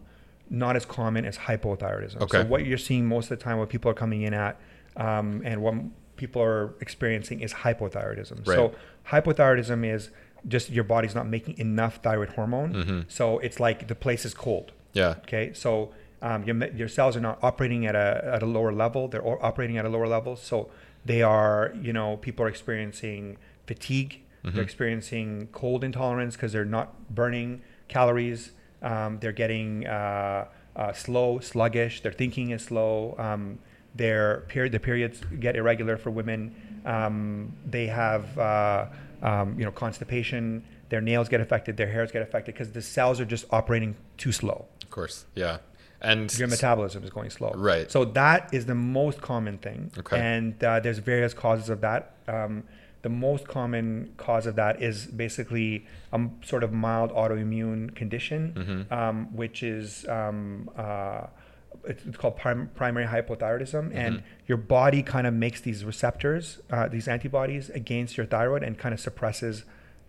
not 0.51 0.77
as 0.77 0.85
common 0.85 1.25
as 1.25 1.39
hypothyroidism. 1.39 2.21
Okay. 2.23 2.39
So 2.43 2.45
what 2.47 2.65
you're 2.67 2.79
seeing 2.79 3.07
most 3.07 3.31
of 3.31 3.39
the 3.39 3.45
time, 3.45 3.59
what 3.59 3.69
people 3.69 3.91
are 3.91 3.95
coming 3.95 4.23
in 4.23 4.35
at, 4.35 4.61
um, 4.97 5.43
and 5.45 5.63
what 5.63 5.75
people 6.17 6.43
are 6.43 6.75
experiencing 6.81 7.41
is 7.41 7.53
hypothyroidism. 7.53 8.47
Right. 8.47 8.55
So 8.57 8.73
hypothyroidism 9.09 9.85
is 9.95 10.11
just 10.47 10.71
your 10.71 10.85
body's 10.85 11.15
not 11.15 11.27
making 11.27 11.59
enough 11.59 11.97
thyroid 12.03 12.31
hormone. 12.31 12.75
Mhm. 12.75 13.05
So 13.09 13.39
it's 13.39 13.59
like 13.59 13.89
the 13.89 13.95
place 13.95 14.25
is 14.25 14.35
cold. 14.35 14.73
Yeah. 14.93 15.15
Okay, 15.25 15.53
so 15.55 15.93
um, 16.23 16.45
your, 16.45 16.57
your 16.75 16.89
cells 16.89 17.17
are 17.17 17.21
not 17.21 17.39
operating 17.43 17.87
at 17.87 17.95
a, 17.97 18.31
at 18.35 18.43
a 18.43 18.47
lower 18.47 18.73
level. 18.73 19.09
They're 19.09 19.27
operating 19.27 19.77
at 19.79 19.85
a 19.85 19.89
lower 19.89 20.07
level. 20.07 20.37
So 20.37 20.71
they 21.05 21.23
are, 21.23 21.73
you 21.81 21.93
know, 21.93 22.17
people 22.19 22.45
are 22.45 22.49
experiencing 22.49 23.37
fatigue. 23.67 24.21
Mhm. 24.45 24.53
They're 24.55 24.63
experiencing 24.63 25.49
cold 25.53 25.83
intolerance 25.85 26.37
because 26.37 26.53
they're 26.53 26.65
not 26.65 27.15
burning 27.15 27.63
calories. 27.89 28.53
Um, 28.85 29.19
they're 29.19 29.33
getting 29.33 29.87
uh, 29.87 30.47
uh, 30.77 30.93
slow, 30.93 31.41
sluggish. 31.41 32.03
Their 32.03 32.13
thinking 32.13 32.51
is 32.51 32.63
slow. 32.63 33.17
Um, 33.19 33.59
their 33.95 34.41
period, 34.49 34.73
the 34.73 34.81
periods 34.81 35.21
get 35.41 35.57
irregular 35.57 35.97
for 35.97 36.11
women. 36.11 36.55
Um, 36.85 37.53
they 37.65 37.87
have, 37.87 38.39
uh, 38.39 38.87
um, 39.23 39.59
you 39.59 39.65
know, 39.65 39.71
constipation. 39.71 40.65
Their 40.91 41.01
nails 41.01 41.29
get 41.29 41.41
affected. 41.41 41.77
Their 41.77 41.91
hairs 41.91 42.13
get 42.13 42.23
affected 42.23 42.55
because 42.55 42.73
the 42.73 42.83
cells 42.83 43.21
are 43.21 43.25
just 43.25 43.47
operating 43.51 43.97
too 44.17 44.33
slow 44.33 44.67
Of 44.83 44.91
course. 44.91 45.25
Yeah. 45.35 45.59
And 46.01 46.37
your 46.39 46.49
metabolism 46.49 47.03
is 47.03 47.11
going 47.11 47.31
slow. 47.31 47.53
Right. 47.55 47.91
So 47.91 48.05
that 48.05 48.53
is 48.53 48.67
the 48.67 48.75
most 48.75 49.23
common 49.23 49.57
thing. 49.57 49.91
Okay. 49.97 50.19
And 50.21 50.63
uh, 50.63 50.81
there's 50.81 50.99
various 50.99 51.33
causes 51.33 51.71
of 51.71 51.81
that. 51.81 52.15
The 53.05 53.11
most 53.11 53.47
common 53.47 54.15
cause 54.17 54.47
of 54.47 54.55
that 54.57 54.81
is 54.83 55.07
basically 55.07 55.87
a 56.11 56.15
m- 56.15 56.33
sort 56.43 56.65
of 56.65 56.73
mild 56.73 57.11
autoimmune 57.13 57.95
condition, 57.95 58.41
Mhm. 58.57 58.93
um, 58.99 59.37
which 59.37 59.63
is 59.63 60.07
um, 60.09 60.71
uh, 60.77 61.27
it's 61.87 62.03
it's 62.07 62.17
called 62.17 62.37
prim- 62.39 62.71
primary 62.75 63.05
hypothyroidism, 63.15 63.85
and 63.95 64.13
Mhm. 64.17 64.23
your 64.47 64.57
body 64.57 65.03
kind 65.03 65.27
of 65.27 65.35
makes 65.35 65.61
these 65.61 65.85
receptors, 65.85 66.63
uh, 66.71 66.89
these 66.89 67.07
antibodies 67.09 67.69
against 67.69 68.17
your 68.17 68.25
thyroid, 68.35 68.63
and 68.63 68.79
kind 68.79 68.95
of 68.95 69.01
suppresses 69.01 69.65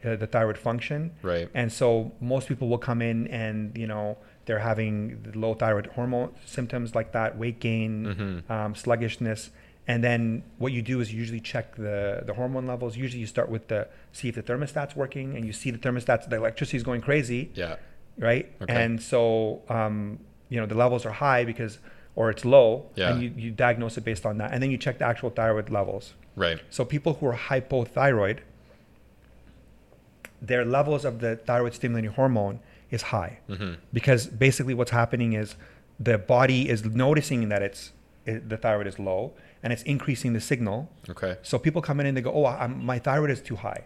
uh, 0.06 0.16
the 0.16 0.28
thyroid 0.28 0.58
function. 0.58 1.12
Right. 1.24 1.50
And 1.54 1.72
so 1.74 2.12
most 2.22 2.48
people 2.48 2.70
will 2.70 2.78
come 2.90 3.02
in 3.02 3.28
and, 3.28 3.76
you 3.76 3.88
know, 3.88 4.18
they're 4.46 4.60
having 4.60 4.96
low 5.34 5.54
thyroid 5.56 5.88
hormone 5.96 6.30
symptoms 6.46 6.94
like 6.94 7.12
that, 7.14 7.38
weight 7.38 7.60
gain, 7.60 7.92
Mhm. 8.48 8.52
um, 8.56 8.76
sluggishness. 8.76 9.50
And 9.88 10.04
then 10.04 10.44
what 10.58 10.72
you 10.74 10.82
do 10.82 11.00
is 11.00 11.14
you 11.14 11.20
usually 11.20 11.40
check 11.40 11.76
the, 11.76 12.24
the 12.26 12.34
hormone 12.34 12.66
levels. 12.66 12.98
Usually 12.98 13.20
you 13.22 13.28
start 13.28 13.50
with 13.50 13.68
the, 13.68 13.88
see 14.14 14.30
if 14.30 14.36
the 14.36 14.42
thermostat's 14.44 14.96
working 14.96 15.36
and 15.36 15.46
you 15.46 15.54
see 15.54 15.70
the 15.70 15.78
thermostats, 15.78 16.28
the 16.28 16.38
electricity 16.38 16.78
is 16.78 16.84
going 16.84 17.02
crazy, 17.02 17.52
Yeah. 17.54 17.76
right? 18.18 18.52
Okay. 18.64 18.74
And 18.84 19.00
so, 19.02 19.62
um, 19.70 20.20
you 20.50 20.60
know, 20.60 20.66
the 20.66 20.74
levels 20.76 21.06
are 21.06 21.12
high 21.12 21.46
because, 21.46 21.78
or 22.16 22.32
it's 22.32 22.44
low 22.46 22.88
Yeah. 22.96 23.12
and 23.12 23.22
you, 23.22 23.32
you 23.38 23.52
diagnose 23.52 23.96
it 23.98 24.04
based 24.04 24.26
on 24.26 24.38
that. 24.40 24.52
And 24.54 24.62
then 24.64 24.72
you 24.72 24.78
check 24.78 24.98
the 24.98 25.06
actual 25.06 25.30
thyroid 25.30 25.70
levels. 25.70 26.14
Right. 26.36 26.60
So 26.72 26.84
people 26.84 27.14
who 27.16 27.28
are 27.28 27.36
hypothyroid, 27.38 28.40
their 30.42 30.66
levels 30.66 31.06
of 31.06 31.20
the 31.20 31.36
thyroid 31.38 31.74
stimulating 31.74 32.12
hormone 32.12 32.60
is 32.92 33.02
high 33.04 33.40
hmm 33.48 33.74
because 33.92 34.28
basically 34.28 34.74
what's 34.74 34.92
happening 34.92 35.34
is 35.34 35.56
the 36.00 36.18
body 36.18 36.70
is 36.70 36.86
noticing 36.86 37.50
that 37.50 37.62
it's 37.64 37.92
it, 38.26 38.48
the 38.50 38.58
thyroid 38.58 38.86
is 38.86 39.00
low 39.00 39.32
and 39.64 39.72
it's 39.74 39.84
increasing 39.84 40.34
the 40.34 40.42
signal. 40.42 40.90
Okay. 41.10 41.38
So 41.42 41.58
people 41.60 41.82
come 41.82 42.00
in 42.00 42.06
and 42.06 42.16
they 42.18 42.22
go, 42.22 42.32
"Oh, 42.34 42.46
I'm, 42.46 42.86
my 42.86 43.00
thyroid 43.00 43.30
is 43.32 43.42
too 43.42 43.56
high." 43.56 43.86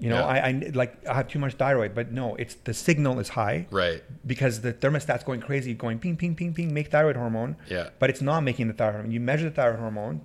You 0.00 0.10
know, 0.10 0.16
Yeah. 0.20 0.26
I, 0.26 0.48
I 0.48 0.70
like 0.74 1.06
I 1.08 1.14
have 1.14 1.26
too 1.28 1.38
much 1.40 1.54
thyroid, 1.54 1.92
but 1.94 2.12
no, 2.12 2.36
it's 2.36 2.54
the 2.54 2.72
signal 2.72 3.18
is 3.18 3.30
high 3.30 3.66
Right. 3.70 4.02
because 4.26 4.60
the 4.60 4.72
thermostat's 4.72 5.24
going 5.24 5.40
crazy, 5.40 5.74
going 5.74 5.98
ping, 5.98 6.16
ping, 6.16 6.36
ping, 6.36 6.54
ping, 6.54 6.72
make 6.72 6.88
thyroid 6.92 7.16
hormone 7.16 7.56
Yeah. 7.68 7.88
but 7.98 8.08
it's 8.10 8.22
not 8.22 8.40
making 8.44 8.68
the 8.68 8.74
thyroid 8.74 8.94
hormone. 8.94 9.10
You 9.10 9.18
measure 9.18 9.48
the 9.50 9.54
thyroid 9.56 9.80
hormone, 9.80 10.20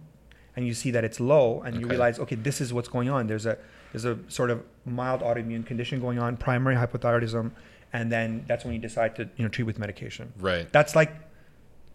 and 0.55 0.67
you 0.67 0.75
see 0.75 0.91
that 0.91 1.03
it's 1.03 1.19
low, 1.19 1.61
and 1.65 1.79
you 1.81 1.87
realize, 1.87 2.19
okay, 2.19 2.35
this 2.35 2.61
is 2.61 2.71
what's 2.71 2.87
going 2.89 3.09
on. 3.09 3.25
There's 3.27 3.47
a 3.47 3.57
there's 3.91 4.05
a 4.05 4.17
sort 4.27 4.51
of 4.51 4.63
mild 4.85 5.21
autoimmune 5.21 5.65
condition 5.65 5.99
going 5.99 6.19
on, 6.19 6.37
primary 6.37 6.75
hypothyroidism, 6.75 7.51
and 7.93 8.11
then 8.11 8.43
that's 8.47 8.63
when 8.65 8.73
you 8.75 8.79
decide 8.79 9.15
to 9.15 9.23
you 9.37 9.43
know 9.43 9.49
treat 9.49 9.63
with 9.65 9.79
medication. 9.79 10.33
Right. 10.39 10.71
That's 10.71 10.95
like 10.95 11.11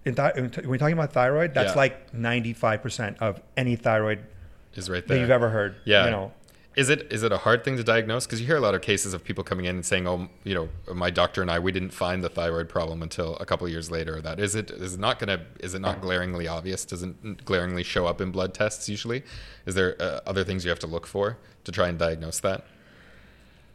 in 0.04 0.14
thi- 0.14 0.30
when 0.36 0.50
you're 0.68 0.78
talking 0.78 0.94
about 0.94 1.12
thyroid, 1.12 1.54
that's 1.54 1.72
Yeah. 1.72 1.76
like 1.78 2.12
95% 2.14 3.16
of 3.20 3.40
any 3.56 3.76
thyroid 3.76 4.20
Is 4.74 4.88
right 4.88 5.02
that 5.02 5.08
there. 5.08 5.18
you've 5.20 5.30
ever 5.30 5.50
heard. 5.50 5.76
Yeah. 5.84 6.04
you 6.06 6.10
know. 6.10 6.32
Is 6.76 6.90
it 6.90 7.12
is 7.12 7.24
it 7.24 7.32
a 7.32 7.38
hard 7.38 7.64
thing 7.64 7.76
to 7.76 7.82
diagnose? 7.82 8.24
Because 8.24 8.40
you 8.40 8.46
hear 8.46 8.56
a 8.56 8.60
lot 8.60 8.72
of 8.76 8.82
cases 8.82 9.12
of 9.12 9.24
people 9.24 9.42
coming 9.42 9.64
in 9.64 9.74
and 9.74 9.84
saying, 9.84 10.06
"Oh, 10.06 10.28
you 10.44 10.54
know, 10.54 10.68
my 10.94 11.10
doctor 11.10 11.42
and 11.42 11.50
I, 11.50 11.58
we 11.58 11.72
didn't 11.72 11.90
find 11.90 12.22
the 12.22 12.28
thyroid 12.28 12.68
problem 12.68 13.02
until 13.02 13.34
a 13.38 13.44
couple 13.46 13.66
of 13.66 13.72
years 13.72 13.90
later." 13.90 14.20
That 14.20 14.38
is 14.38 14.54
it. 14.54 14.70
Is 14.70 14.94
it 14.94 15.00
not 15.00 15.18
gonna? 15.18 15.44
Is 15.58 15.74
it 15.74 15.80
not 15.80 16.00
glaringly 16.00 16.46
obvious? 16.46 16.84
Doesn't 16.84 17.44
glaringly 17.44 17.82
show 17.82 18.06
up 18.06 18.20
in 18.20 18.30
blood 18.30 18.54
tests 18.54 18.88
usually? 18.88 19.24
Is 19.66 19.74
there 19.74 19.96
uh, 20.00 20.20
other 20.24 20.44
things 20.44 20.64
you 20.64 20.68
have 20.70 20.78
to 20.78 20.86
look 20.86 21.04
for 21.08 21.36
to 21.64 21.72
try 21.72 21.88
and 21.88 21.98
diagnose 21.98 22.38
that? 22.40 22.64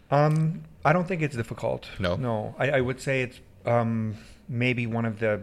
Um, 0.09 0.63
I 0.85 0.93
don't 0.93 1.07
think 1.07 1.21
it's 1.21 1.35
difficult. 1.35 1.89
No? 1.99 2.15
no. 2.15 2.55
I, 2.57 2.69
I 2.71 2.81
would 2.81 3.01
say 3.01 3.23
it's 3.23 3.39
um, 3.65 4.15
maybe 4.47 4.87
one 4.87 5.03
of 5.05 5.19
the 5.19 5.41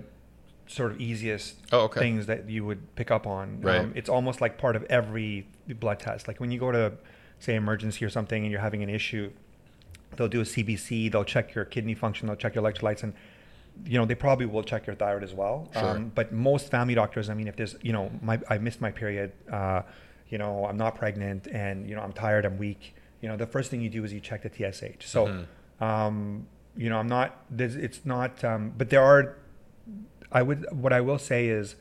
sort 0.70 0.92
of 0.92 1.00
easiest 1.00 1.56
Oh, 1.72 1.80
okay. 1.86 2.00
things 2.00 2.26
that 2.26 2.48
you 2.48 2.64
would 2.64 2.94
pick 2.94 3.10
up 3.10 3.26
on. 3.26 3.60
Right. 3.60 3.80
Um, 3.80 3.92
it's 3.96 4.08
almost 4.08 4.40
like 4.40 4.56
part 4.56 4.76
of 4.76 4.84
every 4.84 5.46
blood 5.80 5.98
test. 5.98 6.28
Like 6.28 6.38
when 6.40 6.50
you 6.50 6.60
go 6.60 6.70
to, 6.70 6.92
say, 7.40 7.54
emergency 7.56 8.04
or 8.04 8.10
something, 8.10 8.42
and 8.42 8.50
you're 8.52 8.60
having 8.60 8.82
an 8.82 8.88
issue, 8.90 9.30
they'll 10.16 10.28
do 10.28 10.40
a 10.40 10.44
CBC. 10.44 11.10
They'll 11.10 11.24
check 11.24 11.54
your 11.54 11.64
kidney 11.64 11.94
function. 11.94 12.26
They'll 12.28 12.36
check 12.36 12.54
your 12.54 12.62
electrolytes, 12.64 13.02
and 13.02 13.14
you 13.84 13.98
know, 13.98 14.04
they 14.04 14.14
probably 14.14 14.46
will 14.46 14.62
check 14.62 14.86
your 14.86 14.94
thyroid 14.96 15.22
as 15.24 15.32
well. 15.32 15.68
Sure. 15.72 15.90
Um, 15.96 16.12
but 16.14 16.32
most 16.32 16.70
family 16.70 16.94
doctors, 16.94 17.30
I 17.30 17.34
mean, 17.34 17.48
if 17.48 17.56
there's, 17.56 17.76
you 17.82 17.92
know, 17.92 18.10
my 18.20 18.38
I 18.48 18.58
missed 18.58 18.80
my 18.80 18.90
period, 18.90 19.32
uh, 19.50 19.82
you 20.28 20.38
know, 20.38 20.66
I'm 20.66 20.76
not 20.76 20.94
pregnant, 20.96 21.46
and 21.48 21.88
you 21.88 21.94
know, 21.96 22.02
I'm 22.02 22.12
tired, 22.12 22.44
I'm 22.44 22.58
weak. 22.58 22.94
You 23.22 23.28
know, 23.28 23.36
the 23.36 23.46
first 23.46 23.70
thing 23.70 23.80
you 23.80 23.88
do 23.90 24.04
is 24.04 24.12
you 24.12 24.20
check 24.20 24.42
the 24.42 24.50
TSH. 24.50 25.04
So, 25.06 25.26
Mhm. 25.26 25.84
um, 25.84 26.46
you 26.76 26.88
know, 26.90 26.98
I'm 26.98 27.08
not. 27.08 27.44
There's, 27.50 27.74
it's 27.76 28.04
not. 28.04 28.44
Um, 28.44 28.72
but 28.78 28.90
there 28.90 29.02
are. 29.02 29.36
I 30.32 30.42
would. 30.42 30.66
What 30.72 30.92
I 30.92 31.00
will 31.00 31.18
say 31.18 31.48
is, 31.48 31.76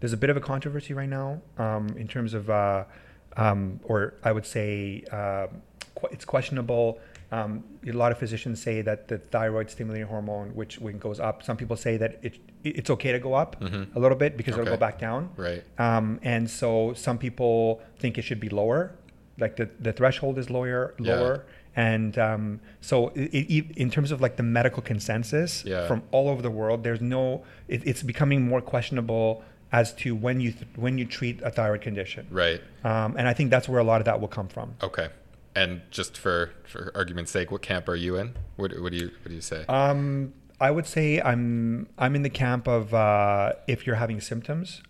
there's 0.00 0.12
a 0.12 0.16
bit 0.16 0.30
of 0.30 0.36
a 0.36 0.40
controversy 0.40 0.94
right 0.94 1.08
now 1.08 1.40
um, 1.58 1.88
in 1.96 2.08
terms 2.08 2.34
of, 2.34 2.50
uh, 2.50 2.84
um, 3.36 3.80
or 3.84 4.14
I 4.22 4.32
would 4.32 4.46
say, 4.46 5.04
uh, 5.10 5.46
qu- 5.94 6.08
it's 6.10 6.24
questionable. 6.24 6.98
Um, 7.32 7.64
a 7.86 7.90
lot 7.92 8.12
of 8.12 8.18
physicians 8.18 8.62
say 8.62 8.80
that 8.82 9.08
the 9.08 9.18
thyroid 9.18 9.68
stimulating 9.70 10.06
hormone, 10.06 10.50
which 10.54 10.78
when 10.78 10.94
it 10.96 11.00
goes 11.00 11.18
up, 11.18 11.42
some 11.42 11.56
people 11.56 11.74
say 11.76 11.96
that 11.96 12.18
it, 12.22 12.38
it's 12.62 12.90
okay 12.90 13.10
to 13.12 13.18
go 13.18 13.34
up 13.34 13.60
Mhm. 13.60 13.94
a 13.96 13.98
little 13.98 14.16
bit 14.16 14.36
because 14.36 14.54
it'll 14.54 14.66
go 14.66 14.76
back 14.76 14.98
down. 15.00 15.30
Right. 15.36 15.64
Um, 15.78 16.20
and 16.22 16.48
so 16.48 16.92
some 16.94 17.18
people 17.18 17.82
think 17.98 18.18
it 18.18 18.22
should 18.22 18.38
be 18.40 18.50
lower, 18.50 18.92
like 19.38 19.56
the, 19.56 19.68
the 19.80 19.92
threshold 19.92 20.38
is 20.38 20.48
lower, 20.48 20.94
Yeah. 21.00 21.14
lower. 21.16 21.44
And 21.76 22.16
um, 22.18 22.60
so 22.80 23.08
it, 23.08 23.30
it, 23.34 23.76
in 23.76 23.90
terms 23.90 24.10
of 24.10 24.20
like 24.20 24.36
the 24.36 24.42
medical 24.42 24.82
consensus 24.82 25.64
Yeah. 25.64 25.86
from 25.88 26.02
all 26.12 26.28
over 26.28 26.40
the 26.42 26.50
world, 26.50 26.84
there's 26.84 27.00
no, 27.00 27.44
it, 27.68 27.82
it's 27.86 28.02
becoming 28.02 28.46
more 28.46 28.60
questionable 28.60 29.42
as 29.72 29.92
to 29.94 30.14
when 30.14 30.40
you, 30.40 30.52
th- 30.52 30.66
when 30.76 30.98
you 30.98 31.04
treat 31.04 31.42
a 31.42 31.50
thyroid 31.50 31.80
condition. 31.80 32.26
Right. 32.30 32.60
Um, 32.84 33.16
and 33.18 33.26
I 33.26 33.32
think 33.34 33.50
that's 33.50 33.68
where 33.68 33.80
a 33.80 33.84
lot 33.84 34.00
of 34.00 34.04
that 34.04 34.20
will 34.20 34.28
come 34.28 34.46
from. 34.48 34.76
Okay. 34.82 35.08
And 35.56 35.82
just 35.90 36.18
for 36.18 36.50
for 36.64 36.90
argument's 36.96 37.30
sake, 37.30 37.52
what 37.52 37.62
camp 37.62 37.88
are 37.88 37.94
you 37.94 38.16
in? 38.16 38.34
What 38.56 38.72
what 38.80 38.90
do 38.90 38.98
you 38.98 39.06
what 39.22 39.28
do 39.28 39.34
you 39.34 39.40
say? 39.40 39.64
Um, 39.68 40.32
I 40.60 40.72
would 40.72 40.84
say 40.86 41.20
I'm 41.20 41.86
I'm 41.96 42.16
in 42.16 42.22
the 42.22 42.30
camp 42.30 42.66
of 42.66 42.92
uh, 42.92 43.52
if 43.68 43.86
you're 43.86 43.94
having 43.94 44.20
symptoms 44.20 44.82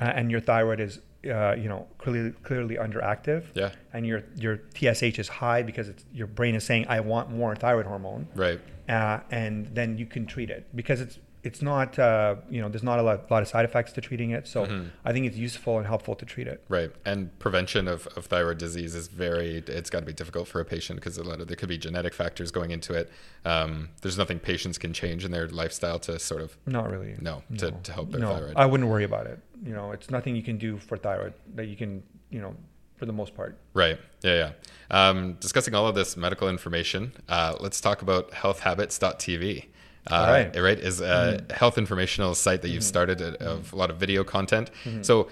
uh, 0.00 0.04
and 0.14 0.30
your 0.30 0.40
thyroid 0.40 0.78
is 0.78 1.00
uh, 1.30 1.54
you 1.54 1.68
know 1.68 1.86
clearly 1.98 2.32
clearly 2.42 2.76
underactive 2.76 3.44
yeah. 3.54 3.70
and 3.92 4.06
your 4.06 4.22
your 4.36 4.60
TSH 4.74 5.18
is 5.18 5.28
high 5.28 5.62
because 5.62 5.88
it's, 5.88 6.04
your 6.12 6.26
brain 6.26 6.54
is 6.54 6.64
saying 6.64 6.86
I 6.88 7.00
want 7.00 7.30
more 7.30 7.54
thyroid 7.54 7.86
hormone 7.86 8.26
Right. 8.34 8.60
uh, 8.88 9.20
and 9.30 9.66
then 9.74 9.98
you 9.98 10.06
can 10.06 10.26
treat 10.26 10.50
it 10.50 10.66
because 10.74 11.00
it's 11.00 11.18
it's 11.44 11.60
not 11.60 11.98
uh, 11.98 12.36
you 12.48 12.60
know 12.60 12.68
there's 12.68 12.82
not 12.84 12.98
a 12.98 13.02
lot, 13.02 13.30
lot 13.30 13.42
of 13.42 13.48
side 13.48 13.64
effects 13.64 13.90
to 13.92 14.00
treating 14.00 14.30
it 14.30 14.46
so 14.46 14.64
Mhm. 14.66 14.90
I 15.04 15.12
think 15.12 15.26
it's 15.26 15.36
useful 15.36 15.78
and 15.78 15.86
helpful 15.86 16.14
to 16.14 16.24
treat 16.24 16.46
it. 16.46 16.62
Right. 16.68 16.90
And 17.04 17.36
prevention 17.40 17.88
of, 17.88 18.06
of 18.16 18.26
thyroid 18.26 18.58
disease 18.58 18.94
is 18.94 19.08
very, 19.08 19.58
it's 19.66 19.90
got 19.90 20.00
to 20.00 20.06
be 20.06 20.12
difficult 20.12 20.46
for 20.48 20.60
a 20.60 20.64
patient 20.64 21.00
because 21.00 21.18
a 21.18 21.24
lot 21.24 21.40
of, 21.40 21.48
there 21.48 21.56
could 21.56 21.68
be 21.68 21.78
genetic 21.78 22.14
factors 22.14 22.50
going 22.52 22.70
into 22.70 22.94
it. 22.94 23.10
Um, 23.44 23.88
there's 24.02 24.16
nothing 24.16 24.38
patients 24.38 24.78
can 24.78 24.92
change 24.92 25.24
in 25.24 25.32
their 25.32 25.48
lifestyle 25.48 25.98
to 26.00 26.18
sort 26.18 26.42
of, 26.42 26.56
Not 26.66 26.90
really. 26.90 27.16
no, 27.20 27.42
to, 27.58 27.72
to 27.72 27.92
help 27.92 28.10
their 28.12 28.20
no, 28.20 28.32
thyroid. 28.34 28.54
I 28.56 28.66
wouldn't 28.66 28.88
worry 28.88 29.04
about 29.04 29.26
it. 29.26 29.38
You 29.64 29.74
know, 29.74 29.90
it's 29.90 30.10
nothing 30.10 30.36
you 30.36 30.42
can 30.42 30.58
do 30.58 30.78
for 30.78 30.96
thyroid 30.96 31.34
that 31.56 31.66
you 31.66 31.76
can 31.76 32.02
you 32.30 32.40
know 32.40 32.54
for 32.96 33.06
the 33.06 33.12
most 33.12 33.34
part. 33.34 33.58
Right. 33.74 33.98
Yeah. 34.22 34.52
Yeah. 34.90 35.08
Um, 35.08 35.34
discussing 35.40 35.74
all 35.74 35.88
of 35.88 35.94
this 35.96 36.16
medical 36.16 36.48
information, 36.48 37.12
uh, 37.28 37.56
let's 37.58 37.80
talk 37.80 38.00
about 38.02 38.30
healthhabits.tv. 38.30 39.66
Uh, 40.06 40.26
right. 40.54 40.60
Right. 40.60 40.78
Is 40.78 41.00
a 41.00 41.40
health 41.54 41.78
informational 41.78 42.34
site 42.34 42.62
that 42.62 42.68
you've 42.70 42.82
started 42.84 43.20
uh, 43.22 43.36
of 43.44 43.72
a 43.72 43.76
lot 43.76 43.90
of 43.90 43.96
video 43.98 44.24
content. 44.24 44.70
So, 45.02 45.28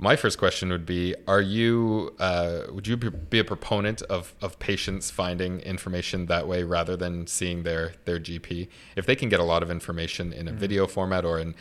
my 0.00 0.14
first 0.16 0.38
question 0.38 0.70
would 0.70 0.86
be: 0.86 1.14
Are 1.26 1.40
you 1.40 2.14
uh, 2.18 2.62
would 2.70 2.86
you 2.86 2.96
be- 2.96 3.38
a 3.40 3.44
proponent 3.44 4.02
of, 4.02 4.34
of 4.40 4.58
patients 4.58 5.10
finding 5.10 5.60
information 5.60 6.26
that 6.26 6.46
way 6.48 6.62
rather 6.62 6.96
than 6.96 7.26
seeing 7.26 7.62
their 7.64 7.94
their 8.04 8.18
GP? 8.20 8.68
If 8.96 9.06
they 9.06 9.16
can 9.16 9.28
get 9.28 9.40
a 9.40 9.44
lot 9.44 9.62
of 9.62 9.70
information 9.70 10.32
in 10.32 10.46
a 10.48 10.52
video 10.52 10.86
format 10.86 11.24
or 11.24 11.38
in 11.38 11.54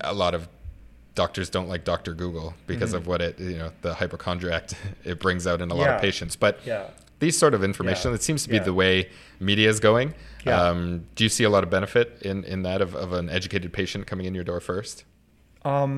a 0.00 0.12
lot 0.14 0.34
of 0.34 0.48
doctors 1.14 1.48
don't 1.48 1.68
like 1.68 1.84
Dr. 1.84 2.12
Google 2.14 2.54
because 2.66 2.92
of 2.92 3.06
what 3.06 3.20
it 3.22 3.38
you 3.38 3.56
know 3.58 3.70
the 3.82 3.94
hypochondriac 3.94 4.70
it 5.04 5.20
brings 5.20 5.46
out 5.46 5.60
in 5.60 5.70
a 5.70 5.74
lot 5.74 5.86
of 5.96 6.00
patients, 6.00 6.34
but 6.36 6.58
Yeah. 6.66 6.88
These 7.24 7.36
sort 7.44 7.54
of 7.58 7.62
information 7.70 8.06
Yeah. 8.10 8.16
it 8.18 8.22
seems 8.28 8.42
to 8.44 8.48
be 8.54 8.56
Yeah. 8.60 8.70
the 8.70 8.76
way 8.82 8.92
media 9.50 9.68
is 9.74 9.80
going 9.88 10.08
Yeah. 10.44 10.60
um, 10.62 10.78
do 11.16 11.20
you 11.26 11.30
see 11.36 11.44
a 11.50 11.52
lot 11.56 11.62
of 11.66 11.70
benefit 11.78 12.06
in, 12.30 12.36
in 12.44 12.58
that 12.68 12.80
of, 12.86 12.90
of 13.04 13.12
an 13.20 13.26
educated 13.38 13.70
patient 13.80 14.06
coming 14.10 14.26
in 14.28 14.34
your 14.38 14.44
door 14.50 14.60
first 14.72 14.96
Um, 15.64 15.94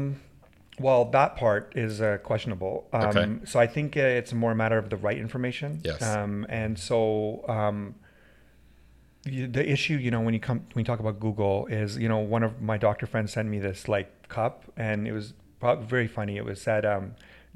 well, 0.78 1.02
that 1.18 1.30
part 1.42 1.72
is 1.84 1.92
uh, 2.02 2.18
questionable. 2.30 2.74
Um, 2.92 3.02
Okay. 3.08 3.26
So 3.50 3.54
I 3.58 3.66
think 3.74 3.96
uh, 3.96 4.18
it's 4.20 4.32
more 4.42 4.52
a 4.52 4.58
matter 4.64 4.78
of 4.82 4.86
the 4.92 4.98
right 5.06 5.18
information. 5.26 5.70
Yes. 5.90 6.00
Um, 6.02 6.32
and 6.62 6.72
so 6.88 6.98
um, 7.58 7.94
the, 9.24 9.64
issue, 9.76 9.96
you 10.06 10.10
know, 10.14 10.20
when 10.26 10.34
you 10.34 10.40
come 10.48 10.58
when 10.72 10.82
you 10.82 10.88
talk 10.92 11.00
about 11.00 11.18
Google, 11.26 11.66
is 11.66 11.96
you 12.02 12.08
know 12.12 12.18
one 12.18 12.42
of 12.48 12.52
my 12.70 12.76
doctor 12.86 13.06
friends 13.12 13.32
sent 13.32 13.48
me 13.54 13.58
this 13.58 13.88
like 13.88 14.08
cup, 14.28 14.54
and 14.76 15.08
it 15.08 15.12
was 15.12 15.26
probably 15.60 15.86
very 15.96 16.06
funny. 16.18 16.36
It 16.36 16.44
was 16.44 16.60
said, 16.60 16.84
um, 16.84 17.04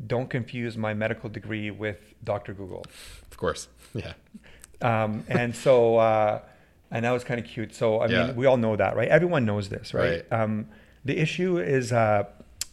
"Don't 0.06 0.28
confuse 0.30 0.76
my 0.76 0.94
medical 0.94 1.28
degree 1.30 1.70
with 1.70 1.98
Dr. 2.24 2.54
Google." 2.54 2.84
of 3.30 3.36
course 3.36 3.68
yeah 3.94 4.12
Um, 4.82 5.24
and 5.28 5.54
so, 5.54 5.96
uh, 5.98 6.40
and 6.90 7.04
that 7.04 7.10
was 7.10 7.22
kind 7.22 7.38
of 7.38 7.44
cute. 7.46 7.74
So, 7.74 7.98
I 8.00 8.06
Yeah. 8.06 8.26
mean, 8.26 8.36
we 8.36 8.46
all 8.46 8.56
know 8.56 8.76
that, 8.76 8.96
right? 8.96 9.08
Everyone 9.08 9.44
knows 9.44 9.68
this, 9.68 9.92
right? 9.92 10.24
Right. 10.30 10.32
Um, 10.32 10.68
the 11.04 11.18
issue 11.18 11.58
is, 11.58 11.92
uh, 11.92 12.24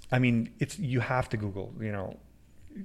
I 0.09 0.17
mean, 0.19 0.49
it's 0.59 0.79
you 0.79 1.01
have 1.01 1.27
to 1.29 1.37
Google. 1.37 1.73
You 1.81 1.91
know, 1.91 2.17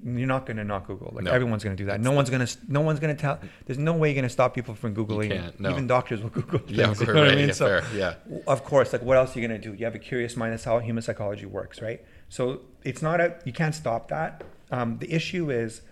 you're 0.05 0.27
not 0.27 0.47
going 0.47 0.57
to 0.57 0.65
not 0.65 0.87
Google. 0.87 1.11
Like 1.15 1.25
No. 1.25 1.33
everyone's 1.33 1.63
going 1.65 1.77
to 1.77 1.83
do 1.83 1.87
that. 1.87 2.01
No 2.01 2.13
one's 2.13 2.31
going 2.31 2.45
to. 2.47 2.59
No 2.69 2.81
one's 2.81 3.01
going 3.01 3.15
to 3.15 3.21
tell. 3.21 3.39
There's 3.67 3.79
no 3.79 3.93
way 3.95 4.09
you're 4.09 4.15
going 4.15 4.23
to 4.25 4.29
stop 4.29 4.55
people 4.55 4.75
from 4.75 4.95
googling. 4.95 5.31
can't, 5.31 5.59
no. 5.61 5.71
Even 5.71 5.87
doctors 5.87 6.23
will 6.23 6.31
Google. 6.31 6.59
Things, 6.61 6.73
yeah, 6.73 6.95
you 6.99 7.07
know 7.07 7.21
what 7.21 7.31
I 7.31 7.35
mean? 7.35 7.49
yeah, 7.49 7.55
So, 7.55 7.67
fair, 7.67 7.85
yeah 7.95 8.15
of 8.47 8.65
course, 8.65 8.93
like 8.93 9.03
what 9.03 9.17
else 9.17 9.37
are 9.37 9.41
you 9.41 9.47
going 9.49 9.61
to 9.61 9.69
do? 9.71 9.75
You 9.77 9.85
have 9.85 9.95
a 9.95 9.99
curious 9.99 10.37
mind. 10.37 10.53
That's 10.53 10.65
how 10.65 10.79
human 10.79 11.03
psychology 11.03 11.47
works, 11.47 11.81
right? 11.83 12.01
So 12.29 12.61
it's 12.85 13.03
not 13.03 13.21
a. 13.21 13.37
You 13.45 13.53
can't 13.53 13.75
stop 13.75 14.09
that. 14.09 14.43
Um, 14.71 14.99
the 14.99 15.13
issue 15.13 15.51
is, 15.51 15.83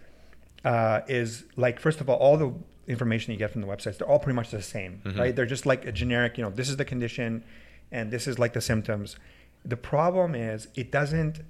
uh, 0.65 1.01
is 1.09 1.45
like 1.57 1.81
first 1.81 2.01
of 2.01 2.09
all, 2.09 2.17
all 2.17 2.37
the 2.37 2.53
information 2.87 3.33
you 3.33 3.39
get 3.39 3.51
from 3.51 3.61
the 3.61 3.67
websites, 3.67 3.99
they're 3.99 4.09
all 4.09 4.19
pretty 4.19 4.35
much 4.37 4.51
the 4.51 4.63
same, 4.63 5.01
Mhm. 5.05 5.19
right? 5.19 5.37
They're 5.37 5.47
just 5.47 5.67
like 5.67 5.85
a 5.87 5.93
generic. 5.93 6.37
You 6.39 6.45
know, 6.45 6.51
this 6.51 6.69
is 6.69 6.77
the 6.77 6.85
condition, 6.85 7.45
and 7.93 8.11
this 8.11 8.27
is 8.27 8.39
like 8.39 8.53
the 8.53 8.61
symptoms. 8.61 9.17
The 9.65 9.77
problem 9.77 10.35
is 10.35 10.69
it 10.75 10.91
doesn't. 10.91 11.41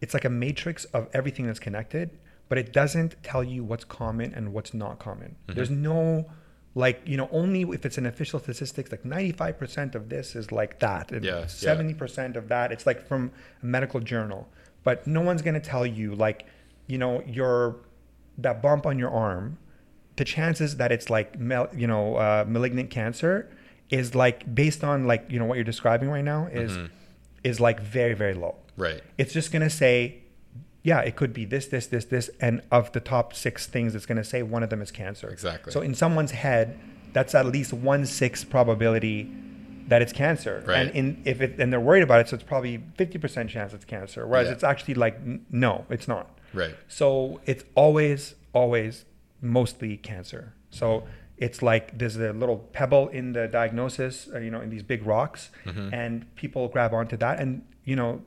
It's 0.00 0.14
like 0.14 0.24
a 0.24 0.30
matrix 0.30 0.84
of 0.86 1.08
everything 1.12 1.46
that's 1.46 1.58
connected, 1.58 2.18
but 2.48 2.58
it 2.58 2.72
doesn't 2.72 3.16
tell 3.22 3.44
you 3.44 3.62
what's 3.64 3.84
common 3.84 4.32
and 4.34 4.52
what's 4.52 4.72
not 4.74 4.98
common. 4.98 5.36
Mhm. 5.48 5.54
There's 5.54 5.70
no 5.70 6.30
like 6.76 7.00
you 7.04 7.16
know 7.16 7.28
only 7.32 7.62
if 7.62 7.84
it's 7.84 7.98
an 7.98 8.06
official 8.06 8.38
statistics 8.38 8.92
like 8.92 9.02
95% 9.02 9.96
of 9.96 10.08
this 10.08 10.36
is 10.36 10.52
like 10.52 10.78
that 10.78 11.10
and 11.10 11.24
Yeah, 11.24 11.40
yeah. 11.40 11.44
70% 11.46 12.36
of 12.36 12.46
that 12.46 12.70
it's 12.70 12.86
like 12.86 13.04
from 13.08 13.32
a 13.60 13.66
medical 13.66 13.98
journal 13.98 14.48
but 14.84 15.04
no 15.04 15.20
one's 15.20 15.42
going 15.42 15.54
to 15.54 15.66
tell 15.74 15.84
you 15.84 16.14
like 16.14 16.46
you 16.86 16.96
know 16.96 17.24
your 17.26 17.76
that 18.38 18.62
bump 18.62 18.86
on 18.86 19.00
your 19.00 19.10
arm 19.10 19.58
the 20.14 20.24
chances 20.24 20.76
that 20.76 20.92
it's 20.92 21.10
like 21.10 21.34
you 21.76 21.88
know 21.88 22.14
uh, 22.14 22.44
malignant 22.46 22.88
cancer 22.90 23.50
is 23.90 24.14
like 24.14 24.54
based 24.54 24.84
on 24.84 25.08
like 25.08 25.24
you 25.28 25.40
know 25.40 25.46
what 25.46 25.56
you're 25.56 25.64
describing 25.64 26.08
right 26.08 26.24
now 26.24 26.46
is 26.46 26.70
Mhm. 26.78 26.88
is 27.42 27.58
like 27.58 27.80
very 27.80 28.14
very 28.14 28.34
low 28.34 28.54
right 28.80 29.02
it's 29.18 29.32
just 29.32 29.52
going 29.52 29.62
to 29.62 29.74
say 29.84 29.94
yeah 30.82 31.00
it 31.08 31.14
could 31.20 31.32
be 31.40 31.44
this 31.44 31.66
this 31.74 31.86
this 31.94 32.06
this 32.06 32.30
and 32.40 32.54
of 32.70 32.90
the 32.92 33.00
top 33.00 33.26
six 33.34 33.66
things 33.74 33.94
it's 33.94 34.06
going 34.06 34.16
to 34.24 34.24
say 34.24 34.42
one 34.42 34.62
of 34.62 34.70
them 34.70 34.80
is 34.86 34.90
cancer 34.90 35.28
Exactly. 35.28 35.70
so 35.72 35.80
in 35.88 35.94
someone's 35.94 36.32
head 36.44 36.66
that's 37.12 37.34
at 37.34 37.46
least 37.46 37.72
one 37.72 38.06
sixth 38.06 38.48
probability 38.50 39.30
that 39.88 40.00
it's 40.02 40.12
cancer 40.12 40.62
Right. 40.66 40.78
and 40.86 40.90
in 41.00 41.22
if 41.24 41.40
it 41.40 41.60
and 41.60 41.72
they're 41.72 41.80
worried 41.90 42.02
about 42.08 42.20
it 42.20 42.28
so 42.28 42.34
it's 42.36 42.44
probably 42.44 42.78
50% 42.98 43.48
chance 43.48 43.72
it's 43.74 43.84
cancer 43.84 44.26
whereas 44.26 44.46
Yeah. 44.46 44.52
it's 44.54 44.64
actually 44.64 44.94
like 44.94 45.16
n- 45.16 45.44
no 45.50 45.84
it's 45.90 46.08
not 46.08 46.26
right 46.54 46.74
so 46.88 47.40
it's 47.46 47.64
always, 47.74 48.34
always 48.52 49.04
mostly 49.42 49.96
cancer. 49.96 50.52
So 50.70 51.04
it's 51.38 51.62
like 51.62 51.96
there's 51.98 52.16
a 52.16 52.32
little 52.32 52.58
pebble 52.78 53.08
in 53.08 53.32
the 53.32 53.48
diagnosis, 53.48 54.28
uh, 54.34 54.38
you 54.38 54.50
know, 54.50 54.60
in 54.60 54.68
these 54.68 54.82
big 54.82 55.06
rocks, 55.06 55.50
Mhm. 55.64 55.92
and 55.92 56.34
people 56.36 56.68
grab 56.68 56.92
onto 56.92 57.16
that. 57.16 57.40
And, 57.40 57.62
you 57.84 57.96
know, 57.96 58.22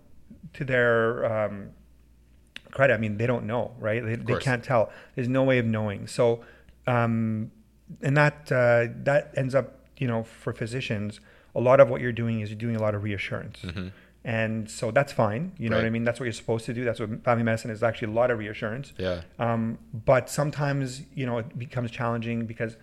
to 0.53 0.63
their 0.63 1.25
um, 1.25 1.69
credit, 2.71 2.93
I 2.93 2.97
mean, 2.97 3.17
they 3.17 3.27
don't 3.27 3.45
know, 3.45 3.73
right? 3.79 4.03
They, 4.03 4.15
they 4.15 4.33
can't 4.39 4.63
tell. 4.63 4.91
There's 5.15 5.27
no 5.29 5.43
way 5.43 5.57
of 5.59 5.65
knowing. 5.65 6.07
So, 6.07 6.41
um, 6.87 7.51
and 8.01 8.15
that, 8.17 8.51
uh, 8.51 8.87
that 9.03 9.31
ends 9.35 9.53
up, 9.55 9.79
you 9.97 10.07
know, 10.07 10.23
for 10.23 10.53
physicians, 10.53 11.19
a 11.55 11.61
lot 11.61 11.79
of 11.79 11.89
what 11.89 12.01
you're 12.01 12.11
doing 12.11 12.41
is 12.41 12.49
you're 12.49 12.57
doing 12.57 12.75
a 12.75 12.81
lot 12.81 12.95
of 12.95 13.03
reassurance. 13.03 13.59
Mhm. 13.61 13.91
And 14.25 14.69
so 14.71 14.89
that's 14.89 15.11
fine. 15.11 15.51
You 15.57 15.69
know 15.69 15.75
what 15.75 15.85
I 15.85 15.89
mean? 15.89 16.05
That's 16.05 16.17
what 16.19 16.23
you're 16.25 16.31
supposed 16.33 16.65
to 16.67 16.73
do. 16.73 16.85
That's 16.85 16.99
what 16.99 17.23
family 17.25 17.43
medicine 17.43 17.69
is 17.71 17.83
actually 17.83 18.07
a 18.13 18.15
lot 18.15 18.31
of 18.31 18.39
reassurance. 18.39 18.93
yeah 18.97 19.21
Um, 19.37 19.77
but 19.93 20.29
sometimes, 20.29 21.01
you 21.13 21.25
know, 21.25 21.39
it 21.39 21.59
becomes 21.59 21.91
challenging 21.91 22.45
because 22.45 22.77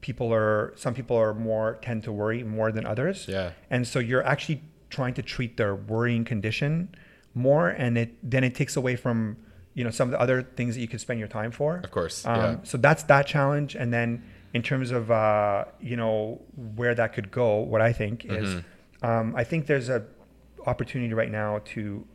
people 0.00 0.34
are, 0.34 0.72
some 0.76 0.92
people 0.94 1.16
are 1.16 1.32
more, 1.32 1.78
tend 1.80 2.02
to 2.04 2.12
worry 2.12 2.42
more 2.42 2.72
than 2.72 2.84
others. 2.86 3.26
yeah 3.28 3.52
And 3.70 3.86
so 3.86 4.00
you're 4.00 4.24
actually 4.26 4.62
trying 4.90 5.14
to 5.14 5.22
treat 5.22 5.56
their 5.56 5.76
worrying 5.76 6.24
condition 6.24 6.88
more. 7.34 7.68
And 7.68 7.96
it, 7.98 8.14
then 8.22 8.44
it 8.44 8.54
takes 8.54 8.76
away 8.76 8.96
from, 8.96 9.36
you 9.74 9.84
know, 9.84 9.90
some 9.90 10.08
of 10.08 10.12
the 10.12 10.20
other 10.20 10.42
things 10.42 10.74
that 10.74 10.80
you 10.80 10.88
could 10.88 11.00
spend 11.00 11.18
your 11.18 11.28
time 11.28 11.50
for. 11.52 11.76
of 11.84 11.90
course 11.90 12.26
Um, 12.26 12.36
yeah 12.36 12.56
So 12.64 12.78
that's 12.78 13.04
that 13.04 13.26
challenge. 13.26 13.74
And 13.74 13.92
then 13.92 14.22
in 14.52 14.62
terms 14.62 14.90
of, 14.90 15.10
uh, 15.10 15.64
you 15.80 15.96
know, 15.96 16.40
where 16.76 16.94
that 16.94 17.12
could 17.12 17.30
go, 17.30 17.58
what 17.58 17.80
I 17.80 17.92
think 17.92 18.24
is 18.24 18.56
Mhm. 18.56 18.64
um, 19.02 19.34
I 19.36 19.44
think 19.44 19.66
there's 19.66 19.88
a 19.88 20.04
opportunity 20.66 21.14
right 21.14 21.30
now 21.30 21.60
to 21.64 22.06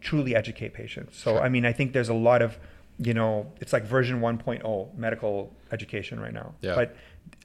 truly 0.00 0.34
educate 0.36 0.74
patients. 0.74 1.16
So 1.16 1.32
Sure. 1.32 1.40
I 1.42 1.48
mean, 1.48 1.64
I 1.64 1.72
think 1.72 1.92
there's 1.92 2.08
a 2.10 2.14
lot 2.14 2.42
of, 2.42 2.58
you 2.98 3.14
know, 3.14 3.50
it's 3.60 3.72
like 3.72 3.84
version 3.84 4.20
1.0 4.20 4.92
medical 4.96 5.54
education 5.72 6.20
right 6.20 6.34
now. 6.34 6.54
Yeah. 6.60 6.74
But 6.74 6.96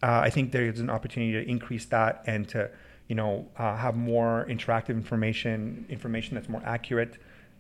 uh, 0.04 0.20
I 0.28 0.30
think 0.30 0.52
there's 0.52 0.80
an 0.80 0.90
opportunity 0.90 1.32
to 1.34 1.50
increase 1.50 1.86
that 1.86 2.24
and 2.28 2.48
to, 2.50 2.70
you 3.12 3.16
know, 3.22 3.34
uh, 3.58 3.76
have 3.86 3.96
more 4.14 4.46
interactive 4.56 4.96
information, 5.04 5.86
information 5.90 6.36
that's 6.36 6.48
more 6.56 6.64
accurate, 6.76 7.14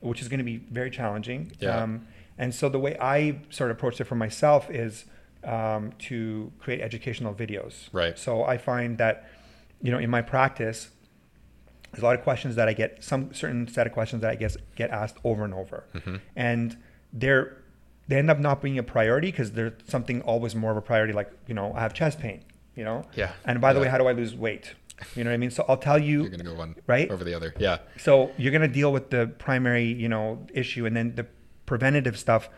which 0.10 0.20
is 0.24 0.28
going 0.32 0.38
to 0.45 0.49
be 0.54 0.58
very 0.80 0.89
challenging. 0.99 1.52
Yeah. 1.60 1.78
Um, 1.84 1.91
and 2.38 2.49
so 2.60 2.70
the 2.70 2.80
way 2.86 2.93
I 3.18 3.18
sort 3.49 3.70
of 3.70 3.76
approached 3.78 3.99
it 4.04 4.06
for 4.12 4.16
myself 4.26 4.62
is 4.70 4.93
um, 5.43 5.91
to 6.08 6.52
create 6.64 6.80
educational 6.89 7.34
videos. 7.43 7.74
Right. 7.91 8.16
So 8.26 8.32
I 8.45 8.58
find 8.58 8.97
that, 9.04 9.16
you 9.82 9.91
know, 9.91 9.97
in 10.06 10.10
my 10.10 10.22
practice, 10.22 10.80
there's 11.91 12.02
a 12.02 12.06
lot 12.06 12.16
of 12.20 12.24
questions 12.24 12.56
that 12.56 12.68
I 12.70 12.74
get, 12.82 13.04
some 13.04 13.34
certain 13.34 13.68
set 13.68 13.86
of 13.88 13.91
questions 13.99 14.22
that 14.22 14.32
I 14.32 14.36
guess 14.43 14.56
get 14.78 14.89
asked 15.02 15.18
over 15.30 15.43
and 15.43 15.54
over, 15.54 15.84
Mm-hmm. 15.93 16.16
and 16.38 16.78
they're 17.22 17.58
they 18.08 18.18
end 18.18 18.30
up 18.32 18.39
not 18.39 18.62
being 18.62 18.78
a 18.78 18.84
priority 18.84 19.30
because 19.32 19.49
there's 19.58 19.74
something 19.95 20.22
always 20.22 20.54
more 20.56 20.72
of 20.72 20.78
a 20.78 20.82
priority, 20.91 21.14
like 21.14 21.30
you 21.49 21.54
know, 21.54 21.68
I 21.78 21.82
have 21.82 21.93
chest 21.93 22.20
pain, 22.20 22.39
you 22.78 22.84
know. 22.86 23.04
Yeah. 23.22 23.32
And 23.45 23.60
by 23.60 23.74
the 23.74 23.80
Yeah. 23.80 23.86
way, 23.86 23.89
how 23.93 23.97
do 23.97 24.08
I 24.08 24.14
lose 24.14 24.34
weight? 24.47 24.66
You 25.16 25.24
know 25.24 25.30
what 25.32 25.34
I 25.36 25.38
mean? 25.38 25.52
So 25.52 25.66
I'll 25.68 25.78
tell 25.78 25.98
you 25.98 26.22
You're 26.22 26.30
gonna 26.30 26.44
go 26.44 26.54
one 26.54 26.76
Right? 26.88 27.10
over 27.10 27.24
the 27.24 27.34
other. 27.34 27.54
Yeah. 27.58 27.80
so 27.98 28.32
you're 28.38 28.52
going 28.52 28.62
to 28.62 28.68
deal 28.68 28.92
with 28.94 29.10
the 29.10 29.28
primary, 29.39 29.86
you 29.86 30.08
know, 30.10 30.46
issue, 30.54 30.86
and 30.86 30.96
then 30.96 31.16
the 31.16 31.26
preventative 31.66 32.18
stuff 32.20 32.50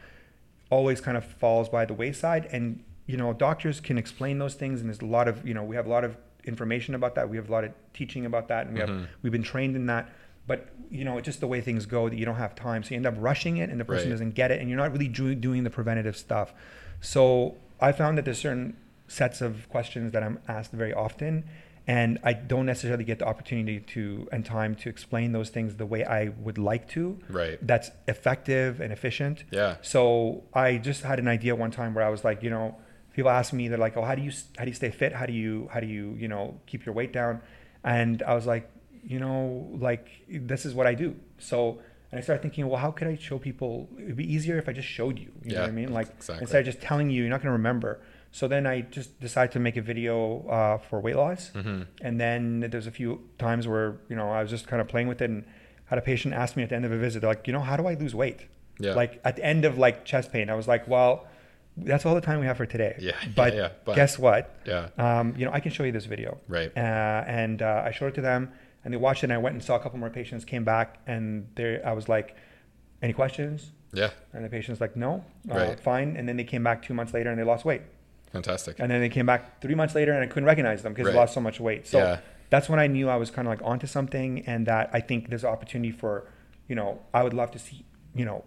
always 0.69 0.99
kind 1.01 1.15
of 1.17 1.23
falls 1.23 1.69
by 1.69 1.85
the 1.85 1.93
wayside. 1.93 2.47
And 2.51 2.83
you 3.05 3.17
know, 3.17 3.33
doctors 3.33 3.79
can 3.81 3.97
explain 3.97 4.39
those 4.39 4.55
things, 4.55 4.79
and 4.81 4.89
there's 4.89 5.01
a 5.01 5.05
lot 5.05 5.27
of, 5.27 5.45
you 5.47 5.53
know, 5.53 5.63
we 5.63 5.75
have 5.75 5.85
a 5.85 5.89
lot 5.89 6.03
of 6.05 6.15
information 6.45 6.95
about 6.95 7.15
that. 7.15 7.29
We 7.29 7.35
have 7.37 7.49
a 7.49 7.51
lot 7.51 7.63
of 7.65 7.71
teaching 7.93 8.25
about 8.25 8.47
that, 8.49 8.65
and 8.67 8.75
we 8.75 8.81
Mm-hmm. 8.81 8.99
have 8.99 9.07
we've 9.21 9.31
been 9.31 9.43
trained 9.43 9.75
in 9.75 9.85
that. 9.87 10.09
But 10.47 10.69
you 10.89 11.05
know, 11.05 11.17
it's 11.17 11.25
just 11.25 11.39
the 11.39 11.47
way 11.47 11.61
things 11.61 11.85
go 11.85 12.09
that 12.09 12.17
you 12.17 12.25
don't 12.25 12.35
have 12.35 12.53
time, 12.55 12.83
so 12.83 12.89
you 12.91 12.97
end 12.97 13.05
up 13.05 13.15
rushing 13.17 13.57
it, 13.57 13.69
and 13.69 13.79
the 13.79 13.85
person 13.85 14.07
Right. 14.09 14.13
doesn't 14.15 14.35
get 14.35 14.51
it, 14.51 14.59
and 14.59 14.69
you're 14.69 14.77
not 14.79 14.91
really 14.91 15.07
do- 15.07 15.35
doing 15.35 15.63
the 15.63 15.69
preventative 15.69 16.17
stuff. 16.17 16.53
So 17.01 17.55
I 17.79 17.91
found 17.93 18.17
that 18.17 18.25
there's 18.25 18.39
certain 18.39 18.75
sets 19.07 19.41
of 19.41 19.67
questions 19.69 20.11
that 20.13 20.23
I'm 20.23 20.39
asked 20.47 20.71
very 20.71 20.93
often, 20.93 21.43
and 21.85 22.19
I 22.23 22.33
don't 22.33 22.65
necessarily 22.65 23.03
get 23.03 23.19
the 23.19 23.25
opportunity 23.25 23.79
to 23.79 24.27
and 24.31 24.45
time 24.45 24.75
to 24.75 24.89
explain 24.89 25.33
those 25.33 25.49
things 25.49 25.75
the 25.75 25.85
way 25.85 26.05
I 26.05 26.29
would 26.29 26.57
like 26.57 26.87
to. 26.89 27.19
Right. 27.29 27.59
That's 27.65 27.91
effective 28.07 28.79
and 28.79 28.93
efficient. 28.93 29.43
Yeah. 29.51 29.75
So 29.81 30.43
I 30.53 30.77
just 30.77 31.03
had 31.03 31.19
an 31.19 31.27
idea 31.27 31.55
one 31.55 31.71
time 31.71 31.93
where 31.93 32.05
I 32.05 32.09
was 32.09 32.23
like, 32.23 32.41
you 32.41 32.49
know, 32.49 32.77
people 33.13 33.31
ask 33.31 33.51
me, 33.51 33.67
they're 33.67 33.77
like, 33.77 33.97
oh, 33.97 34.03
how 34.03 34.15
do 34.15 34.21
you 34.21 34.31
how 34.57 34.63
do 34.63 34.69
you 34.69 34.75
stay 34.75 34.91
fit? 34.91 35.13
How 35.13 35.25
do 35.25 35.33
you 35.33 35.69
how 35.73 35.81
do 35.81 35.87
you 35.87 36.15
you 36.17 36.27
know 36.27 36.59
keep 36.67 36.85
your 36.85 36.95
weight 36.95 37.11
down? 37.11 37.41
And 37.83 38.23
I 38.23 38.33
was 38.33 38.45
like, 38.45 38.69
you 39.03 39.19
know, 39.19 39.69
like 39.77 40.07
this 40.29 40.65
is 40.65 40.73
what 40.73 40.87
I 40.87 40.93
do. 40.93 41.15
So 41.37 41.79
and 42.11 42.19
I 42.19 42.21
started 42.21 42.43
thinking, 42.43 42.67
well, 42.69 42.79
how 42.79 42.91
could 42.91 43.07
I 43.07 43.15
show 43.17 43.39
people? 43.39 43.89
It'd 43.97 44.15
be 44.15 44.31
easier 44.31 44.57
if 44.57 44.69
I 44.69 44.71
just 44.71 44.87
showed 44.87 45.19
you. 45.19 45.31
You 45.43 45.55
know 45.55 45.61
what 45.61 45.69
I 45.69 45.71
mean? 45.71 45.91
Like 45.91 46.09
exactly. 46.09 46.43
instead 46.43 46.59
of 46.59 46.65
just 46.65 46.79
telling 46.79 47.09
you, 47.09 47.23
you're 47.23 47.29
not 47.29 47.41
going 47.41 47.47
to 47.47 47.53
remember. 47.53 47.99
So 48.35 48.47
then 48.47 48.65
I 48.65 48.81
just 48.81 49.19
decided 49.21 49.51
to 49.53 49.59
make 49.59 49.77
a 49.77 49.81
video 49.81 50.47
uh, 50.47 50.77
for 50.79 50.99
weight 50.99 51.15
loss. 51.15 51.51
Mm-hmm. 51.51 51.83
And 52.01 52.19
then 52.19 52.61
there's 52.71 52.87
a 52.87 52.91
few 52.91 53.21
times 53.37 53.67
where, 53.67 53.97
you 54.09 54.15
know, 54.15 54.27
I 54.31 54.41
was 54.41 54.49
just 54.49 54.65
kind 54.67 54.81
of 54.81 54.87
playing 54.87 55.07
with 55.07 55.21
it 55.21 55.29
and 55.29 55.45
had 55.85 55.99
a 55.99 56.01
patient 56.01 56.33
ask 56.33 56.57
me 56.57 56.63
at 56.63 56.69
the 56.69 56.75
end 56.75 56.83
of 56.83 56.91
a 56.91 56.97
visit, 56.97 57.19
they're 57.19 57.29
like, 57.29 57.45
you 57.45 57.53
know, 57.53 57.59
how 57.59 57.77
do 57.77 57.85
I 57.85 57.93
lose 57.93 58.15
weight? 58.15 58.47
Yeah. 58.79 58.95
Like 58.95 59.21
at 59.23 59.35
the 59.35 59.45
end 59.45 59.65
of 59.65 59.77
like 59.77 60.03
chest 60.03 60.31
pain, 60.33 60.49
I 60.49 60.55
was 60.55 60.67
like, 60.67 60.87
well, 60.87 61.27
that's 61.77 62.07
all 62.07 62.15
the 62.15 62.21
time 62.21 62.39
we 62.39 62.47
have 62.47 62.57
for 62.57 62.65
today. 62.65 62.95
Yeah, 62.99 63.11
yeah, 63.21 63.29
But, 63.35 63.53
yeah, 63.55 63.69
but- 63.85 63.95
guess 63.95 64.17
what? 64.17 64.55
Yeah. 64.65 64.89
Um, 64.97 65.35
you 65.37 65.45
know, 65.45 65.51
I 65.53 65.59
can 65.59 65.71
show 65.71 65.83
you 65.83 65.91
this 65.91 66.05
video. 66.05 66.39
Right. 66.47 66.75
Uh, 66.75 67.23
and 67.27 67.61
uh, 67.61 67.83
I 67.85 67.91
showed 67.91 68.07
it 68.07 68.15
to 68.15 68.21
them 68.21 68.51
and 68.83 68.91
they 68.91 68.97
watched 68.97 69.21
it 69.23 69.25
and 69.25 69.33
I 69.33 69.37
went 69.37 69.53
and 69.53 69.63
saw 69.63 69.75
a 69.75 69.79
couple 69.79 69.99
more 69.99 70.09
patients, 70.09 70.43
came 70.43 70.63
back 70.63 70.97
and 71.05 71.47
there 71.53 71.83
I 71.85 71.93
was 71.93 72.09
like, 72.09 72.35
any 73.03 73.13
questions? 73.13 73.73
Yeah. 73.93 74.09
And 74.33 74.43
the 74.43 74.49
patient's 74.49 74.81
like, 74.81 74.95
no, 74.95 75.23
uh, 75.51 75.53
Right. 75.55 75.79
fine. 75.79 76.15
And 76.17 76.27
then 76.27 76.35
they 76.35 76.43
came 76.45 76.63
back 76.63 76.81
two 76.81 76.95
months 76.95 77.13
later 77.13 77.29
and 77.29 77.37
they 77.37 77.43
lost 77.43 77.63
weight. 77.63 77.83
Fantastic. 78.33 78.79
And 78.79 78.89
then 78.91 78.99
they 78.99 79.09
came 79.09 79.25
back 79.25 79.61
three 79.61 79.75
months 79.75 79.95
later, 79.95 80.11
and 80.13 80.21
I 80.23 80.27
couldn't 80.27 80.45
recognize 80.45 80.81
them 80.83 80.91
because 80.93 81.05
Right. 81.05 81.13
they 81.13 81.19
lost 81.19 81.33
so 81.33 81.39
much 81.41 81.59
weight. 81.59 81.87
So 81.87 81.99
Yeah. 81.99 82.17
that's 82.49 82.67
when 82.67 82.79
I 82.79 82.87
knew 82.87 83.07
I 83.09 83.15
was 83.15 83.29
kind 83.31 83.47
of 83.47 83.51
like 83.53 83.61
onto 83.63 83.87
something, 83.87 84.43
and 84.47 84.65
that 84.65 84.89
I 84.91 84.99
think 84.99 85.29
there's 85.29 85.45
opportunity 85.45 85.91
for, 85.91 86.27
you 86.67 86.75
know, 86.75 86.99
I 87.13 87.23
would 87.23 87.33
love 87.33 87.51
to 87.51 87.59
see, 87.59 87.85
you 88.15 88.25
know, 88.25 88.43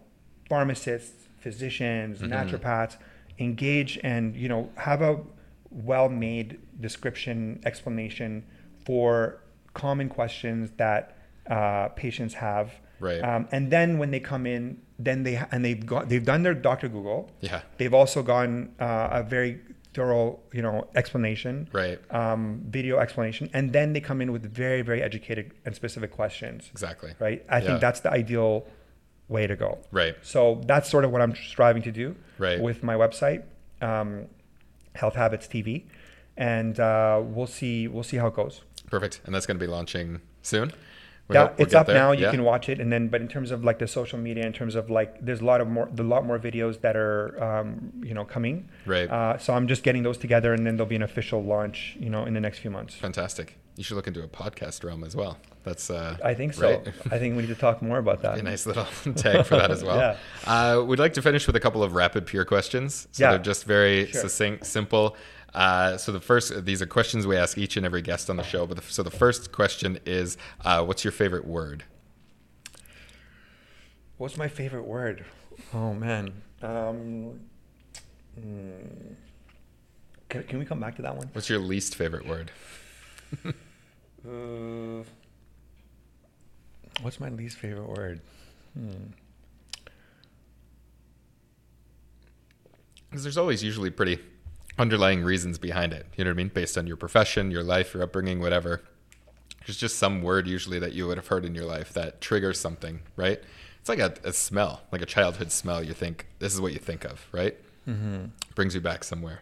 pharmacists, 0.48 1.28
physicians, 1.38 2.20
Mm-hmm. 2.20 2.32
naturopaths 2.32 2.96
engage 3.38 3.98
and 4.02 4.34
you 4.34 4.48
know 4.48 4.70
have 4.76 5.02
a 5.02 5.20
well-made 5.70 6.58
description 6.80 7.60
explanation 7.64 8.44
for 8.84 9.40
common 9.74 10.08
questions 10.08 10.70
that 10.78 11.16
uh, 11.50 11.88
patients 11.88 12.34
have. 12.34 12.72
Right. 12.98 13.20
Um, 13.22 13.46
and 13.52 13.70
then 13.70 13.98
when 13.98 14.10
they 14.10 14.20
come 14.20 14.46
in, 14.46 14.80
then 14.98 15.22
they 15.22 15.36
and 15.52 15.62
they've 15.64 15.84
got 15.84 16.08
they've 16.08 16.24
done 16.24 16.42
their 16.42 16.54
Dr. 16.54 16.88
Google. 16.88 17.30
Yeah. 17.40 17.60
They've 17.76 17.92
also 17.92 18.22
gotten 18.22 18.74
uh, 18.80 19.08
a 19.12 19.22
very 19.22 19.60
thorough, 20.00 20.38
you 20.52 20.62
know, 20.62 20.86
explanation, 20.94 21.68
Right. 21.72 21.98
um, 22.14 22.60
video 22.68 22.98
explanation, 22.98 23.48
and 23.54 23.72
then 23.72 23.92
they 23.94 24.00
come 24.00 24.20
in 24.20 24.30
with 24.30 24.44
very, 24.62 24.82
very 24.82 25.02
educated 25.02 25.52
and 25.64 25.74
specific 25.74 26.10
questions, 26.12 26.68
Exactly. 26.70 27.12
right? 27.18 27.44
I 27.48 27.58
Yeah. 27.58 27.66
think 27.66 27.80
that's 27.80 28.00
the 28.00 28.10
ideal 28.10 28.66
way 29.28 29.46
to 29.46 29.56
go. 29.56 29.78
Right. 29.90 30.14
So 30.22 30.60
that's 30.66 30.88
sort 30.88 31.04
of 31.06 31.10
what 31.12 31.20
I'm 31.22 31.34
striving 31.34 31.82
to 31.82 31.92
do 32.02 32.14
Right. 32.38 32.60
with 32.60 32.82
my 32.82 32.94
website, 32.94 33.42
um, 33.80 34.26
Health 34.94 35.14
Habits 35.16 35.46
TV, 35.48 35.86
and 36.36 36.78
uh, 36.78 37.20
we'll 37.24 37.46
see 37.60 37.88
we'll 37.88 38.02
see 38.12 38.18
how 38.18 38.26
it 38.28 38.34
goes. 38.34 38.62
Perfect. 38.90 39.20
And 39.24 39.34
that's 39.34 39.46
going 39.46 39.58
to 39.58 39.64
be 39.66 39.70
launching 39.78 40.20
soon. 40.42 40.72
Hope 41.28 41.58
we'll 41.58 41.66
it's 41.66 41.74
up 41.74 41.86
there. 41.88 41.96
now. 41.96 42.12
You 42.12 42.24
Yeah. 42.26 42.30
can 42.30 42.44
watch 42.44 42.68
it, 42.68 42.80
and 42.80 42.92
then, 42.92 43.08
but 43.08 43.20
in 43.20 43.28
terms 43.28 43.50
of 43.50 43.64
like 43.64 43.78
the 43.78 43.88
social 43.88 44.18
media, 44.18 44.46
in 44.46 44.52
terms 44.52 44.74
of 44.76 44.90
like, 44.90 45.24
there's 45.24 45.40
a 45.40 45.44
lot 45.44 45.60
of 45.60 45.66
more, 45.68 45.88
a 45.98 46.02
lot 46.02 46.24
more 46.24 46.38
videos 46.38 46.80
that 46.82 46.96
are, 46.96 47.42
um, 47.42 47.92
you 48.02 48.14
know, 48.14 48.24
coming. 48.24 48.68
Right. 48.86 49.10
Uh, 49.10 49.36
so 49.38 49.52
I'm 49.54 49.66
just 49.66 49.82
getting 49.82 50.02
those 50.04 50.18
together, 50.18 50.52
and 50.54 50.64
then 50.66 50.76
there'll 50.76 50.88
be 50.88 50.96
an 50.96 51.02
official 51.02 51.42
launch, 51.42 51.96
you 51.98 52.10
know, 52.10 52.24
in 52.26 52.34
the 52.34 52.40
next 52.40 52.60
few 52.60 52.70
months. 52.70 52.94
Fantastic. 52.94 53.58
You 53.76 53.84
should 53.84 53.96
look 53.96 54.06
into 54.06 54.22
a 54.22 54.28
podcast 54.28 54.84
realm 54.84 55.04
as 55.04 55.14
well. 55.14 55.36
That's 55.64 55.90
uh, 55.90 56.16
I 56.24 56.32
think 56.34 56.54
so. 56.54 56.70
Right? 56.70 56.88
I 57.10 57.18
think 57.18 57.34
we 57.36 57.42
need 57.42 57.48
to 57.48 57.54
talk 57.56 57.82
more 57.82 57.98
about 57.98 58.22
that. 58.22 58.38
a 58.38 58.42
nice 58.42 58.64
little 58.64 58.84
tag 59.16 59.44
for 59.46 59.56
that 59.56 59.70
as 59.70 59.82
well. 59.84 59.98
Yeah. 59.98 60.16
Uh, 60.46 60.82
we'd 60.82 60.98
like 61.00 61.12
to 61.14 61.22
finish 61.22 61.46
with 61.46 61.56
a 61.56 61.60
couple 61.60 61.82
of 61.82 61.94
rapid 61.94 62.24
peer 62.26 62.44
questions. 62.44 63.08
So 63.12 63.24
Yeah. 63.24 63.30
they're 63.32 63.38
just 63.40 63.64
very 63.64 64.06
Sure. 64.06 64.22
succinct, 64.22 64.64
simple. 64.64 65.16
Uh, 65.56 65.96
so 65.96 66.12
the 66.12 66.20
first, 66.20 66.66
these 66.66 66.82
are 66.82 66.86
questions 66.86 67.26
we 67.26 67.34
ask 67.34 67.56
each 67.56 67.78
and 67.78 67.86
every 67.86 68.02
guest 68.02 68.28
on 68.28 68.36
the 68.36 68.42
show. 68.42 68.66
But 68.66 68.76
the, 68.76 68.82
so 68.82 69.02
the 69.02 69.10
first 69.10 69.52
question 69.52 69.98
is, 70.04 70.36
uh, 70.62 70.84
what's 70.84 71.02
your 71.02 71.12
favorite 71.12 71.46
word? 71.46 71.82
What's 74.18 74.36
my 74.36 74.48
favorite 74.48 74.84
word? 74.84 75.24
Oh 75.72 75.94
man. 75.94 76.42
Um, 76.60 77.40
hmm. 78.38 78.70
can, 80.28 80.42
can 80.42 80.58
we 80.58 80.66
come 80.66 80.78
back 80.78 80.94
to 80.96 81.02
that 81.02 81.16
one? 81.16 81.30
What's 81.32 81.48
your 81.48 81.58
least 81.58 81.96
favorite 81.96 82.26
word? 82.26 82.50
Uh, 84.26 85.04
what's 87.02 87.20
my 87.20 87.28
least 87.28 87.58
favorite 87.58 87.88
word? 87.88 88.20
Hmm. 88.76 88.90
Because 93.08 93.22
there's 93.22 93.38
always 93.38 93.62
usually 93.62 93.90
pretty 93.90 94.18
underlying 94.78 95.22
reasons 95.22 95.58
behind 95.58 95.92
it. 95.92 96.06
You 96.16 96.24
know 96.24 96.30
what 96.30 96.34
I 96.34 96.36
mean? 96.36 96.48
Based 96.48 96.76
on 96.76 96.86
your 96.86 96.96
profession, 96.96 97.50
your 97.50 97.62
life, 97.62 97.94
your 97.94 98.02
upbringing, 98.02 98.40
whatever. 98.40 98.82
There's 99.66 99.76
just 99.76 99.98
some 99.98 100.22
word 100.22 100.46
usually 100.46 100.78
that 100.78 100.92
you 100.92 101.06
would 101.08 101.16
have 101.16 101.26
heard 101.26 101.44
in 101.44 101.54
your 101.54 101.64
life 101.64 101.92
that 101.94 102.20
triggers 102.20 102.60
something, 102.60 103.00
right? 103.16 103.40
It's 103.80 103.88
like 103.88 103.98
a, 103.98 104.14
a 104.24 104.32
smell, 104.32 104.82
like 104.92 105.02
a 105.02 105.06
childhood 105.06 105.50
smell. 105.50 105.82
You 105.82 105.92
think 105.92 106.26
this 106.38 106.54
is 106.54 106.60
what 106.60 106.72
you 106.72 106.78
think 106.78 107.04
of, 107.04 107.26
right? 107.32 107.56
Mm-hmm. 107.88 108.26
Brings 108.54 108.74
you 108.74 108.80
back 108.80 109.02
somewhere. 109.04 109.40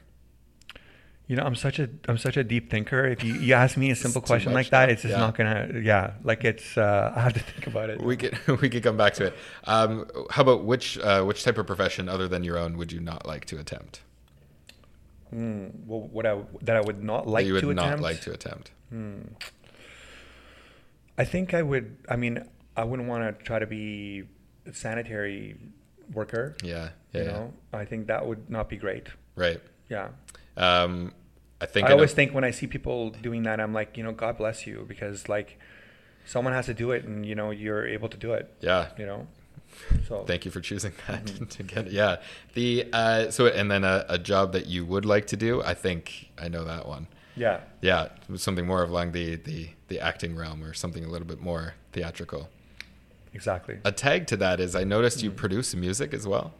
You 1.26 1.36
know, 1.36 1.42
I'm 1.44 1.54
such 1.54 1.78
a 1.78 1.88
I'm 2.06 2.18
such 2.18 2.36
a 2.36 2.44
deep 2.44 2.70
thinker. 2.70 3.06
If 3.06 3.24
you, 3.24 3.32
you 3.34 3.54
ask 3.54 3.78
me 3.78 3.90
a 3.90 3.96
simple 3.96 4.20
question 4.20 4.52
like 4.52 4.68
that, 4.70 4.86
now. 4.86 4.92
it's 4.92 5.00
just 5.02 5.12
Yeah. 5.12 5.20
not 5.20 5.34
gonna. 5.34 5.80
Yeah, 5.82 6.12
like 6.22 6.44
it's. 6.44 6.76
Uh, 6.76 7.14
I 7.16 7.20
have 7.20 7.32
to 7.32 7.40
think 7.40 7.66
about 7.66 7.88
it. 7.88 8.02
We 8.02 8.18
could 8.18 8.38
we 8.60 8.68
could 8.68 8.82
come 8.82 8.98
back 8.98 9.14
to 9.14 9.26
it. 9.28 9.34
Um, 9.64 10.06
how 10.28 10.42
about 10.42 10.64
which 10.64 10.98
uh, 10.98 11.22
which 11.24 11.42
type 11.42 11.56
of 11.56 11.66
profession 11.66 12.10
other 12.10 12.28
than 12.28 12.44
your 12.44 12.58
own 12.58 12.76
would 12.76 12.92
you 12.92 13.00
not 13.00 13.24
like 13.26 13.46
to 13.46 13.58
attempt? 13.58 14.02
Hmm, 15.30 15.68
well, 15.86 16.00
what 16.12 16.26
I 16.26 16.38
that 16.62 16.76
I 16.76 16.80
would 16.80 17.02
not 17.02 17.26
like 17.26 17.46
you 17.46 17.54
would 17.54 17.60
to 17.62 17.74
not 17.74 17.86
attempt. 17.86 18.02
like 18.02 18.20
to 18.22 18.32
attempt. 18.32 18.70
I 21.16 21.24
think 21.24 21.54
I 21.54 21.62
would. 21.62 21.96
I 22.08 22.16
mean, 22.16 22.44
I 22.76 22.84
wouldn't 22.84 23.08
want 23.08 23.38
to 23.38 23.44
try 23.44 23.58
to 23.58 23.66
be 23.66 24.24
a 24.66 24.74
sanitary 24.74 25.56
worker. 26.12 26.56
Yeah, 26.62 26.90
yeah, 27.12 27.20
You 27.20 27.26
yeah. 27.26 27.32
know, 27.32 27.52
I 27.72 27.84
think 27.84 28.06
that 28.08 28.26
would 28.26 28.50
not 28.50 28.68
be 28.68 28.76
great. 28.76 29.08
right. 29.36 29.60
Yeah. 29.88 30.08
Um, 30.56 31.12
I 31.60 31.66
think 31.66 31.84
I 31.84 31.88
I 31.88 31.90
know- 31.90 31.96
always 31.96 32.12
think 32.14 32.32
when 32.34 32.42
I 32.44 32.50
see 32.52 32.66
people 32.66 33.10
doing 33.10 33.42
that, 33.44 33.60
I'm 33.60 33.72
like, 33.72 33.96
you 33.98 34.02
know, 34.02 34.12
God 34.12 34.38
bless 34.38 34.66
you, 34.66 34.84
because 34.88 35.28
like, 35.28 35.58
someone 36.24 36.52
has 36.54 36.66
to 36.66 36.74
do 36.74 36.90
it, 36.90 37.04
and 37.04 37.24
you 37.26 37.34
know, 37.34 37.50
you're 37.50 37.86
able 37.86 38.08
to 38.08 38.16
do 38.16 38.32
it. 38.32 38.52
yeah. 38.60 38.88
You 38.98 39.06
know, 39.06 39.26
so 40.08 40.24
Thank 40.26 40.44
you 40.44 40.50
for 40.50 40.60
choosing 40.60 40.92
that 41.06 41.24
Mm-hmm. 41.24 41.44
to 41.56 41.62
get 41.62 41.86
it. 41.86 41.92
Yeah. 41.92 42.16
The 42.54 42.86
uh, 42.92 43.30
so 43.30 43.46
and 43.46 43.70
then 43.70 43.84
a, 43.84 44.04
a 44.08 44.18
job 44.18 44.52
that 44.52 44.66
you 44.66 44.84
would 44.84 45.04
like 45.04 45.26
to 45.28 45.36
do. 45.36 45.62
I 45.62 45.74
think 45.74 46.28
I 46.38 46.48
know 46.48 46.64
that 46.64 46.86
one. 46.86 47.06
Yeah. 47.36 47.60
Yeah, 47.80 48.08
something 48.36 48.66
more 48.66 48.84
along 48.84 49.12
the 49.12 49.36
the 49.36 49.70
the 49.88 50.00
acting 50.00 50.36
realm 50.36 50.62
or 50.62 50.72
something 50.74 51.04
a 51.04 51.08
little 51.08 51.26
bit 51.26 51.40
more 51.40 51.74
theatrical. 51.92 52.48
Exactly. 53.32 53.78
A 53.84 53.90
tag 53.92 54.26
to 54.28 54.36
that 54.36 54.60
is 54.60 54.76
I 54.76 54.84
noticed 54.84 55.22
you 55.22 55.30
produce 55.30 55.74
music 55.74 56.14
as 56.14 56.26
well. 56.26 56.52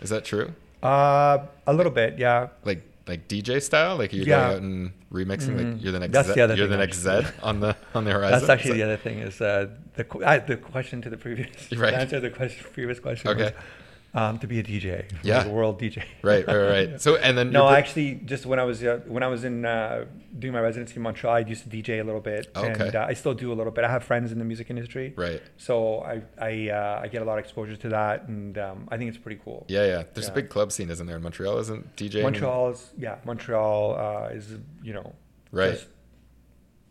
Is 0.00 0.10
that 0.10 0.24
true? 0.24 0.52
Uh, 0.82 1.46
a 1.66 1.72
little 1.72 1.92
bit. 1.92 2.18
Yeah. 2.18 2.48
Like 2.64 2.82
like 3.12 3.28
DJ 3.28 3.60
style, 3.62 3.96
like 3.96 4.12
you're 4.12 4.24
Yeah. 4.26 4.40
going 4.40 4.50
out 4.56 4.62
and 4.62 4.92
remixing. 5.12 5.54
Mhm. 5.56 5.74
Like 5.74 5.82
you're 5.82 5.92
the 5.92 6.00
next 6.00 6.12
That's 6.14 6.28
Zedd, 6.30 6.34
the 6.34 6.40
other 6.46 6.54
you're 6.56 6.66
the 6.66 6.72
thing, 6.74 6.80
next 6.80 7.06
actually. 7.06 7.24
Zedd 7.30 7.44
on 7.50 7.60
the 7.60 7.76
on 7.94 8.04
the 8.04 8.12
horizon. 8.12 8.38
That's 8.38 8.48
actually 8.50 8.70
Is 8.72 8.76
the 8.78 8.82
other 8.84 8.96
thing 8.96 9.18
is 9.18 9.40
uh, 9.40 9.66
the 9.96 10.04
qu- 10.04 10.24
I, 10.24 10.38
the 10.38 10.56
question 10.56 11.02
to 11.02 11.10
the 11.10 11.16
previous 11.18 11.48
Right. 11.72 11.90
the 11.92 12.00
answer 12.00 12.16
to 12.16 12.20
the 12.28 12.30
question, 12.30 12.64
previous 12.72 12.98
question 13.00 13.28
Okay. 13.30 13.44
was 13.44 13.52
um, 14.14 14.38
to 14.40 14.46
be 14.46 14.58
a 14.58 14.62
DJ, 14.62 15.04
Yeah. 15.22 15.38
like 15.38 15.46
a 15.46 15.50
world 15.50 15.80
DJ. 15.80 16.02
Right, 16.22 16.46
right, 16.46 16.56
right. 16.56 17.00
So 17.00 17.16
and 17.16 17.36
then 17.38 17.50
no, 17.50 17.68
actually, 17.68 18.16
just 18.26 18.44
when 18.46 18.58
I 18.58 18.64
was 18.64 18.82
uh, 18.84 19.00
when 19.06 19.22
I 19.22 19.28
was 19.28 19.44
in 19.44 19.64
uh, 19.64 20.04
doing 20.38 20.52
my 20.52 20.60
residency 20.60 20.96
in 20.96 21.02
Montreal, 21.02 21.34
I 21.34 21.38
used 21.40 21.62
to 21.64 21.70
DJ 21.70 22.00
a 22.00 22.04
little 22.04 22.20
bit, 22.20 22.50
Okay. 22.54 22.86
and 22.86 22.94
uh, 22.96 23.06
I 23.08 23.14
still 23.14 23.32
do 23.34 23.52
a 23.52 23.56
little 23.56 23.72
bit. 23.72 23.84
I 23.84 23.90
have 23.90 24.04
friends 24.04 24.30
in 24.30 24.38
the 24.38 24.44
music 24.44 24.68
industry, 24.68 25.14
right. 25.16 25.40
so 25.56 26.00
I 26.02 26.22
I, 26.38 26.68
uh, 26.70 27.00
I 27.04 27.08
get 27.08 27.22
a 27.22 27.24
lot 27.24 27.38
of 27.38 27.44
exposure 27.44 27.76
to 27.76 27.88
that, 27.88 28.28
and 28.28 28.58
um, 28.58 28.88
I 28.90 28.98
think 28.98 29.08
it's 29.08 29.18
pretty 29.18 29.40
cool. 29.42 29.64
Yeah, 29.68 29.86
yeah. 29.86 30.02
There's 30.12 30.28
a 30.28 30.32
big 30.32 30.50
club 30.50 30.72
scene, 30.72 30.90
isn't 30.90 31.06
there, 31.06 31.16
in 31.16 31.22
Montreal? 31.22 31.56
Isn't 31.58 31.96
DJ? 31.96 32.22
Montreal 32.22 32.70
is 32.70 32.90
yeah, 32.98 33.16
Montreal 33.24 33.96
uh, 33.98 34.36
is 34.36 34.46
you 34.82 34.92
know 34.92 35.14
Right. 35.52 35.72
just 35.72 35.86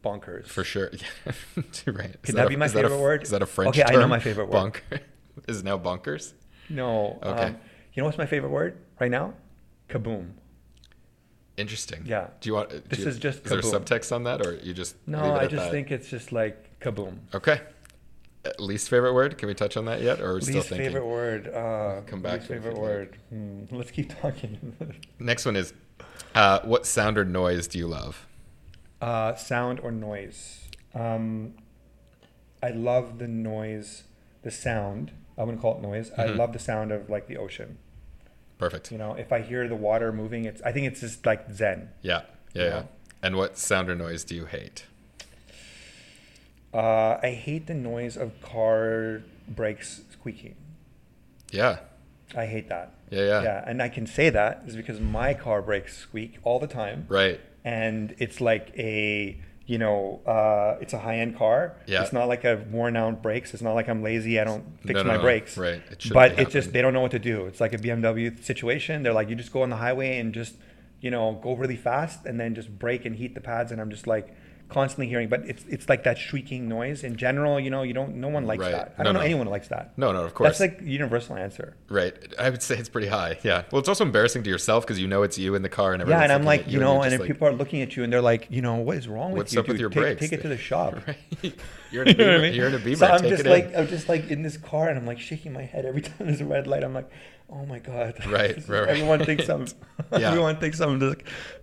bonkers 0.03 0.47
For 0.47 0.63
sure. 0.63 0.89
Yeah. 1.26 1.32
right. 1.88 2.09
Is 2.09 2.15
Could 2.24 2.36
that 2.36 2.47
a- 2.47 2.49
be 2.49 2.55
my 2.55 2.65
is 2.65 2.72
a 2.76 2.82
favorite 2.82 2.97
word? 2.99 3.24
Is 3.24 3.30
that 3.30 3.41
a 3.41 3.45
French 3.45 3.78
Okay, 3.78 3.84
I 3.84 3.95
know 3.99 4.07
my 4.07 4.19
favorite 4.19 4.49
word. 4.49 4.74
Bonk. 4.91 4.99
is 5.47 5.59
it 5.59 5.65
now 5.65 5.78
bonkers? 5.78 6.34
No. 6.72 7.19
Okay. 7.24 7.43
Um, 7.47 7.57
you 7.93 8.01
know 8.01 8.05
what's 8.05 8.17
my 8.17 8.26
favorite 8.26 8.49
word 8.51 8.78
right 8.99 9.11
now? 9.11 9.34
Kaboom. 9.89 10.32
Interesting. 11.57 12.03
Yeah. 12.05 12.28
Do 12.39 12.49
you 12.49 12.53
want? 12.55 12.69
do 12.69 12.82
This 12.89 12.99
you- 12.99 13.07
is 13.07 13.19
just 13.19 13.43
Is 13.45 13.51
there 13.51 13.59
subtext 13.61 14.11
on 14.15 14.24
that, 14.24 14.45
or 14.45 14.55
you 14.55 14.74
just? 14.74 14.95
No, 15.07 15.36
I 15.36 15.47
just 15.47 15.63
that? 15.65 15.72
think 15.72 15.91
it's 15.91 16.09
just 16.09 16.32
like 16.32 16.80
kaboom. 16.80 17.17
Okay. 17.34 17.61
Uh, 18.45 18.49
Least 18.57 18.89
favorite 18.89 19.13
word? 19.13 19.38
Can 19.38 19.47
we 19.49 19.53
touch 19.53 19.78
on 19.78 19.86
that 19.86 20.01
yet, 20.01 20.19
or 20.22 20.36
we 20.36 20.41
still 20.41 20.55
Least 20.55 20.69
thinking? 20.69 20.88
favorite 20.88 21.05
word. 21.05 21.47
Uh, 21.49 22.01
Come 22.07 22.22
back 22.22 22.36
Least 22.39 22.47
to 22.47 22.53
it 22.53 22.55
favorite 22.55 22.78
word. 22.80 23.17
Hmm, 23.30 23.63
let's 23.69 23.91
keep 23.91 24.17
talking. 24.19 24.76
Next 25.19 25.45
one 25.45 25.55
is, 25.55 25.74
uh, 26.34 26.61
what 26.61 26.86
sound 26.88 27.17
or 27.19 27.26
noise 27.26 27.67
do 27.67 27.78
you 27.78 27.88
love? 27.88 28.26
uh, 29.01 29.36
sound 29.36 29.80
or 29.82 29.91
noise. 29.91 30.69
Um, 30.95 31.53
I 32.63 32.69
love 32.69 33.17
the 33.19 33.28
noise, 33.28 34.03
the 34.43 34.51
sound. 34.51 35.11
I 35.42 35.44
wouldn't 35.44 35.60
call 35.60 35.76
it 35.78 35.82
noise. 35.82 36.12
I 36.16 36.26
Mhm. 36.28 36.38
love 36.38 36.54
the 36.54 36.60
sound 36.60 36.92
of 36.92 37.10
like 37.10 37.26
the 37.28 37.36
ocean. 37.38 37.80
Perfect. 38.60 38.92
You 38.92 39.00
know, 39.00 39.16
if 39.16 39.32
I 39.34 39.42
hear 39.42 39.68
the 39.68 39.76
water 39.76 40.12
moving, 40.12 40.46
it's. 40.46 40.62
I 40.62 40.72
think 40.72 40.86
it's 40.86 41.00
just 41.02 41.26
like 41.26 41.50
zen. 41.52 41.89
Yeah. 42.04 42.22
Yeah. 42.54 42.64
Yeah. 42.64 42.70
Yeah. 42.70 42.84
And 43.24 43.36
what 43.38 43.58
sound 43.58 43.89
or 43.89 43.96
noise 43.96 44.24
do 44.24 44.36
you 44.36 44.46
hate? 44.46 44.86
Uh, 46.74 47.18
I 47.24 47.32
hate 47.32 47.66
the 47.66 47.74
noise 47.74 48.16
of 48.16 48.39
car 48.42 49.24
brakes 49.48 50.02
squeaking. 50.12 50.56
Yeah. 51.52 51.80
I 52.36 52.46
hate 52.46 52.70
that. 52.70 52.94
Yeah. 53.10 53.24
Yeah. 53.26 53.44
Yeah, 53.44 53.64
and 53.66 53.82
I 53.82 53.89
can 53.89 54.06
say 54.06 54.30
that 54.30 54.62
is 54.68 54.76
because 54.76 55.00
my 55.02 55.34
car 55.34 55.62
brakes 55.64 55.98
squeak 55.98 56.38
all 56.44 56.60
the 56.60 56.68
time, 56.68 57.06
Right. 57.10 57.39
and 57.66 58.16
it's 58.20 58.39
like 58.39 58.72
a 58.78 59.38
you 59.72 59.78
know 59.78 60.19
uh, 60.26 60.82
it's 60.84 60.93
a 60.93 60.99
high 60.99 61.19
end 61.24 61.38
car. 61.38 61.57
Yeah. 61.88 62.01
It's 62.03 62.11
not 62.11 62.28
like 62.28 62.43
a 62.43 62.55
worn 62.69 62.95
out 62.97 63.22
brakes. 63.24 63.53
It's 63.53 63.63
not 63.63 63.74
like 63.80 63.88
I'm 63.88 64.03
lazy. 64.03 64.34
I 64.39 64.43
don't 64.43 64.65
fix 64.82 64.95
No, 64.97 65.03
no, 65.03 65.07
my 65.13 65.15
no. 65.15 65.22
brakes. 65.22 65.57
Right. 65.57 65.82
It 65.89 66.09
but 66.11 66.38
it's 66.38 66.51
just 66.51 66.74
they 66.74 66.82
don't 66.82 66.93
know 66.93 67.01
what 67.07 67.11
to 67.19 67.19
do. 67.19 67.45
It's 67.45 67.61
like 67.61 67.74
a 67.74 67.78
BMW 67.78 68.43
situation. 68.43 69.01
They're 69.03 69.13
like 69.22 69.30
you 69.30 69.36
just 69.43 69.53
go 69.53 69.61
on 69.63 69.69
the 69.69 69.78
highway 69.86 70.19
and 70.19 70.34
just 70.34 70.55
you 70.99 71.09
know 71.09 71.39
go 71.41 71.53
really 71.55 71.78
fast 71.78 72.26
and 72.26 72.38
then 72.39 72.53
just 72.53 72.69
brake 72.84 73.05
and 73.05 73.15
heat 73.15 73.34
the 73.34 73.41
pads. 73.41 73.72
And 73.72 73.80
I'm 73.80 73.89
just 73.89 74.07
like 74.07 74.36
constantly 74.72 75.07
hearing. 75.07 75.30
But 75.30 75.41
it's 75.47 75.63
it's 75.69 75.88
like 75.89 76.03
that 76.05 76.17
shrieking 76.17 76.67
noise 76.67 77.03
in 77.03 77.15
general. 77.17 77.59
You 77.59 77.69
know 77.69 77.84
you 77.84 77.93
don't 77.93 78.15
no 78.15 78.30
one 78.30 78.45
likes 78.47 78.61
Right. 78.61 78.72
that. 78.72 78.95
I 78.97 79.03
No, 79.03 79.05
don't 79.05 79.13
know 79.15 79.19
no. 79.19 79.26
anyone 79.26 79.47
likes 79.47 79.67
that. 79.67 79.97
No, 79.97 80.11
no, 80.11 80.24
of 80.24 80.34
course. 80.34 80.57
That's 80.57 80.59
like 80.59 80.82
universal 80.88 81.36
answer. 81.36 81.76
Right. 81.89 82.13
I 82.39 82.49
would 82.49 82.63
say 82.63 82.78
it's 82.78 82.89
pretty 82.89 83.07
high. 83.07 83.38
Yeah. 83.43 83.63
Well, 83.72 83.80
it's 83.80 83.89
also 83.89 84.03
embarrassing 84.05 84.43
to 84.43 84.49
yourself 84.49 84.86
because 84.86 84.99
you 84.99 85.07
know 85.07 85.24
it's 85.24 85.38
you 85.38 85.53
in 85.55 85.61
the 85.61 85.69
car 85.69 85.93
and 85.93 86.01
everything. 86.01 86.19
Yeah, 86.19 86.24
and 86.24 86.32
I'm 86.34 86.43
like, 86.43 86.61
at 86.61 86.69
you 86.69 86.80
know, 86.80 87.01
and 87.03 87.13
if 87.13 87.19
like, 87.19 87.28
people 87.28 87.47
are 87.47 87.53
looking 87.53 87.82
at 87.82 87.95
you 87.95 88.03
and 88.03 88.11
they're 88.11 88.22
like, 88.22 88.47
you 88.49 88.61
know, 88.61 88.76
what 88.76 88.97
is 88.97 89.07
wrong 89.07 89.32
with 89.32 89.36
you? 89.36 89.38
What's 89.41 89.53
you? 89.53 89.59
up 89.59 89.67
with 89.67 89.80
your 89.80 89.89
take, 89.89 90.01
brakes? 90.03 90.22
Take 90.22 90.34
it 90.34 90.41
to 90.43 90.47
the 90.47 90.57
shop. 90.69 90.95
Right. 91.07 91.53
You're 91.91 92.03
in 92.03 92.09
a 92.09 92.11
You 92.11 92.17
know 92.17 92.24
I 92.24 92.38
beamer. 92.38 92.41
mean? 92.43 92.53
You're 92.55 92.67
in 92.69 92.76
a 92.76 92.80
beamer. 92.80 92.95
So 92.95 93.05
I'm 93.07 93.19
Take 93.22 93.30
just 93.32 93.45
like, 93.45 93.65
in. 93.65 93.76
I'm 93.76 93.88
just 93.88 94.07
like 94.07 94.30
in 94.32 94.43
this 94.43 94.55
car, 94.57 94.88
and 94.88 94.97
I'm 94.97 95.05
like 95.05 95.19
shaking 95.19 95.51
my 95.51 95.63
head 95.63 95.86
every 95.86 96.01
time 96.07 96.15
there's 96.28 96.39
a 96.41 96.45
red 96.45 96.65
light. 96.65 96.84
I'm 96.86 96.93
like, 96.93 97.09
oh 97.49 97.65
my 97.65 97.80
god. 97.80 98.13
Right, 98.28 98.55
right, 98.55 98.69
right. 98.69 98.88
Everyone 98.89 99.26
thinks 99.26 99.49
I'm. 99.49 99.67
Yeah. 100.13 100.30
Everyone 100.32 100.55
thinks 100.57 100.80
I'm 100.80 100.99
this, 100.99 101.15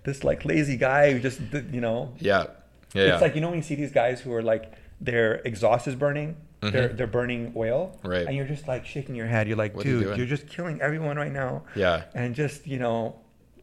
this 0.04 0.24
like 0.24 0.44
lazy 0.44 0.76
guy 0.76 1.12
who 1.12 1.18
just, 1.20 1.40
you 1.72 1.80
know. 1.80 2.12
Yeah. 2.18 2.48
Yeah. 2.94 3.02
It's 3.02 3.08
yeah. 3.12 3.18
like 3.18 3.34
you 3.34 3.40
know 3.40 3.48
when 3.48 3.58
you 3.58 3.62
see 3.62 3.74
these 3.74 3.92
guys 3.92 4.20
who 4.20 4.32
are 4.32 4.42
like 4.42 4.72
their 5.00 5.36
exhaust 5.44 5.86
is 5.86 5.94
burning, 5.94 6.36
they're 6.60 6.88
Mhm. 6.88 6.96
they're 6.96 7.06
burning 7.06 7.52
oil, 7.56 7.96
Right. 8.02 8.26
And 8.26 8.34
you're 8.36 8.46
just 8.46 8.66
like 8.66 8.84
shaking 8.86 9.14
your 9.14 9.26
head. 9.26 9.46
You're 9.46 9.56
like, 9.56 9.76
What 9.76 9.86
are 9.86 9.88
you 9.88 10.00
dude, 10.04 10.16
you're 10.18 10.26
just 10.26 10.48
killing 10.48 10.80
everyone 10.80 11.16
right 11.16 11.32
now 11.32 11.62
yeah. 11.76 12.04
and 12.14 12.34
just 12.34 12.66
you 12.66 12.78
know 12.78 13.14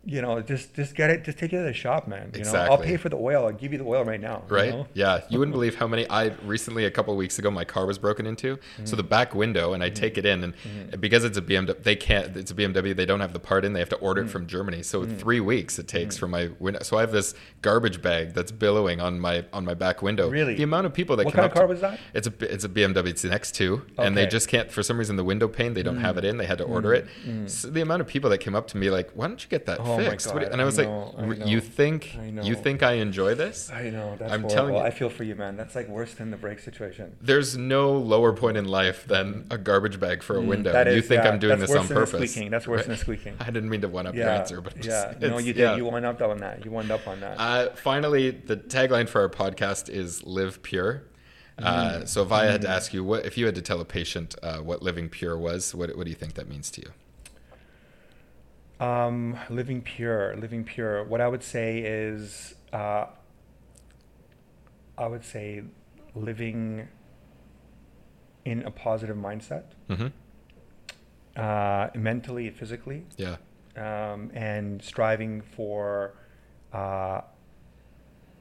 you 0.05 0.21
know 0.21 0.41
just 0.41 0.73
just 0.73 0.95
get 0.95 1.09
it 1.09 1.23
just 1.23 1.37
take 1.37 1.51
it 1.51 1.57
to 1.57 1.63
the 1.63 1.73
shop 1.73 2.07
man 2.07 2.31
you 2.35 2.43
know 2.43 2.53
i'll 2.53 2.77
pay 2.77 2.95
for 2.95 3.09
the 3.09 3.17
oil 3.17 3.45
i'll 3.45 3.51
give 3.51 3.71
you 3.71 3.77
the 3.77 3.83
oil 3.83 4.03
right 4.03 4.21
now 4.21 4.43
you 4.49 4.55
Right? 4.55 4.71
know? 4.71 4.87
Yeah. 4.93 5.21
You 5.29 5.39
wouldn't 5.39 5.53
believe 5.53 5.75
how 5.75 5.87
many 5.87 6.07
I 6.09 6.27
recently 6.45 6.85
a 6.85 6.91
couple 6.91 7.13
of 7.13 7.17
weeks 7.17 7.39
ago 7.39 7.51
my 7.51 7.65
car 7.65 7.85
was 7.85 7.97
broken 7.97 8.25
into. 8.25 8.59
So 8.83 8.95
the 8.95 9.03
back 9.03 9.33
window 9.35 9.73
and 9.73 9.83
I 9.83 9.87
mm-hmm. 9.87 9.95
take 9.95 10.17
it 10.17 10.25
in 10.25 10.43
and 10.43 10.53
mm-hmm. 10.55 10.99
because 10.99 11.23
it's 11.23 11.37
a 11.37 11.41
BMW 11.41 11.81
they 11.83 11.95
can't 11.95 12.35
it's 12.37 12.51
a 12.51 12.53
BMW 12.55 12.95
they 12.95 13.05
don't 13.05 13.19
have 13.19 13.33
the 13.33 13.39
part 13.39 13.65
in 13.65 13.73
they 13.73 13.79
have 13.79 13.89
to 13.89 13.95
order 13.97 14.21
it 14.21 14.27
mm. 14.27 14.29
from 14.29 14.47
Germany. 14.47 14.83
So 14.83 15.05
mm. 15.05 15.17
3 15.17 15.39
weeks 15.39 15.79
it 15.79 15.87
takes 15.87 16.15
mm. 16.15 16.19
for 16.19 16.27
my 16.27 16.49
window. 16.59 16.81
So 16.83 16.97
I 16.97 17.01
have 17.01 17.11
this 17.11 17.33
garbage 17.61 18.01
bag 18.01 18.33
that's 18.33 18.51
billowing 18.51 19.01
on 19.01 19.19
my 19.19 19.45
on 19.53 19.65
my 19.65 19.73
back 19.73 20.01
window. 20.01 20.29
Really? 20.29 20.55
The 20.55 20.63
amount 20.63 20.85
of 20.85 20.93
people 20.93 21.15
that 21.17 21.25
What 21.25 21.33
come 21.33 21.41
kind 21.41 21.51
of 21.51 21.57
car 21.57 21.67
to- 21.67 21.69
was 21.73 21.81
that? 21.81 21.99
It's 22.13 22.27
a 22.27 22.33
it's 22.53 22.63
a 22.63 22.69
BMW 22.69 23.07
it's 23.07 23.23
an 23.23 23.31
X2 23.31 23.81
and 23.97 24.15
they 24.15 24.25
Mm. 24.25 24.31
just 24.31 24.47
can't 24.47 24.71
for 24.71 24.83
some 24.83 24.97
reason 24.97 25.15
the 25.15 25.23
window 25.23 25.47
pane 25.47 25.73
they 25.73 25.83
don't 25.83 25.97
have 25.97 26.17
it 26.17 26.25
in. 26.25 26.37
They 26.37 26.45
had 26.45 26.57
to 26.59 26.63
order 26.63 26.93
it. 26.93 27.07
So 27.47 27.69
the 27.69 27.81
amount 27.81 28.01
of 28.01 28.07
people 28.07 28.29
that 28.29 28.39
came 28.39 28.55
up 28.55 28.67
to 28.67 28.77
me 28.77 28.89
like 28.89 29.11
why 29.13 29.27
don't 29.27 29.41
you 29.43 29.49
get 29.49 29.65
that 29.65 29.79
Oh 29.79 29.94
my 30.03 30.09
fixed? 30.09 30.27
God, 30.33 30.43
and 30.43 30.59
I 30.61 30.63
I 30.63 30.65
was 30.65 30.77
know, 30.77 31.13
like 31.17 31.39
know. 31.39 31.45
you 31.45 31.61
think 31.61 32.15
I 32.19 32.41
you 32.41 32.55
think 32.55 32.83
I 32.83 32.93
enjoy 32.93 33.35
this? 33.35 33.69
i 33.71 33.89
know 33.89 34.15
that's 34.17 34.31
I'm 34.33 34.41
horrible. 34.41 34.49
telling 34.49 34.73
you- 34.75 34.81
i 34.81 34.89
feel 34.89 35.09
for 35.09 35.23
you 35.23 35.35
man 35.35 35.55
that's 35.57 35.75
like 35.75 35.87
worse 35.87 36.13
than 36.13 36.31
the 36.31 36.37
brake 36.37 36.59
situation 36.59 37.15
There's 37.21 37.57
no 37.57 37.91
lower 37.93 38.33
point 38.33 38.57
in 38.57 38.65
life 38.65 39.05
than 39.07 39.47
a 39.49 39.57
garbage 39.57 39.99
bag 39.99 40.23
for 40.23 40.35
a 40.37 40.41
window. 40.41 40.71
Mm, 40.73 40.95
you 40.95 41.01
think 41.01 41.23
yeah, 41.23 41.29
I'm 41.31 41.39
doing 41.39 41.59
this 41.59 41.73
on 41.73 41.87
purpose. 41.87 42.31
squeaking. 42.31 42.51
That's 42.51 42.67
worse 42.67 42.85
than 42.85 42.97
squeaking. 42.97 43.35
I 43.39 43.45
didn't 43.45 43.69
mean 43.69 43.81
to 43.81 43.87
one 43.87 44.07
up 44.07 44.15
your 44.15 44.29
answer, 44.29 44.61
but 44.61 44.75
just, 44.79 44.87
yeah 45.21 45.27
no 45.29 45.37
you 45.37 45.53
did 45.53 45.61
yeah. 45.61 45.75
you 45.75 45.85
wound 45.85 46.05
up 46.05 46.21
on 46.21 46.37
that 46.39 46.63
you 46.65 46.71
wound 46.71 46.91
up 46.91 47.07
on 47.07 47.19
that 47.21 47.35
Uh, 47.39 47.69
finally, 47.75 48.31
the 48.31 48.57
tagline 48.57 49.07
for 49.07 49.21
our 49.21 49.29
podcast 49.29 49.89
is 49.89 50.23
"Live 50.23 50.61
Pure." 50.63 51.03
Mm. 51.59 51.63
Uh, 51.65 52.05
so, 52.05 52.21
if 52.21 52.31
I 52.31 52.45
had 52.45 52.61
to 52.63 52.69
ask 52.69 52.93
you, 52.93 53.01
what 53.03 53.25
if 53.25 53.37
you 53.37 53.45
had 53.45 53.55
to 53.55 53.61
tell 53.61 53.79
a 53.79 53.85
patient 53.85 54.35
uh, 54.43 54.57
what 54.57 54.81
living 54.83 55.07
pure 55.09 55.37
was, 55.37 55.73
what, 55.73 55.95
what 55.95 56.03
do 56.03 56.09
you 56.09 56.15
think 56.15 56.33
that 56.33 56.49
means 56.49 56.69
to 56.71 56.81
you? 56.81 56.89
Um, 58.79 59.37
living 59.49 59.81
pure, 59.81 60.35
living 60.35 60.63
pure. 60.65 61.03
What 61.05 61.21
I 61.21 61.27
would 61.27 61.43
say 61.43 61.79
is, 61.79 62.55
uh, 62.73 63.05
I 64.97 65.07
would 65.07 65.23
say, 65.23 65.63
living 66.13 66.87
in 68.43 68.63
a 68.63 68.71
positive 68.71 69.15
mindset, 69.17 69.63
Mm-hmm. 69.89 70.07
uh, 71.37 71.87
mentally, 71.95 72.49
physically, 72.49 73.05
Yeah. 73.17 73.37
um, 73.77 74.31
and 74.33 74.81
striving 74.81 75.41
for 75.41 76.13
uh, 76.73 77.21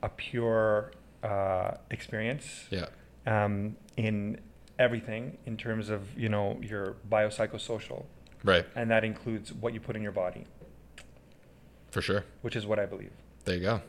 a 0.02 0.08
pure 0.16 0.92
uh, 1.22 1.76
experience 1.90 2.66
Yeah. 2.70 2.86
um, 3.26 3.76
in 3.96 4.40
everything 4.78 5.38
in 5.46 5.56
terms 5.56 5.88
of 5.88 6.18
you 6.18 6.28
know 6.28 6.58
your 6.60 6.96
biopsychosocial, 7.08 8.04
Right. 8.44 8.66
and 8.76 8.90
that 8.90 9.02
includes 9.04 9.52
what 9.52 9.72
you 9.74 9.80
put 9.80 9.96
in 9.96 10.02
your 10.02 10.12
body, 10.12 10.44
For 11.90 12.02
sure. 12.02 12.24
which 12.42 12.54
is 12.56 12.66
what 12.66 12.78
I 12.78 12.86
believe. 12.86 13.10
There 13.44 13.54
you 13.56 13.62
go. 13.62 13.80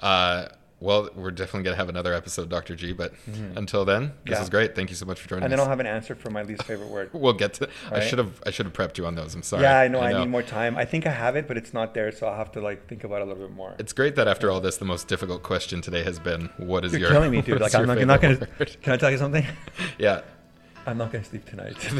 Uh, 0.00 0.48
well, 0.80 1.10
we're 1.16 1.32
definitely 1.32 1.64
gonna 1.64 1.74
have 1.76 1.88
another 1.88 2.14
episode, 2.14 2.48
Dr. 2.48 2.76
G. 2.76 2.92
But 2.92 3.12
until 3.56 3.84
then, 3.84 4.12
this 4.24 4.36
Yeah. 4.36 4.42
is 4.42 4.48
great. 4.48 4.76
Thank 4.76 4.90
you 4.90 4.94
so 4.96 5.06
much 5.06 5.20
for 5.20 5.28
joining 5.28 5.42
us. 5.42 5.46
And 5.46 5.52
then 5.52 5.58
us. 5.58 5.64
I'll 5.64 5.70
have 5.70 5.80
an 5.80 5.86
answer 5.88 6.14
for 6.14 6.30
my 6.30 6.42
least 6.42 6.62
favorite 6.62 6.88
word. 6.88 7.10
We'll 7.12 7.32
get 7.32 7.54
to. 7.54 7.68
I 7.90 7.98
should 7.98 8.18
have. 8.20 8.40
I 8.46 8.52
should 8.52 8.66
have 8.66 8.72
prepped 8.74 8.96
you 8.96 9.04
on 9.04 9.16
those. 9.16 9.34
I'm 9.34 9.42
sorry. 9.42 9.62
Yeah, 9.64 9.80
I 9.80 9.88
know, 9.88 10.00
I 10.00 10.12
need 10.20 10.28
more 10.28 10.42
time. 10.44 10.76
I 10.76 10.84
think 10.84 11.04
I 11.04 11.10
have 11.10 11.34
it, 11.34 11.48
but 11.48 11.56
it's 11.56 11.74
not 11.74 11.94
there, 11.94 12.12
so 12.12 12.28
I'll 12.28 12.36
have 12.36 12.52
to 12.52 12.60
like 12.60 12.86
think 12.86 13.02
about 13.02 13.22
it 13.22 13.22
a 13.22 13.24
little 13.24 13.48
bit 13.48 13.56
more. 13.56 13.74
It's 13.80 13.92
great 13.92 14.14
that 14.14 14.28
after 14.28 14.52
all 14.52 14.60
this, 14.60 14.76
the 14.76 14.84
most 14.84 15.08
difficult 15.08 15.42
question 15.42 15.80
today 15.80 16.04
has 16.04 16.20
been, 16.20 16.50
"What 16.58 16.84
is 16.84 16.92
You're 16.92 17.00
your?" 17.00 17.10
killing 17.10 17.32
me, 17.32 17.40
dude. 17.42 17.60
Like 17.60 17.74
I'm 17.74 17.86
not, 17.86 17.98
not 18.06 18.20
gonna. 18.20 18.36
Can 18.36 18.92
I 18.92 18.96
tell 18.96 19.10
you 19.10 19.18
something? 19.18 19.44
yeah, 19.98 20.20
I'm 20.86 20.96
not 20.96 21.10
gonna 21.10 21.24
sleep 21.24 21.44
tonight. 21.44 21.74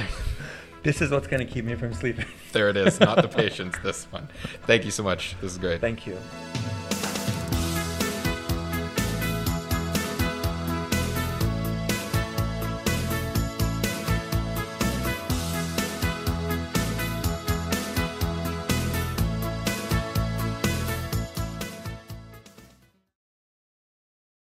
this 0.82 1.00
is 1.00 1.10
what's 1.10 1.26
gonna 1.26 1.44
keep 1.44 1.64
me 1.64 1.74
from 1.74 1.92
sleeping. 1.94 2.26
there 2.52 2.68
it 2.68 2.76
is. 2.76 3.00
Not 3.00 3.22
the 3.22 3.28
patients. 3.42 3.78
This 3.82 4.04
one. 4.06 4.28
Thank 4.66 4.84
you 4.84 4.90
so 4.90 5.02
much. 5.02 5.36
This 5.40 5.52
is 5.52 5.58
great. 5.58 5.80
Thank 5.80 6.06
you. 6.06 6.18